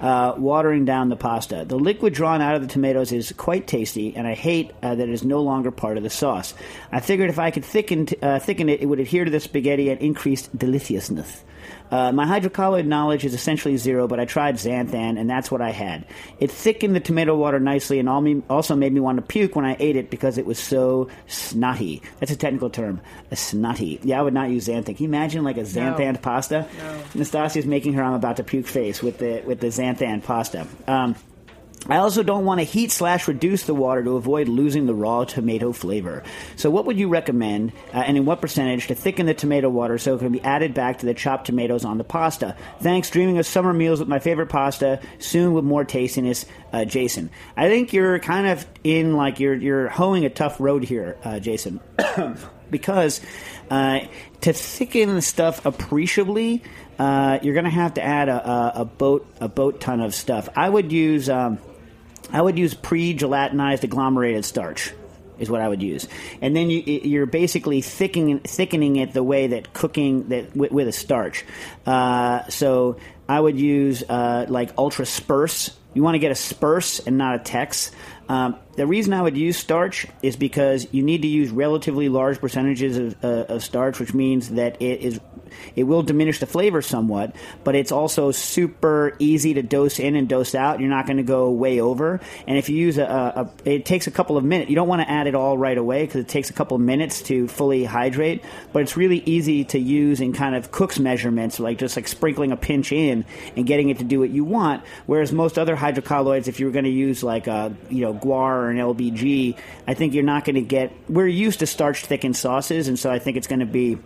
Uh, 0.00 0.32
watering 0.36 0.84
down 0.84 1.08
the 1.08 1.16
pasta. 1.16 1.64
The 1.66 1.76
liquid 1.76 2.12
drawn 2.14 2.40
out 2.40 2.54
of 2.54 2.62
the 2.62 2.68
tomatoes 2.68 3.10
is 3.10 3.32
quite 3.32 3.66
tasty, 3.66 4.14
and 4.14 4.28
I 4.28 4.34
hate 4.34 4.70
uh, 4.80 4.94
that 4.94 5.08
it 5.08 5.12
is 5.12 5.24
no 5.24 5.42
longer 5.42 5.72
part 5.72 5.96
of 5.96 6.04
the 6.04 6.10
sauce. 6.10 6.54
I 6.92 7.00
figured 7.00 7.30
if 7.30 7.40
I 7.40 7.50
could 7.50 7.64
thicken, 7.64 8.06
t- 8.06 8.16
uh, 8.22 8.38
thicken 8.38 8.68
it, 8.68 8.80
it 8.80 8.86
would 8.86 9.00
adhere 9.00 9.24
to 9.24 9.30
the 9.30 9.40
spaghetti 9.40 9.90
and 9.90 10.00
increase 10.00 10.46
deliciousness. 10.48 11.42
Uh, 11.90 12.12
my 12.12 12.26
hydrocolloid 12.26 12.86
knowledge 12.86 13.24
is 13.24 13.34
essentially 13.34 13.76
zero, 13.76 14.06
but 14.06 14.20
I 14.20 14.24
tried 14.24 14.56
xanthan, 14.56 15.18
and 15.18 15.28
that's 15.28 15.50
what 15.50 15.60
I 15.60 15.70
had. 15.70 16.04
It 16.38 16.50
thickened 16.50 16.94
the 16.94 17.00
tomato 17.00 17.36
water 17.36 17.60
nicely, 17.60 17.98
and 17.98 18.08
all 18.08 18.20
me, 18.20 18.42
also 18.50 18.74
made 18.76 18.92
me 18.92 19.00
want 19.00 19.16
to 19.16 19.22
puke 19.22 19.56
when 19.56 19.64
I 19.64 19.76
ate 19.78 19.96
it 19.96 20.10
because 20.10 20.38
it 20.38 20.46
was 20.46 20.58
so 20.58 21.08
snotty. 21.26 22.02
That's 22.20 22.32
a 22.32 22.36
technical 22.36 22.70
term, 22.70 23.00
a 23.30 23.36
snotty. 23.36 24.00
Yeah, 24.02 24.18
I 24.20 24.22
would 24.22 24.34
not 24.34 24.50
use 24.50 24.68
xanthan. 24.68 24.96
Can 24.96 24.96
you 24.98 25.08
imagine 25.08 25.44
like 25.44 25.56
a 25.56 25.62
xanthan 25.62 26.20
pasta? 26.20 26.66
No. 26.78 27.02
Nastasia's 27.14 27.66
making 27.66 27.94
her 27.94 28.02
I'm 28.02 28.14
about 28.14 28.36
to 28.36 28.44
puke 28.44 28.66
face 28.66 29.02
with 29.02 29.18
the 29.18 29.42
with 29.46 29.60
the 29.60 29.68
xanthan 29.68 30.22
pasta. 30.22 30.66
Um, 30.86 31.14
I 31.86 31.98
also 31.98 32.22
don't 32.22 32.44
want 32.44 32.60
to 32.60 32.64
heat 32.64 32.90
slash 32.90 33.28
reduce 33.28 33.64
the 33.64 33.74
water 33.74 34.02
to 34.02 34.16
avoid 34.16 34.48
losing 34.48 34.86
the 34.86 34.94
raw 34.94 35.24
tomato 35.24 35.72
flavor. 35.72 36.22
So, 36.56 36.70
what 36.70 36.86
would 36.86 36.98
you 36.98 37.08
recommend, 37.08 37.72
uh, 37.94 37.98
and 37.98 38.16
in 38.16 38.24
what 38.24 38.40
percentage, 38.40 38.88
to 38.88 38.94
thicken 38.94 39.26
the 39.26 39.34
tomato 39.34 39.68
water 39.68 39.96
so 39.96 40.14
it 40.14 40.18
can 40.18 40.32
be 40.32 40.42
added 40.42 40.74
back 40.74 40.98
to 40.98 41.06
the 41.06 41.14
chopped 41.14 41.46
tomatoes 41.46 41.84
on 41.84 41.98
the 41.98 42.04
pasta? 42.04 42.56
Thanks. 42.80 43.10
Dreaming 43.10 43.38
of 43.38 43.46
summer 43.46 43.72
meals 43.72 44.00
with 44.00 44.08
my 44.08 44.18
favorite 44.18 44.48
pasta 44.48 45.00
soon 45.18 45.54
with 45.54 45.64
more 45.64 45.84
tastiness, 45.84 46.46
uh, 46.72 46.84
Jason. 46.84 47.30
I 47.56 47.68
think 47.68 47.92
you're 47.92 48.18
kind 48.18 48.48
of 48.48 48.66
in 48.82 49.16
like 49.16 49.40
you're 49.40 49.54
you're 49.54 49.88
hoeing 49.88 50.24
a 50.24 50.30
tough 50.30 50.60
road 50.60 50.84
here, 50.84 51.16
uh, 51.24 51.38
Jason, 51.38 51.80
because 52.70 53.20
uh, 53.70 54.00
to 54.40 54.52
thicken 54.52 55.14
the 55.14 55.22
stuff 55.22 55.64
appreciably. 55.64 56.62
Uh, 56.98 57.38
you're 57.42 57.54
going 57.54 57.64
to 57.64 57.70
have 57.70 57.94
to 57.94 58.02
add 58.02 58.28
a, 58.28 58.50
a, 58.50 58.72
a 58.80 58.84
boat 58.84 59.24
a 59.40 59.46
boat 59.46 59.80
ton 59.80 60.00
of 60.00 60.12
stuff. 60.12 60.48
I 60.56 60.68
would 60.68 60.90
use 60.90 61.30
um, 61.30 61.60
I 62.32 62.42
would 62.42 62.58
use 62.58 62.74
pre-gelatinized 62.74 63.84
agglomerated 63.84 64.44
starch 64.44 64.92
is 65.38 65.48
what 65.48 65.60
I 65.60 65.68
would 65.68 65.82
use, 65.82 66.08
and 66.42 66.56
then 66.56 66.68
you, 66.68 66.80
you're 66.80 67.26
basically 67.26 67.80
thickening 67.80 68.40
thickening 68.40 68.96
it 68.96 69.12
the 69.12 69.22
way 69.22 69.48
that 69.48 69.72
cooking 69.72 70.28
that 70.30 70.56
with, 70.56 70.72
with 70.72 70.88
a 70.88 70.92
starch. 70.92 71.44
Uh, 71.86 72.46
so 72.48 72.96
I 73.28 73.38
would 73.38 73.58
use 73.58 74.02
uh, 74.02 74.46
like 74.48 74.72
Ultra-Sperse. 74.76 75.76
You 75.94 76.02
want 76.02 76.14
to 76.14 76.18
get 76.18 76.32
a 76.32 76.34
Sperse 76.34 77.00
and 77.00 77.18
not 77.18 77.34
a 77.36 77.38
tex. 77.38 77.92
Um, 78.28 78.56
the 78.76 78.86
reason 78.86 79.12
I 79.14 79.22
would 79.22 79.36
use 79.36 79.56
starch 79.56 80.06
is 80.22 80.36
because 80.36 80.86
you 80.92 81.02
need 81.02 81.22
to 81.22 81.28
use 81.28 81.50
relatively 81.50 82.08
large 82.08 82.40
percentages 82.40 82.96
of, 82.96 83.24
uh, 83.24 83.44
of 83.48 83.64
starch, 83.64 83.98
which 83.98 84.12
means 84.14 84.50
that 84.50 84.80
it 84.82 85.00
is 85.00 85.20
it 85.76 85.84
will 85.84 86.02
diminish 86.02 86.40
the 86.40 86.46
flavor 86.46 86.82
somewhat, 86.82 87.34
but 87.64 87.74
it's 87.74 87.92
also 87.92 88.30
super 88.30 89.14
easy 89.18 89.54
to 89.54 89.62
dose 89.62 89.98
in 89.98 90.16
and 90.16 90.28
dose 90.28 90.54
out. 90.54 90.80
You're 90.80 90.90
not 90.90 91.06
going 91.06 91.18
to 91.18 91.22
go 91.22 91.50
way 91.50 91.80
over. 91.80 92.20
And 92.46 92.58
if 92.58 92.68
you 92.68 92.76
use 92.76 92.98
a, 92.98 93.04
a, 93.04 93.42
a, 93.42 93.74
it 93.74 93.84
takes 93.84 94.06
a 94.06 94.10
couple 94.10 94.36
of 94.36 94.44
minutes. 94.44 94.70
You 94.70 94.76
don't 94.76 94.88
want 94.88 95.02
to 95.02 95.10
add 95.10 95.26
it 95.26 95.34
all 95.34 95.56
right 95.56 95.76
away 95.76 96.04
because 96.04 96.20
it 96.20 96.28
takes 96.28 96.50
a 96.50 96.52
couple 96.52 96.76
of 96.76 96.80
minutes 96.80 97.22
to 97.22 97.48
fully 97.48 97.84
hydrate. 97.84 98.42
But 98.72 98.82
it's 98.82 98.96
really 98.96 99.18
easy 99.26 99.64
to 99.66 99.78
use 99.78 100.20
in 100.20 100.32
kind 100.32 100.54
of 100.54 100.70
cook's 100.70 100.98
measurements, 100.98 101.60
like 101.60 101.78
just 101.78 101.96
like 101.96 102.08
sprinkling 102.08 102.52
a 102.52 102.56
pinch 102.56 102.92
in 102.92 103.24
and 103.56 103.66
getting 103.66 103.88
it 103.88 103.98
to 103.98 104.04
do 104.04 104.20
what 104.20 104.30
you 104.30 104.44
want. 104.44 104.82
Whereas 105.06 105.32
most 105.32 105.58
other 105.58 105.76
hydrocolloids, 105.76 106.48
if 106.48 106.60
you 106.60 106.66
were 106.66 106.72
going 106.72 106.84
to 106.84 106.90
use 106.90 107.22
like 107.22 107.46
a 107.46 107.74
you 107.90 108.02
know 108.02 108.14
guar 108.14 108.56
or 108.56 108.70
an 108.70 108.78
LBG, 108.78 109.56
I 109.86 109.94
think 109.94 110.14
you're 110.14 110.24
not 110.24 110.44
going 110.44 110.56
to 110.56 110.62
get. 110.62 110.92
We're 111.08 111.26
used 111.26 111.60
to 111.60 111.66
starch 111.66 112.04
thickened 112.04 112.36
sauces, 112.36 112.88
and 112.88 112.98
so 112.98 113.10
I 113.10 113.18
think 113.18 113.36
it's 113.36 113.46
going 113.46 113.60
to 113.60 113.66
be 113.66 113.98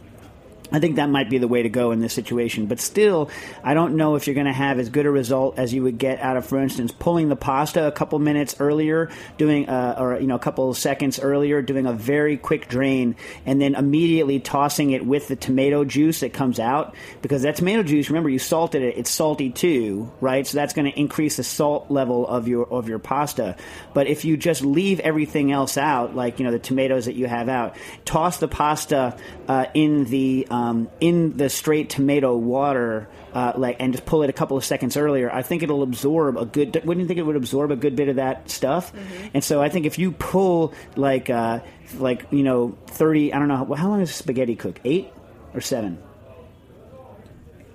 I 0.72 0.80
think 0.80 0.96
that 0.96 1.10
might 1.10 1.28
be 1.28 1.36
the 1.36 1.48
way 1.48 1.62
to 1.62 1.68
go 1.68 1.92
in 1.92 2.00
this 2.00 2.14
situation. 2.14 2.66
But 2.66 2.80
still, 2.80 3.30
I 3.62 3.74
don't 3.74 3.96
know 3.96 4.14
if 4.14 4.26
you're 4.26 4.34
going 4.34 4.46
to 4.46 4.52
have 4.52 4.78
as 4.78 4.88
good 4.88 5.04
a 5.04 5.10
result 5.10 5.58
as 5.58 5.74
you 5.74 5.82
would 5.82 5.98
get 5.98 6.20
out 6.20 6.38
of, 6.38 6.46
for 6.46 6.58
instance, 6.58 6.92
pulling 6.92 7.28
the 7.28 7.36
pasta 7.36 7.86
a 7.86 7.92
couple 7.92 8.18
minutes 8.18 8.56
earlier, 8.58 9.10
doing 9.36 9.68
uh, 9.68 9.96
or 9.98 10.18
you 10.18 10.26
know 10.26 10.34
a 10.36 10.40
couple 10.40 10.72
seconds 10.72 11.20
earlier, 11.20 11.60
doing 11.60 11.86
a 11.86 11.92
very 11.92 12.38
quick 12.38 12.68
drain, 12.68 13.16
and 13.44 13.60
then 13.60 13.74
immediately 13.74 14.40
tossing 14.40 14.92
it 14.92 15.04
with 15.04 15.28
the 15.28 15.36
tomato 15.36 15.84
juice 15.84 16.20
that 16.20 16.32
comes 16.32 16.58
out 16.58 16.94
because 17.20 17.42
that 17.42 17.56
tomato 17.56 17.82
juice. 17.82 18.08
Remember, 18.08 18.30
you 18.30 18.38
salted 18.38 18.82
it; 18.82 18.96
it's 18.96 19.10
salty 19.10 19.50
too, 19.50 20.10
right? 20.22 20.46
So 20.46 20.56
that's 20.56 20.72
going 20.72 20.90
to 20.90 20.98
increase 20.98 21.36
the 21.36 21.44
salt 21.44 21.90
level 21.90 22.26
of 22.26 22.48
your 22.48 22.66
of 22.66 22.88
your 22.88 22.98
pasta. 22.98 23.56
But 23.92 24.06
if 24.06 24.24
you 24.24 24.38
just 24.38 24.62
leave 24.62 25.00
everything 25.00 25.52
else 25.52 25.76
out, 25.76 26.16
like 26.16 26.38
you 26.38 26.46
know 26.46 26.50
the 26.50 26.58
tomatoes 26.58 27.04
that 27.04 27.14
you 27.14 27.26
have 27.26 27.50
out, 27.50 27.76
toss 28.06 28.38
the 28.38 28.48
pasta 28.48 29.18
uh, 29.48 29.66
in 29.74 30.04
the 30.04 30.46
um, 30.48 30.61
um, 30.62 30.88
in 31.00 31.36
the 31.36 31.48
straight 31.48 31.90
tomato 31.90 32.36
water, 32.36 33.08
uh, 33.32 33.52
like, 33.56 33.76
and 33.80 33.92
just 33.92 34.06
pull 34.06 34.22
it 34.22 34.30
a 34.30 34.32
couple 34.32 34.56
of 34.56 34.64
seconds 34.64 34.96
earlier, 34.96 35.32
I 35.32 35.42
think 35.42 35.62
it'll 35.62 35.82
absorb 35.82 36.36
a 36.36 36.44
good. 36.44 36.80
Wouldn't 36.84 37.02
you 37.02 37.08
think 37.08 37.18
it 37.18 37.22
would 37.22 37.36
absorb 37.36 37.70
a 37.70 37.76
good 37.76 37.96
bit 37.96 38.08
of 38.08 38.16
that 38.16 38.48
stuff? 38.50 38.92
Mm-hmm. 38.92 39.28
And 39.34 39.44
so 39.44 39.60
I 39.60 39.68
think 39.68 39.86
if 39.86 39.98
you 39.98 40.12
pull 40.12 40.72
like, 40.96 41.30
uh, 41.30 41.60
like 41.98 42.26
you 42.30 42.42
know, 42.42 42.78
thirty. 42.86 43.32
I 43.32 43.38
don't 43.38 43.48
know 43.48 43.74
how 43.74 43.88
long 43.88 43.98
does 43.98 44.14
spaghetti 44.14 44.56
cook? 44.56 44.80
Eight 44.84 45.12
or 45.54 45.60
seven? 45.60 45.98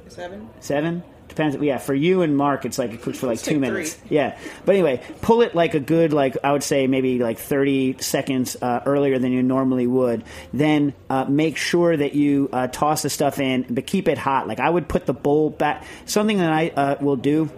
Seven. 0.08 0.50
Seven 0.60 1.04
depends. 1.38 1.64
Yeah, 1.64 1.78
for 1.78 1.94
you 1.94 2.22
and 2.22 2.36
Mark, 2.36 2.66
it's 2.66 2.78
like 2.78 2.92
it 2.92 3.02
cooks 3.02 3.20
for 3.20 3.28
like 3.28 3.42
two 3.42 3.60
minutes. 3.60 3.94
three. 3.94 4.18
Yeah, 4.18 4.38
but 4.66 4.76
anyway, 4.76 5.02
pull 5.22 5.42
it 5.42 5.56
like 5.56 5.76
a 5.76 5.80
good 5.80 6.14
like 6.14 6.38
I 6.44 6.52
would 6.52 6.64
say 6.64 6.88
maybe 6.88 7.20
like 7.20 7.38
thirty 7.38 7.98
seconds 8.00 8.58
uh, 8.62 8.82
earlier 8.86 9.20
than 9.20 9.32
you 9.32 9.44
normally 9.44 9.88
would. 9.88 10.24
Then 10.54 10.94
uh, 11.10 11.26
make 11.26 11.58
sure 11.58 11.96
that 11.96 12.14
you 12.14 12.50
uh, 12.52 12.68
toss 12.68 13.04
the 13.04 13.10
stuff 13.10 13.40
in, 13.40 13.66
but 13.70 13.86
keep 13.86 14.08
it 14.08 14.18
hot. 14.18 14.48
Like 14.48 14.60
I 14.60 14.70
would 14.70 14.88
put 14.88 15.06
the 15.06 15.14
bowl 15.14 15.50
back. 15.50 15.86
Something 16.06 16.40
that 16.40 16.52
I 16.52 16.70
uh, 16.70 16.96
will 17.00 17.16
do 17.16 17.50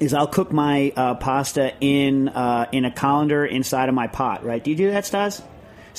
is 0.00 0.14
I'll 0.14 0.28
cook 0.28 0.52
my 0.52 0.92
uh, 0.96 1.14
pasta 1.16 1.74
in 1.80 2.28
uh, 2.28 2.68
in 2.72 2.84
a 2.84 2.90
colander 2.90 3.44
inside 3.44 3.88
of 3.88 3.94
my 3.94 4.06
pot. 4.06 4.44
Right? 4.44 4.62
Do 4.62 4.70
you 4.70 4.76
do 4.76 4.90
that, 4.92 5.04
Stas? 5.04 5.42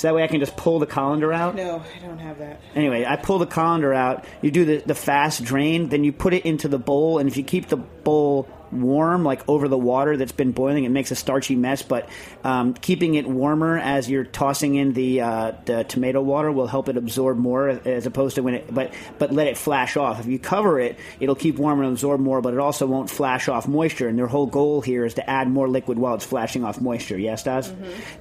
So 0.02 0.08
that 0.08 0.16
way 0.16 0.24
I 0.24 0.26
can 0.26 0.40
just 0.40 0.56
pull 0.56 0.80
the 0.80 0.86
colander 0.86 1.32
out. 1.32 1.54
No, 1.54 1.80
I 1.80 2.04
don't 2.04 2.18
have 2.18 2.38
that. 2.38 2.60
Anyway, 2.74 3.04
I 3.04 3.14
pull 3.14 3.38
the 3.38 3.46
colander 3.46 3.94
out. 3.94 4.24
You 4.40 4.50
do 4.50 4.64
the, 4.64 4.82
the 4.84 4.96
fast 4.96 5.44
drain, 5.44 5.90
then 5.90 6.02
you 6.02 6.12
put 6.12 6.34
it 6.34 6.44
into 6.44 6.66
the 6.66 6.80
bowl, 6.80 7.18
and 7.18 7.28
if 7.28 7.36
you 7.36 7.44
keep 7.44 7.68
the 7.68 7.76
bowl 7.76 8.48
warm, 8.72 9.24
like 9.24 9.48
over 9.48 9.68
the 9.68 9.78
water 9.78 10.16
that's 10.16 10.32
been 10.32 10.52
boiling, 10.52 10.84
it 10.84 10.90
makes 10.90 11.10
a 11.10 11.16
starchy 11.16 11.56
mess. 11.56 11.82
But 11.82 12.08
um, 12.44 12.74
keeping 12.74 13.14
it 13.14 13.26
warmer 13.26 13.78
as 13.78 14.08
you're 14.08 14.24
tossing 14.24 14.74
in 14.74 14.92
the, 14.92 15.20
uh, 15.20 15.52
the 15.64 15.84
tomato 15.84 16.22
water 16.22 16.50
will 16.50 16.66
help 16.66 16.88
it 16.88 16.96
absorb 16.96 17.38
more, 17.38 17.68
as 17.68 18.06
opposed 18.06 18.36
to 18.36 18.42
when 18.42 18.54
it. 18.54 18.72
But 18.72 18.92
but 19.18 19.32
let 19.32 19.46
it 19.46 19.58
flash 19.58 19.96
off. 19.96 20.20
If 20.20 20.26
you 20.26 20.38
cover 20.38 20.80
it, 20.80 20.98
it'll 21.20 21.34
keep 21.34 21.56
warm 21.56 21.80
and 21.80 21.90
absorb 21.90 22.20
more, 22.20 22.40
but 22.40 22.54
it 22.54 22.60
also 22.60 22.86
won't 22.86 23.10
flash 23.10 23.48
off 23.48 23.68
moisture. 23.68 24.08
And 24.08 24.18
their 24.18 24.26
whole 24.26 24.46
goal 24.46 24.80
here 24.80 25.04
is 25.04 25.14
to 25.14 25.28
add 25.28 25.48
more 25.48 25.68
liquid 25.68 25.98
while 25.98 26.14
it's 26.14 26.24
flashing 26.24 26.64
off 26.64 26.80
moisture. 26.80 27.18
Yes, 27.18 27.42
Daz? 27.42 27.72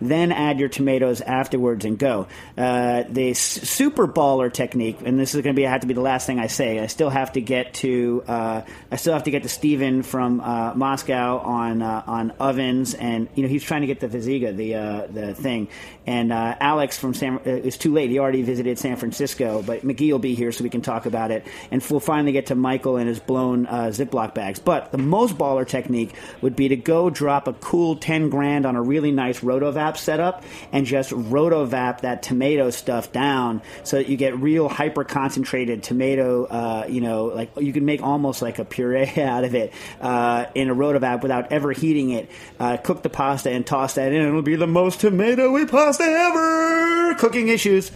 Then 0.02 0.32
add 0.32 0.60
your 0.60 0.70
tomatoes 0.70 1.22
afterwards 1.22 1.86
and 1.86 1.97
go. 1.97 2.28
Uh, 2.58 3.04
the 3.10 3.34
super 3.34 4.08
baller 4.08 4.52
technique, 4.52 4.99
and 5.06 5.20
this 5.20 5.34
is 5.34 5.41
going 5.41 5.56
to 5.56 5.60
be 5.60 5.64
have 5.64 5.82
to 5.82 5.88
be 5.88 5.93
the 5.93 6.02
last 6.02 6.26
thing 6.28 6.39
I 6.39 6.47
say. 6.47 6.80
I 6.80 6.88
still 6.88 7.10
have 7.10 7.34
to 7.34 7.41
get 7.41 7.74
to 7.76 8.24
uh, 8.28 8.62
I 8.91 8.95
still 8.95 9.14
have 9.14 9.24
to 9.24 9.32
get 9.32 9.43
to 9.43 9.49
Steven 9.49 10.04
from 10.04 10.41
uh, 10.42 10.74
Moscow 10.76 11.39
on 11.39 11.82
uh, 11.82 12.04
on 12.08 12.32
ovens, 12.39 12.94
and 12.94 13.28
you 13.36 13.44
know 13.44 13.50
he's 13.50 13.64
trying 13.64 13.82
to 13.82 13.88
get 13.88 14.00
the 14.00 14.08
Viziga, 14.08 14.56
the 14.56 14.76
uh, 14.76 15.08
the 15.08 15.34
thing, 15.34 15.68
and 16.06 16.32
uh, 16.32 16.56
Alex 16.60 16.98
from 16.98 17.14
San. 17.14 17.36
Uh, 17.38 17.42
it's 17.46 17.78
too 17.78 17.94
late. 17.94 18.10
He 18.10 18.20
already 18.20 18.42
visited 18.42 18.80
San 18.80 18.96
Francisco, 18.98 19.62
but 19.62 19.86
McGee 19.86 20.12
will 20.12 20.20
be 20.20 20.36
here 20.36 20.52
so 20.52 20.64
we 20.64 20.70
can 20.70 20.82
talk 20.82 21.06
about 21.06 21.32
it, 21.32 21.46
and 21.72 21.86
we'll 21.89 22.00
finally 22.00 22.32
get 22.32 22.48
to 22.48 22.56
Michael 22.56 22.98
and 22.98 23.08
his 23.08 23.20
blown 23.20 23.66
uh, 23.68 23.86
Ziploc 23.86 24.34
bags. 24.34 24.60
But 24.60 24.92
the 24.92 24.98
most 24.98 25.38
baller 25.38 25.68
technique 25.68 26.14
would 26.42 26.56
be 26.56 26.68
to 26.70 26.76
go 26.76 27.10
drop 27.10 27.48
a 27.48 27.54
cool 27.54 27.96
ten 27.96 28.30
grand 28.30 28.66
on 28.66 28.76
a 28.76 28.82
really 28.82 29.12
nice 29.12 29.42
Rotovap 29.42 29.98
setup 29.98 30.44
and 30.72 30.86
just 30.86 31.12
Rotovap 31.12 32.02
that 32.02 32.24
tomato 32.24 32.70
stuff 32.70 33.12
down 33.12 33.62
so 33.84 33.98
that 33.98 34.08
you 34.08 34.18
get 34.18 34.38
real 34.38 34.70
hyper 34.70 35.04
concentrated 35.04 35.84
tomato. 35.84 36.86
You 36.88 37.02
know, 37.02 37.26
like 37.26 37.52
you 37.58 37.74
can 37.74 37.86
make 37.86 38.02
almost 38.02 38.42
like 38.42 38.60
a 38.60 38.66
puree 38.66 39.12
out 39.18 39.44
of 39.44 39.56
it 39.56 39.74
uh, 40.02 40.31
in 40.56 40.70
a 40.70 40.76
Rotovap 40.76 41.22
without 41.22 41.52
ever 41.52 41.72
heating 41.72 42.12
it. 42.12 42.30
Uh, 42.60 42.78
cook 42.78 43.04
the 43.04 43.10
pasta 43.10 43.50
and 43.50 43.66
toss 43.66 43.96
that 43.96 44.12
in, 44.12 44.20
and 44.20 44.30
it'll 44.30 44.42
be 44.42 44.56
the 44.56 44.68
most 44.68 45.00
tomatoey 45.00 45.70
pasta 45.70 46.04
ever. 46.04 47.16
Cooking 47.16 47.48
issues. 47.48 47.92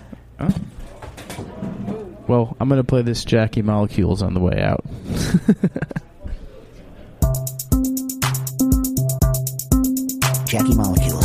Well, 2.28 2.56
I'm 2.60 2.68
going 2.70 2.82
to 2.82 2.88
play 2.88 3.04
this 3.04 3.24
Jackie 3.24 3.62
Molecules 3.62 4.22
on 4.24 4.34
the 4.34 4.40
way 4.40 4.62
out. 4.62 4.84
Jackie 10.48 10.76
Molecules. 10.76 11.25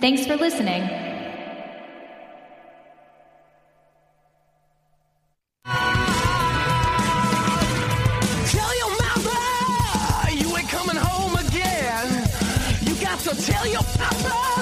Thanks 0.00 0.26
for 0.26 0.36
listening. 0.36 0.82
Tell 8.46 8.76
your 8.78 8.90
mother 9.02 10.32
you 10.32 10.56
ain't 10.56 10.68
coming 10.68 10.96
home 10.96 11.34
again. 11.46 12.28
You 12.82 12.94
got 12.96 13.18
to 13.20 13.42
tell 13.46 13.66
your 13.66 13.82
papa 13.82 14.59